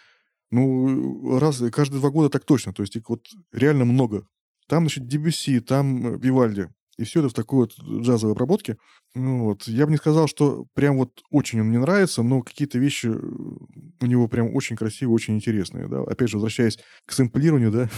ну, 0.50 1.38
раз, 1.38 1.62
каждые 1.72 2.00
два 2.00 2.10
года 2.10 2.30
так 2.30 2.44
точно. 2.44 2.72
То 2.72 2.82
есть 2.82 2.96
их 2.96 3.08
вот 3.08 3.26
реально 3.52 3.84
много. 3.84 4.26
Там, 4.66 4.84
значит, 4.84 5.06
Дебюсси, 5.06 5.60
там 5.60 6.18
Вивальди. 6.18 6.68
И 6.96 7.04
все 7.04 7.20
это 7.20 7.28
в 7.28 7.34
такой 7.34 7.60
вот 7.60 7.78
джазовой 7.78 8.34
обработке. 8.34 8.76
Ну, 9.14 9.44
вот. 9.44 9.66
Я 9.66 9.86
бы 9.86 9.92
не 9.92 9.98
сказал, 9.98 10.28
что 10.28 10.66
прям 10.74 10.96
вот 10.96 11.22
очень 11.30 11.60
он 11.60 11.68
мне 11.68 11.78
нравится, 11.78 12.22
но 12.22 12.42
какие-то 12.42 12.78
вещи 12.78 13.08
у 13.08 14.06
него 14.06 14.28
прям 14.28 14.54
очень 14.54 14.76
красивые, 14.76 15.14
очень 15.14 15.34
интересные. 15.34 15.88
Да? 15.88 16.02
Опять 16.02 16.30
же, 16.30 16.36
возвращаясь 16.36 16.78
к 17.04 17.12
сэмплированию, 17.12 17.70
да. 17.70 17.90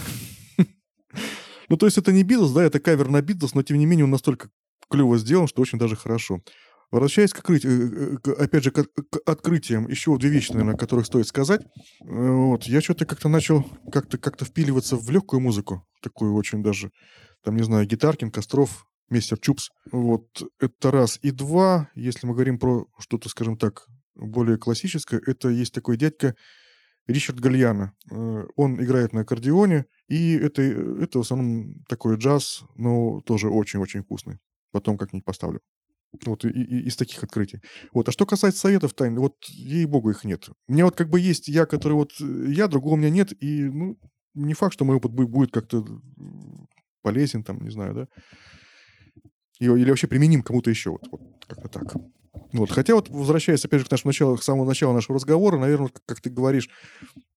Ну, 1.69 1.75
то 1.75 1.85
есть 1.85 1.97
это 1.97 2.13
не 2.13 2.23
Битлз, 2.23 2.53
да, 2.53 2.63
это 2.63 2.79
кавер 2.79 3.09
на 3.09 3.21
Битлз, 3.21 3.53
но 3.53 3.61
тем 3.61 3.77
не 3.77 3.85
менее 3.85 4.05
он 4.05 4.11
настолько 4.11 4.49
клево 4.89 5.17
сделан, 5.17 5.47
что 5.47 5.61
очень 5.61 5.77
даже 5.77 5.97
хорошо. 5.97 6.41
Возвращаясь 6.89 7.33
к, 7.33 7.39
открытию, 7.39 8.19
опять 8.39 8.63
же, 8.63 8.71
к, 8.71 8.85
открытиям, 9.25 9.87
еще 9.89 10.17
две 10.17 10.29
вещи, 10.29 10.51
наверное, 10.51 10.75
о 10.75 10.77
которых 10.77 11.05
стоит 11.05 11.27
сказать. 11.27 11.61
Вот, 11.99 12.63
я 12.63 12.79
что-то 12.79 13.05
как-то 13.05 13.27
начал 13.27 13.65
как-то 13.91 14.17
как 14.17 14.39
впиливаться 14.41 14.95
в 14.95 15.09
легкую 15.09 15.41
музыку, 15.41 15.85
такую 16.01 16.33
очень 16.33 16.63
даже, 16.63 16.91
там, 17.43 17.57
не 17.57 17.63
знаю, 17.63 17.85
Гитаркин, 17.85 18.31
Костров, 18.31 18.85
Мистер 19.09 19.37
Чупс. 19.37 19.69
Вот, 19.91 20.27
это 20.59 20.91
раз. 20.91 21.19
И 21.21 21.31
два, 21.31 21.89
если 21.95 22.25
мы 22.25 22.33
говорим 22.33 22.57
про 22.57 22.85
что-то, 22.99 23.27
скажем 23.29 23.57
так, 23.57 23.85
более 24.15 24.57
классическое, 24.57 25.21
это 25.25 25.49
есть 25.49 25.73
такой 25.73 25.97
дядька 25.97 26.35
Ричард 27.05 27.39
Гальяна. 27.39 27.93
Он 28.09 28.81
играет 28.81 29.13
на 29.13 29.21
аккордеоне, 29.21 29.85
и 30.07 30.33
это, 30.35 30.61
это 30.61 31.19
в 31.19 31.21
основном 31.21 31.83
такой 31.87 32.17
джаз, 32.17 32.63
но 32.75 33.21
тоже 33.21 33.49
очень-очень 33.49 34.03
вкусный. 34.03 34.39
Потом 34.71 34.97
как-нибудь 34.97 35.25
поставлю. 35.25 35.61
Вот 36.25 36.45
и, 36.45 36.49
и, 36.49 36.87
из 36.87 36.95
таких 36.95 37.23
открытий. 37.23 37.61
Вот. 37.93 38.07
А 38.09 38.11
что 38.11 38.25
касается 38.25 38.61
советов 38.61 38.93
тайн, 38.93 39.19
вот 39.19 39.35
ей-богу 39.47 40.11
их 40.11 40.23
нет. 40.23 40.49
У 40.67 40.73
меня 40.73 40.85
вот 40.85 40.95
как 40.95 41.09
бы 41.09 41.19
есть 41.19 41.47
я, 41.47 41.65
который 41.65 41.93
вот 41.93 42.11
я, 42.19 42.67
другого 42.67 42.93
у 42.93 42.97
меня 42.97 43.09
нет, 43.09 43.33
и 43.41 43.63
ну, 43.63 43.97
не 44.33 44.53
факт, 44.53 44.73
что 44.73 44.85
мой 44.85 44.97
опыт 44.97 45.11
будет 45.11 45.51
как-то 45.51 45.85
полезен, 47.01 47.43
там, 47.43 47.61
не 47.63 47.71
знаю, 47.71 47.93
да. 47.93 48.07
Или 49.59 49.89
вообще 49.89 50.07
применим 50.07 50.43
кому-то 50.43 50.69
еще. 50.69 50.91
Вот, 50.91 51.07
вот 51.11 51.21
как-то 51.47 51.67
так. 51.67 51.95
Вот. 52.53 52.71
Хотя 52.71 52.95
вот, 52.95 53.09
возвращаясь 53.09 53.65
опять 53.65 53.81
же 53.81 53.87
к 53.87 53.91
нашему 53.91 54.09
началу, 54.09 54.37
к 54.37 54.43
самому 54.43 54.65
началу 54.65 54.93
нашего 54.93 55.15
разговора, 55.15 55.57
наверное, 55.57 55.91
как 56.05 56.21
ты 56.21 56.29
говоришь, 56.29 56.69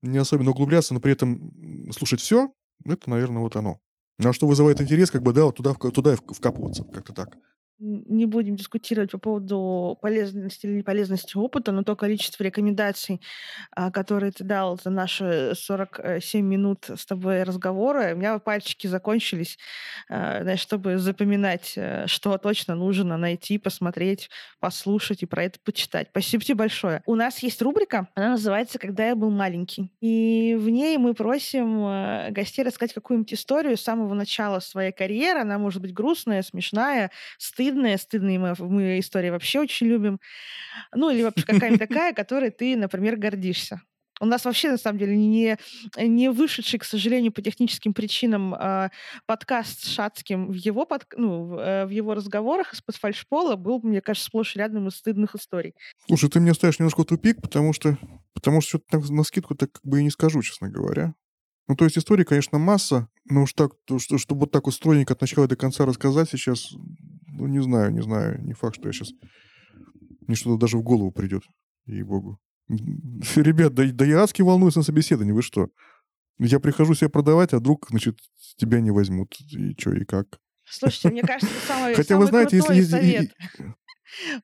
не 0.03 0.19
особенно 0.19 0.51
углубляться, 0.51 0.95
но 0.95 1.01
при 1.01 1.13
этом 1.13 1.91
слушать 1.93 2.21
все, 2.21 2.53
это, 2.85 3.09
наверное, 3.09 3.43
вот 3.43 3.57
оно. 3.57 3.81
Ну, 4.19 4.29
а 4.29 4.33
что 4.35 4.47
вызывает 4.47 4.81
интерес, 4.83 5.11
как 5.11 5.23
бы, 5.23 5.33
да, 5.33 5.47
вот 5.47 5.57
туда, 5.57 5.73
туда 5.75 6.13
и 6.13 6.17
вкапываться, 6.17 6.85
как-то 6.85 7.15
так 7.15 7.37
не 7.81 8.27
будем 8.27 8.57
дискутировать 8.57 9.11
по 9.11 9.19
поводу 9.19 9.99
полезности 10.01 10.67
или 10.67 10.75
неполезности 10.75 11.37
опыта, 11.37 11.73
но 11.73 11.83
то 11.83 11.97
количество 11.97 12.45
рекомендаций, 12.45 13.21
а, 13.73 13.91
которые 13.91 14.33
ты 14.33 14.45
дал 14.45 14.79
за 14.79 14.91
наши 14.91 15.53
47 15.55 16.45
минут 16.45 16.91
с 16.95 17.07
тобой 17.07 17.43
разговора, 17.43 18.15
у 18.15 18.19
меня 18.19 18.39
пальчики 18.39 18.87
закончились, 18.87 19.59
а, 20.09 20.43
знаешь, 20.43 20.61
чтобы 20.61 20.99
запоминать, 20.99 21.73
э, 21.77 22.07
что 22.07 22.37
точно 22.39 22.75
нужно 22.75 23.17
найти, 23.17 23.59
посмотреть, 23.59 24.31
послушать 24.61 25.23
и 25.23 25.27
про 25.27 25.45
это 25.45 25.59
почитать. 25.65 26.09
Спасибо 26.11 26.45
тебе 26.45 26.57
большое. 26.57 27.03
У 27.07 27.15
нас 27.15 27.39
есть 27.43 27.63
рубрика, 27.63 28.09
она 28.15 28.31
называется 28.31 28.79
«Когда 28.79 29.09
я 29.09 29.17
был 29.17 29.31
маленький». 29.31 29.91
И 30.01 30.55
в 30.59 30.69
ней 30.69 30.99
мы 30.99 31.15
просим 31.15 31.87
э, 31.87 32.31
гостей 32.31 32.65
рассказать 32.65 32.93
какую-нибудь 32.93 33.33
историю 33.33 33.77
с 33.77 33.83
самого 33.83 34.15
начала 34.15 34.61
своей 34.61 34.93
карьеры. 34.93 35.41
Она 35.41 35.59
может 35.59 35.81
быть 35.81 35.95
грустная, 35.95 36.43
смешная, 36.43 37.11
стыдная, 37.39 37.70
стыдные, 37.71 37.99
стыдные 37.99 38.39
мы, 38.39 38.55
мы 38.59 38.99
истории 38.99 39.31
вообще 39.31 39.61
очень 39.61 39.87
любим. 39.87 40.21
Ну, 40.95 41.11
или 41.11 41.23
вообще 41.23 41.45
какая-нибудь 41.45 41.79
такая, 41.89 42.13
которой 42.13 42.51
ты, 42.51 42.77
например, 42.77 43.17
гордишься. 43.17 43.81
У 44.23 44.27
нас 44.27 44.45
вообще, 44.45 44.71
на 44.71 44.77
самом 44.77 44.99
деле, 44.99 45.17
не, 45.17 45.57
не 45.97 46.31
вышедший, 46.31 46.79
к 46.79 46.85
сожалению, 46.85 47.33
по 47.33 47.41
техническим 47.41 47.95
причинам 47.95 48.55
э, 48.55 48.91
подкаст 49.25 49.83
с 49.83 49.89
Шацким 49.89 50.49
в 50.49 50.55
его, 50.55 50.85
под, 50.85 51.07
ну, 51.17 51.45
в, 51.45 51.59
э, 51.59 51.87
в 51.87 51.91
его 51.91 52.13
разговорах 52.13 52.75
из-под 52.75 52.97
фальшпола 52.97 53.57
был, 53.57 53.81
мне 53.83 54.03
кажется, 54.03 54.27
сплошь 54.27 54.57
рядом 54.57 54.89
из 54.89 54.97
стыдных 54.97 55.35
историй. 55.35 55.75
Слушай, 56.07 56.29
ты 56.29 56.39
меня 56.39 56.53
ставишь 56.53 56.79
немножко 56.79 57.05
тупик, 57.05 57.41
потому 57.41 57.73
что, 57.73 57.97
потому 58.35 58.61
что 58.61 58.79
что-то 58.79 59.11
на 59.11 59.23
скидку 59.23 59.55
так 59.55 59.73
как 59.73 59.87
бы 59.87 60.01
и 60.01 60.05
не 60.05 60.11
скажу, 60.11 60.43
честно 60.43 60.69
говоря. 60.69 61.15
Ну, 61.71 61.77
то 61.77 61.85
есть 61.85 61.97
истории, 61.97 62.25
конечно, 62.25 62.59
масса, 62.59 63.09
но 63.27 63.45
уж 63.45 63.53
так, 63.53 63.71
то, 63.85 64.01
что, 64.01 64.19
чтобы 64.19 64.41
вот 64.41 64.51
так 64.51 64.67
вот 64.67 64.75
стройненько 64.75 65.15
от 65.15 65.21
начала 65.21 65.47
до 65.47 65.55
конца 65.55 65.87
рассказать 65.87 66.29
сейчас, 66.29 66.75
ну, 67.41 67.47
не 67.47 67.63
знаю, 67.63 67.93
не 67.93 68.03
знаю. 68.03 68.43
Не 68.45 68.53
факт, 68.53 68.77
что 68.77 68.89
я 68.89 68.93
сейчас... 68.93 69.11
Мне 70.27 70.37
что-то 70.37 70.59
даже 70.59 70.77
в 70.77 70.83
голову 70.83 71.11
придет. 71.11 71.43
Ей-богу. 71.87 72.39
Ребят, 72.69 73.75
да, 73.75 73.85
да 73.93 74.05
я 74.05 74.23
адски 74.23 74.43
волнуюсь 74.43 74.77
на 74.77 74.83
собеседовании, 74.83 75.33
вы 75.33 75.43
что? 75.43 75.69
Я 76.39 76.61
прихожу 76.61 76.95
себя 76.95 77.09
продавать, 77.09 77.53
а 77.53 77.59
вдруг, 77.59 77.87
значит, 77.91 78.19
тебя 78.57 78.81
не 78.81 78.91
возьмут. 78.91 79.35
И 79.53 79.75
что, 79.79 79.93
и 79.93 80.05
как? 80.05 80.39
Слушайте, 80.65 81.11
мне 81.11 81.23
кажется, 81.23 81.55
это 81.55 81.67
самый, 81.67 81.95
Хотя 81.97 82.15
самый 82.15 82.21
вы 82.21 82.27
знаете, 82.29 82.59
крутой 82.59 82.77
если... 82.77 82.91
совет. 82.91 83.33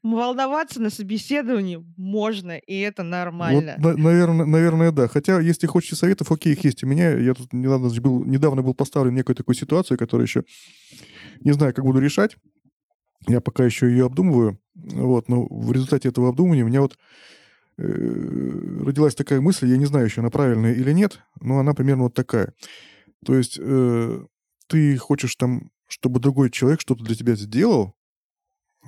Волноваться 0.03 0.81
на 0.81 0.91
собеседовании 0.91 1.85
можно, 1.97 2.57
и 2.57 2.79
это 2.79 3.03
нормально. 3.03 3.75
Вот, 3.79 3.97
на, 3.97 4.03
наверное, 4.03 4.47
наверное, 4.47 4.93
да. 4.93 5.09
Хотя, 5.09 5.41
если 5.41 5.67
хочешь 5.67 5.99
советов, 5.99 6.31
окей, 6.31 6.53
их 6.53 6.65
есть 6.65 6.85
у 6.85 6.87
меня. 6.87 7.17
Я 7.19 7.35
тут 7.35 7.53
недавно 7.53 7.89
был, 8.01 8.25
недавно 8.25 8.63
был 8.63 8.75
поставлен 8.75 9.13
в 9.13 9.17
некую 9.17 9.35
такую 9.35 9.57
ситуацию, 9.57 9.99
которую 9.99 10.27
еще 10.27 10.45
не 11.41 11.53
знаю, 11.53 11.75
как 11.75 11.85
буду 11.85 11.99
решать. 11.99 12.37
Я 13.27 13.41
пока 13.41 13.65
еще 13.65 13.89
ее 13.89 14.07
обдумываю. 14.07 14.59
Вот, 14.75 15.29
но 15.29 15.47
в 15.49 15.73
результате 15.73 16.09
этого 16.09 16.29
обдумывания 16.29 16.65
у 16.65 16.69
меня 16.69 16.83
вот 16.83 16.99
э, 17.79 17.83
родилась 17.83 19.15
такая 19.15 19.41
мысль, 19.41 19.69
я 19.69 19.77
не 19.79 19.87
знаю 19.87 20.07
еще, 20.07 20.21
она 20.21 20.31
правильная 20.31 20.75
или 20.75 20.93
нет, 20.93 21.21
но 21.41 21.59
она 21.59 21.75
примерно 21.75 22.05
вот 22.05 22.15
такая. 22.15 22.53
То 23.25 23.35
есть 23.35 23.59
э, 23.61 24.25
ты 24.69 24.97
хочешь 24.99 25.35
там, 25.37 25.71
чтобы 25.89 26.21
другой 26.21 26.51
человек 26.51 26.81
что-то 26.81 27.05
для 27.05 27.15
тебя 27.15 27.37
сделал, 27.37 27.95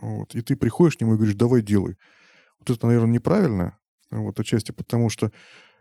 вот, 0.01 0.35
и 0.35 0.43
ты 0.43 0.57
приходишь 0.57 0.97
к 0.97 1.01
нему 1.01 1.15
и 1.15 1.17
говоришь, 1.17 1.35
давай 1.35 1.63
делай. 1.63 1.97
Вот 2.61 2.71
это, 2.71 2.87
наверное, 2.87 3.15
неправильно, 3.15 3.79
вот, 4.11 4.39
отчасти 4.39 4.73
потому, 4.73 5.09
что 5.09 5.33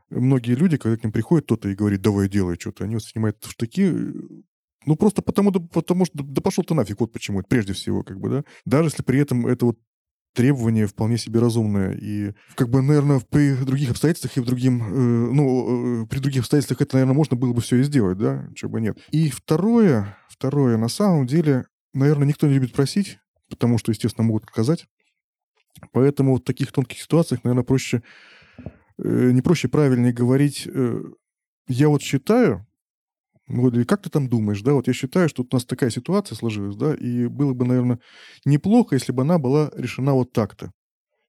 многие 0.09 0.55
люди, 0.55 0.77
когда 0.77 0.97
к 0.97 1.03
ним 1.03 1.11
приходит 1.11 1.45
кто-то 1.45 1.69
и 1.69 1.75
говорит, 1.75 2.01
давай 2.01 2.29
делай 2.29 2.57
что-то, 2.59 2.85
они 2.85 2.95
вот 2.95 3.03
снимают 3.03 3.43
в 3.43 3.51
штыки, 3.51 3.93
Ну, 4.87 4.95
просто 4.95 5.21
потому, 5.21 5.51
да, 5.51 5.59
потому 5.59 6.05
что, 6.05 6.23
да 6.23 6.41
пошел 6.41 6.63
ты 6.63 6.73
нафиг, 6.73 7.01
вот 7.01 7.11
почему, 7.11 7.43
прежде 7.43 7.73
всего, 7.73 8.03
как 8.03 8.21
бы, 8.21 8.29
да. 8.29 8.43
Даже 8.65 8.87
если 8.87 9.03
при 9.03 9.19
этом 9.19 9.45
это 9.45 9.65
вот 9.65 9.77
требование 10.33 10.87
вполне 10.87 11.17
себе 11.17 11.41
разумное. 11.41 11.91
И, 11.91 12.31
как 12.55 12.69
бы, 12.69 12.81
наверное, 12.81 13.19
при 13.19 13.53
других 13.65 13.91
обстоятельствах 13.91 14.37
и 14.37 14.39
в 14.39 14.45
другим, 14.45 14.81
э, 14.81 15.31
ну, 15.33 16.03
э, 16.03 16.07
при 16.07 16.19
других 16.19 16.41
обстоятельствах 16.41 16.79
это, 16.81 16.95
наверное, 16.95 17.15
можно 17.15 17.35
было 17.35 17.51
бы 17.51 17.59
все 17.59 17.77
и 17.77 17.83
сделать, 17.83 18.17
да, 18.17 18.47
чего 18.55 18.71
бы 18.71 18.79
нет. 18.79 18.97
И 19.11 19.29
второе, 19.29 20.17
второе, 20.29 20.77
на 20.77 20.87
самом 20.87 21.27
деле, 21.27 21.65
наверное, 21.93 22.27
никто 22.27 22.47
не 22.47 22.53
любит 22.53 22.71
просить, 22.71 23.19
потому 23.49 23.77
что, 23.79 23.91
естественно, 23.91 24.25
могут 24.25 24.43
отказать. 24.43 24.85
Поэтому 25.91 26.35
в 26.35 26.39
таких 26.39 26.71
тонких 26.71 27.01
ситуациях, 27.01 27.43
наверное, 27.43 27.65
проще, 27.65 28.03
э, 28.99 29.31
не 29.31 29.41
проще, 29.41 29.67
правильнее 29.67 30.13
говорить, 30.13 30.65
э, 30.65 31.03
я 31.67 31.89
вот 31.89 32.01
считаю, 32.01 32.65
вот, 33.47 33.77
и 33.77 33.85
как 33.85 34.01
ты 34.01 34.09
там 34.09 34.27
думаешь, 34.27 34.61
да, 34.61 34.73
вот 34.73 34.87
я 34.87 34.93
считаю, 34.93 35.29
что 35.29 35.43
у 35.43 35.47
нас 35.51 35.65
такая 35.65 35.89
ситуация 35.89 36.35
сложилась, 36.35 36.75
да, 36.75 36.93
и 36.93 37.27
было 37.27 37.53
бы, 37.53 37.65
наверное, 37.65 37.99
неплохо, 38.45 38.95
если 38.95 39.11
бы 39.11 39.21
она 39.21 39.37
была 39.37 39.71
решена 39.75 40.13
вот 40.13 40.33
так-то. 40.33 40.71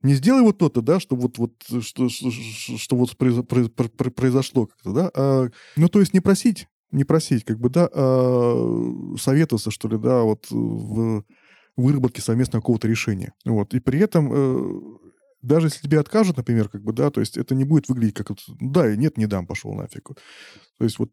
Не 0.02 0.14
сделай 0.14 0.42
вот 0.42 0.58
то-то, 0.58 0.80
да, 0.80 1.00
что 1.00 1.16
вот, 1.16 1.38
вот, 1.38 1.52
что, 1.80 2.08
что, 2.08 2.30
что 2.30 2.96
вот 2.96 3.16
произошло 3.16 4.66
как-то, 4.66 4.92
да, 4.92 5.10
а, 5.14 5.48
ну, 5.76 5.88
то 5.88 6.00
есть 6.00 6.14
не 6.14 6.20
просить, 6.20 6.66
не 6.90 7.04
просить, 7.04 7.44
как 7.44 7.58
бы, 7.58 7.70
да, 7.70 7.88
а 7.92 9.14
советоваться, 9.18 9.70
что 9.70 9.88
ли, 9.88 9.98
да, 9.98 10.22
вот 10.22 10.46
в 10.50 11.24
выработке 11.76 12.20
совместного 12.20 12.60
какого-то 12.60 12.88
решения. 12.88 13.32
Вот, 13.44 13.74
и 13.74 13.80
при 13.80 14.00
этом 14.00 14.30
э, 14.32 14.98
даже 15.42 15.68
если 15.68 15.82
тебе 15.82 16.00
откажут, 16.00 16.36
например, 16.36 16.68
как 16.68 16.82
бы, 16.82 16.92
да, 16.92 17.10
то 17.10 17.20
есть 17.20 17.36
это 17.36 17.54
не 17.54 17.64
будет 17.64 17.88
выглядеть 17.88 18.14
как, 18.14 18.32
да, 18.60 18.92
и 18.92 18.96
нет, 18.96 19.16
не 19.16 19.26
дам, 19.26 19.46
пошел 19.46 19.72
нафиг. 19.74 20.08
То 20.78 20.84
есть 20.84 20.98
вот 20.98 21.10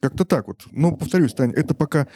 как-то 0.00 0.24
так 0.24 0.46
вот. 0.48 0.66
Ну, 0.70 0.96
повторюсь, 0.96 1.34
Таня, 1.34 1.54
это 1.54 1.74
пока... 1.74 2.08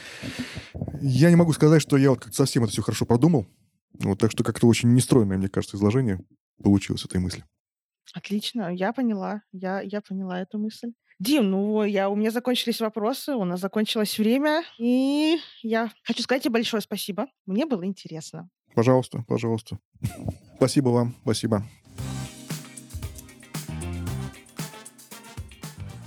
Я 1.01 1.30
не 1.30 1.37
могу 1.37 1.53
сказать, 1.53 1.82
что 1.82 1.97
я 1.97 2.11
вот 2.11 2.20
как-то 2.20 2.37
совсем 2.37 2.64
это 2.64 2.72
все 2.72 2.82
хорошо 2.82 3.05
продумал. 3.07 3.47
Вот, 4.01 4.18
так 4.18 4.30
что 4.30 4.43
как-то 4.43 4.66
очень 4.66 4.93
нестройное, 4.95 5.39
мне 5.39 5.49
кажется, 5.49 5.76
изложение 5.76 6.20
получилось 6.62 7.05
этой 7.05 7.20
мысли. 7.20 7.45
Отлично, 8.12 8.74
я 8.74 8.93
поняла. 8.93 9.43
Я, 9.53 9.80
я 9.80 10.01
поняла 10.01 10.41
эту 10.41 10.59
мысль. 10.59 10.93
Дим, 11.20 11.51
ну 11.51 11.85
я, 11.85 12.09
у 12.09 12.16
меня 12.16 12.30
закончились 12.30 12.80
вопросы, 12.80 13.35
у 13.35 13.45
нас 13.45 13.61
закончилось 13.61 14.18
время, 14.18 14.64
и 14.78 15.39
я 15.62 15.93
хочу 16.03 16.22
сказать 16.22 16.43
тебе 16.43 16.55
большое 16.55 16.80
спасибо. 16.82 17.28
Мне 17.47 17.66
было 17.66 17.87
интересно. 17.87 18.51
Пожалуйста, 18.74 19.24
пожалуйста. 19.28 19.78
Спасибо 20.57 20.89
вам, 20.89 21.14
спасибо. 21.22 21.64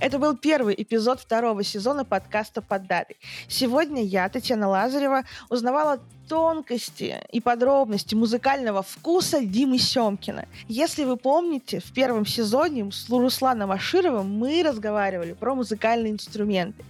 Это 0.00 0.20
был 0.20 0.36
первый 0.36 0.76
эпизод 0.78 1.18
второго 1.18 1.64
сезона 1.64 2.04
подкаста 2.04 2.62
«Под 2.62 2.86
датой». 2.86 3.16
Сегодня 3.48 4.04
я, 4.04 4.28
Татьяна 4.28 4.68
Лазарева, 4.68 5.24
узнавала 5.50 5.98
тонкости 6.28 7.20
и 7.32 7.40
подробности 7.40 8.14
музыкального 8.14 8.82
вкуса 8.82 9.40
Димы 9.40 9.78
Семкина. 9.78 10.46
Если 10.68 11.02
вы 11.02 11.16
помните, 11.16 11.80
в 11.80 11.92
первом 11.92 12.26
сезоне 12.26 12.92
с 12.92 13.08
Русланом 13.08 13.72
Ашировым 13.72 14.30
мы 14.30 14.62
разговаривали 14.62 15.32
про 15.32 15.56
музыкальные 15.56 16.12
инструменты. 16.12 16.84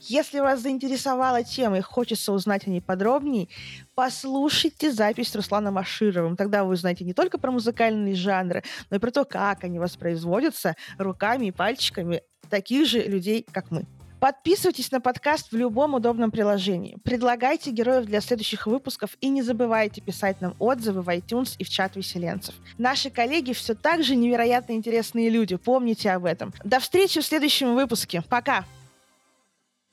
Если 0.00 0.40
вас 0.40 0.60
заинтересовала 0.60 1.44
тема 1.44 1.78
и 1.78 1.82
хочется 1.82 2.32
узнать 2.32 2.66
о 2.66 2.70
ней 2.70 2.80
подробнее, 2.80 3.48
послушайте 3.94 4.90
запись 4.90 5.28
с 5.28 5.36
Русланом 5.36 5.78
Ашировым. 5.78 6.36
Тогда 6.36 6.64
вы 6.64 6.72
узнаете 6.72 7.04
не 7.04 7.12
только 7.12 7.38
про 7.38 7.52
музыкальные 7.52 8.16
жанры, 8.16 8.64
но 8.90 8.96
и 8.96 9.00
про 9.00 9.12
то, 9.12 9.24
как 9.24 9.62
они 9.62 9.78
воспроизводятся 9.78 10.74
руками 10.98 11.46
и 11.46 11.52
пальчиками 11.52 12.22
таких 12.48 12.86
же 12.86 13.02
людей, 13.02 13.46
как 13.52 13.70
мы. 13.70 13.84
Подписывайтесь 14.20 14.90
на 14.90 15.00
подкаст 15.00 15.52
в 15.52 15.56
любом 15.56 15.94
удобном 15.94 16.32
приложении. 16.32 16.98
Предлагайте 17.04 17.70
героев 17.70 18.06
для 18.06 18.20
следующих 18.20 18.66
выпусков 18.66 19.16
и 19.20 19.28
не 19.28 19.42
забывайте 19.42 20.00
писать 20.00 20.40
нам 20.40 20.56
отзывы 20.58 21.02
в 21.02 21.08
iTunes 21.08 21.54
и 21.58 21.64
в 21.64 21.70
чат 21.70 21.94
Веселенцев. 21.94 22.54
Наши 22.78 23.10
коллеги 23.10 23.52
все 23.52 23.74
так 23.74 24.02
же 24.02 24.16
невероятно 24.16 24.72
интересные 24.72 25.30
люди. 25.30 25.54
Помните 25.54 26.10
об 26.10 26.24
этом. 26.24 26.52
До 26.64 26.80
встречи 26.80 27.20
в 27.20 27.24
следующем 27.24 27.76
выпуске. 27.76 28.22
Пока! 28.28 28.64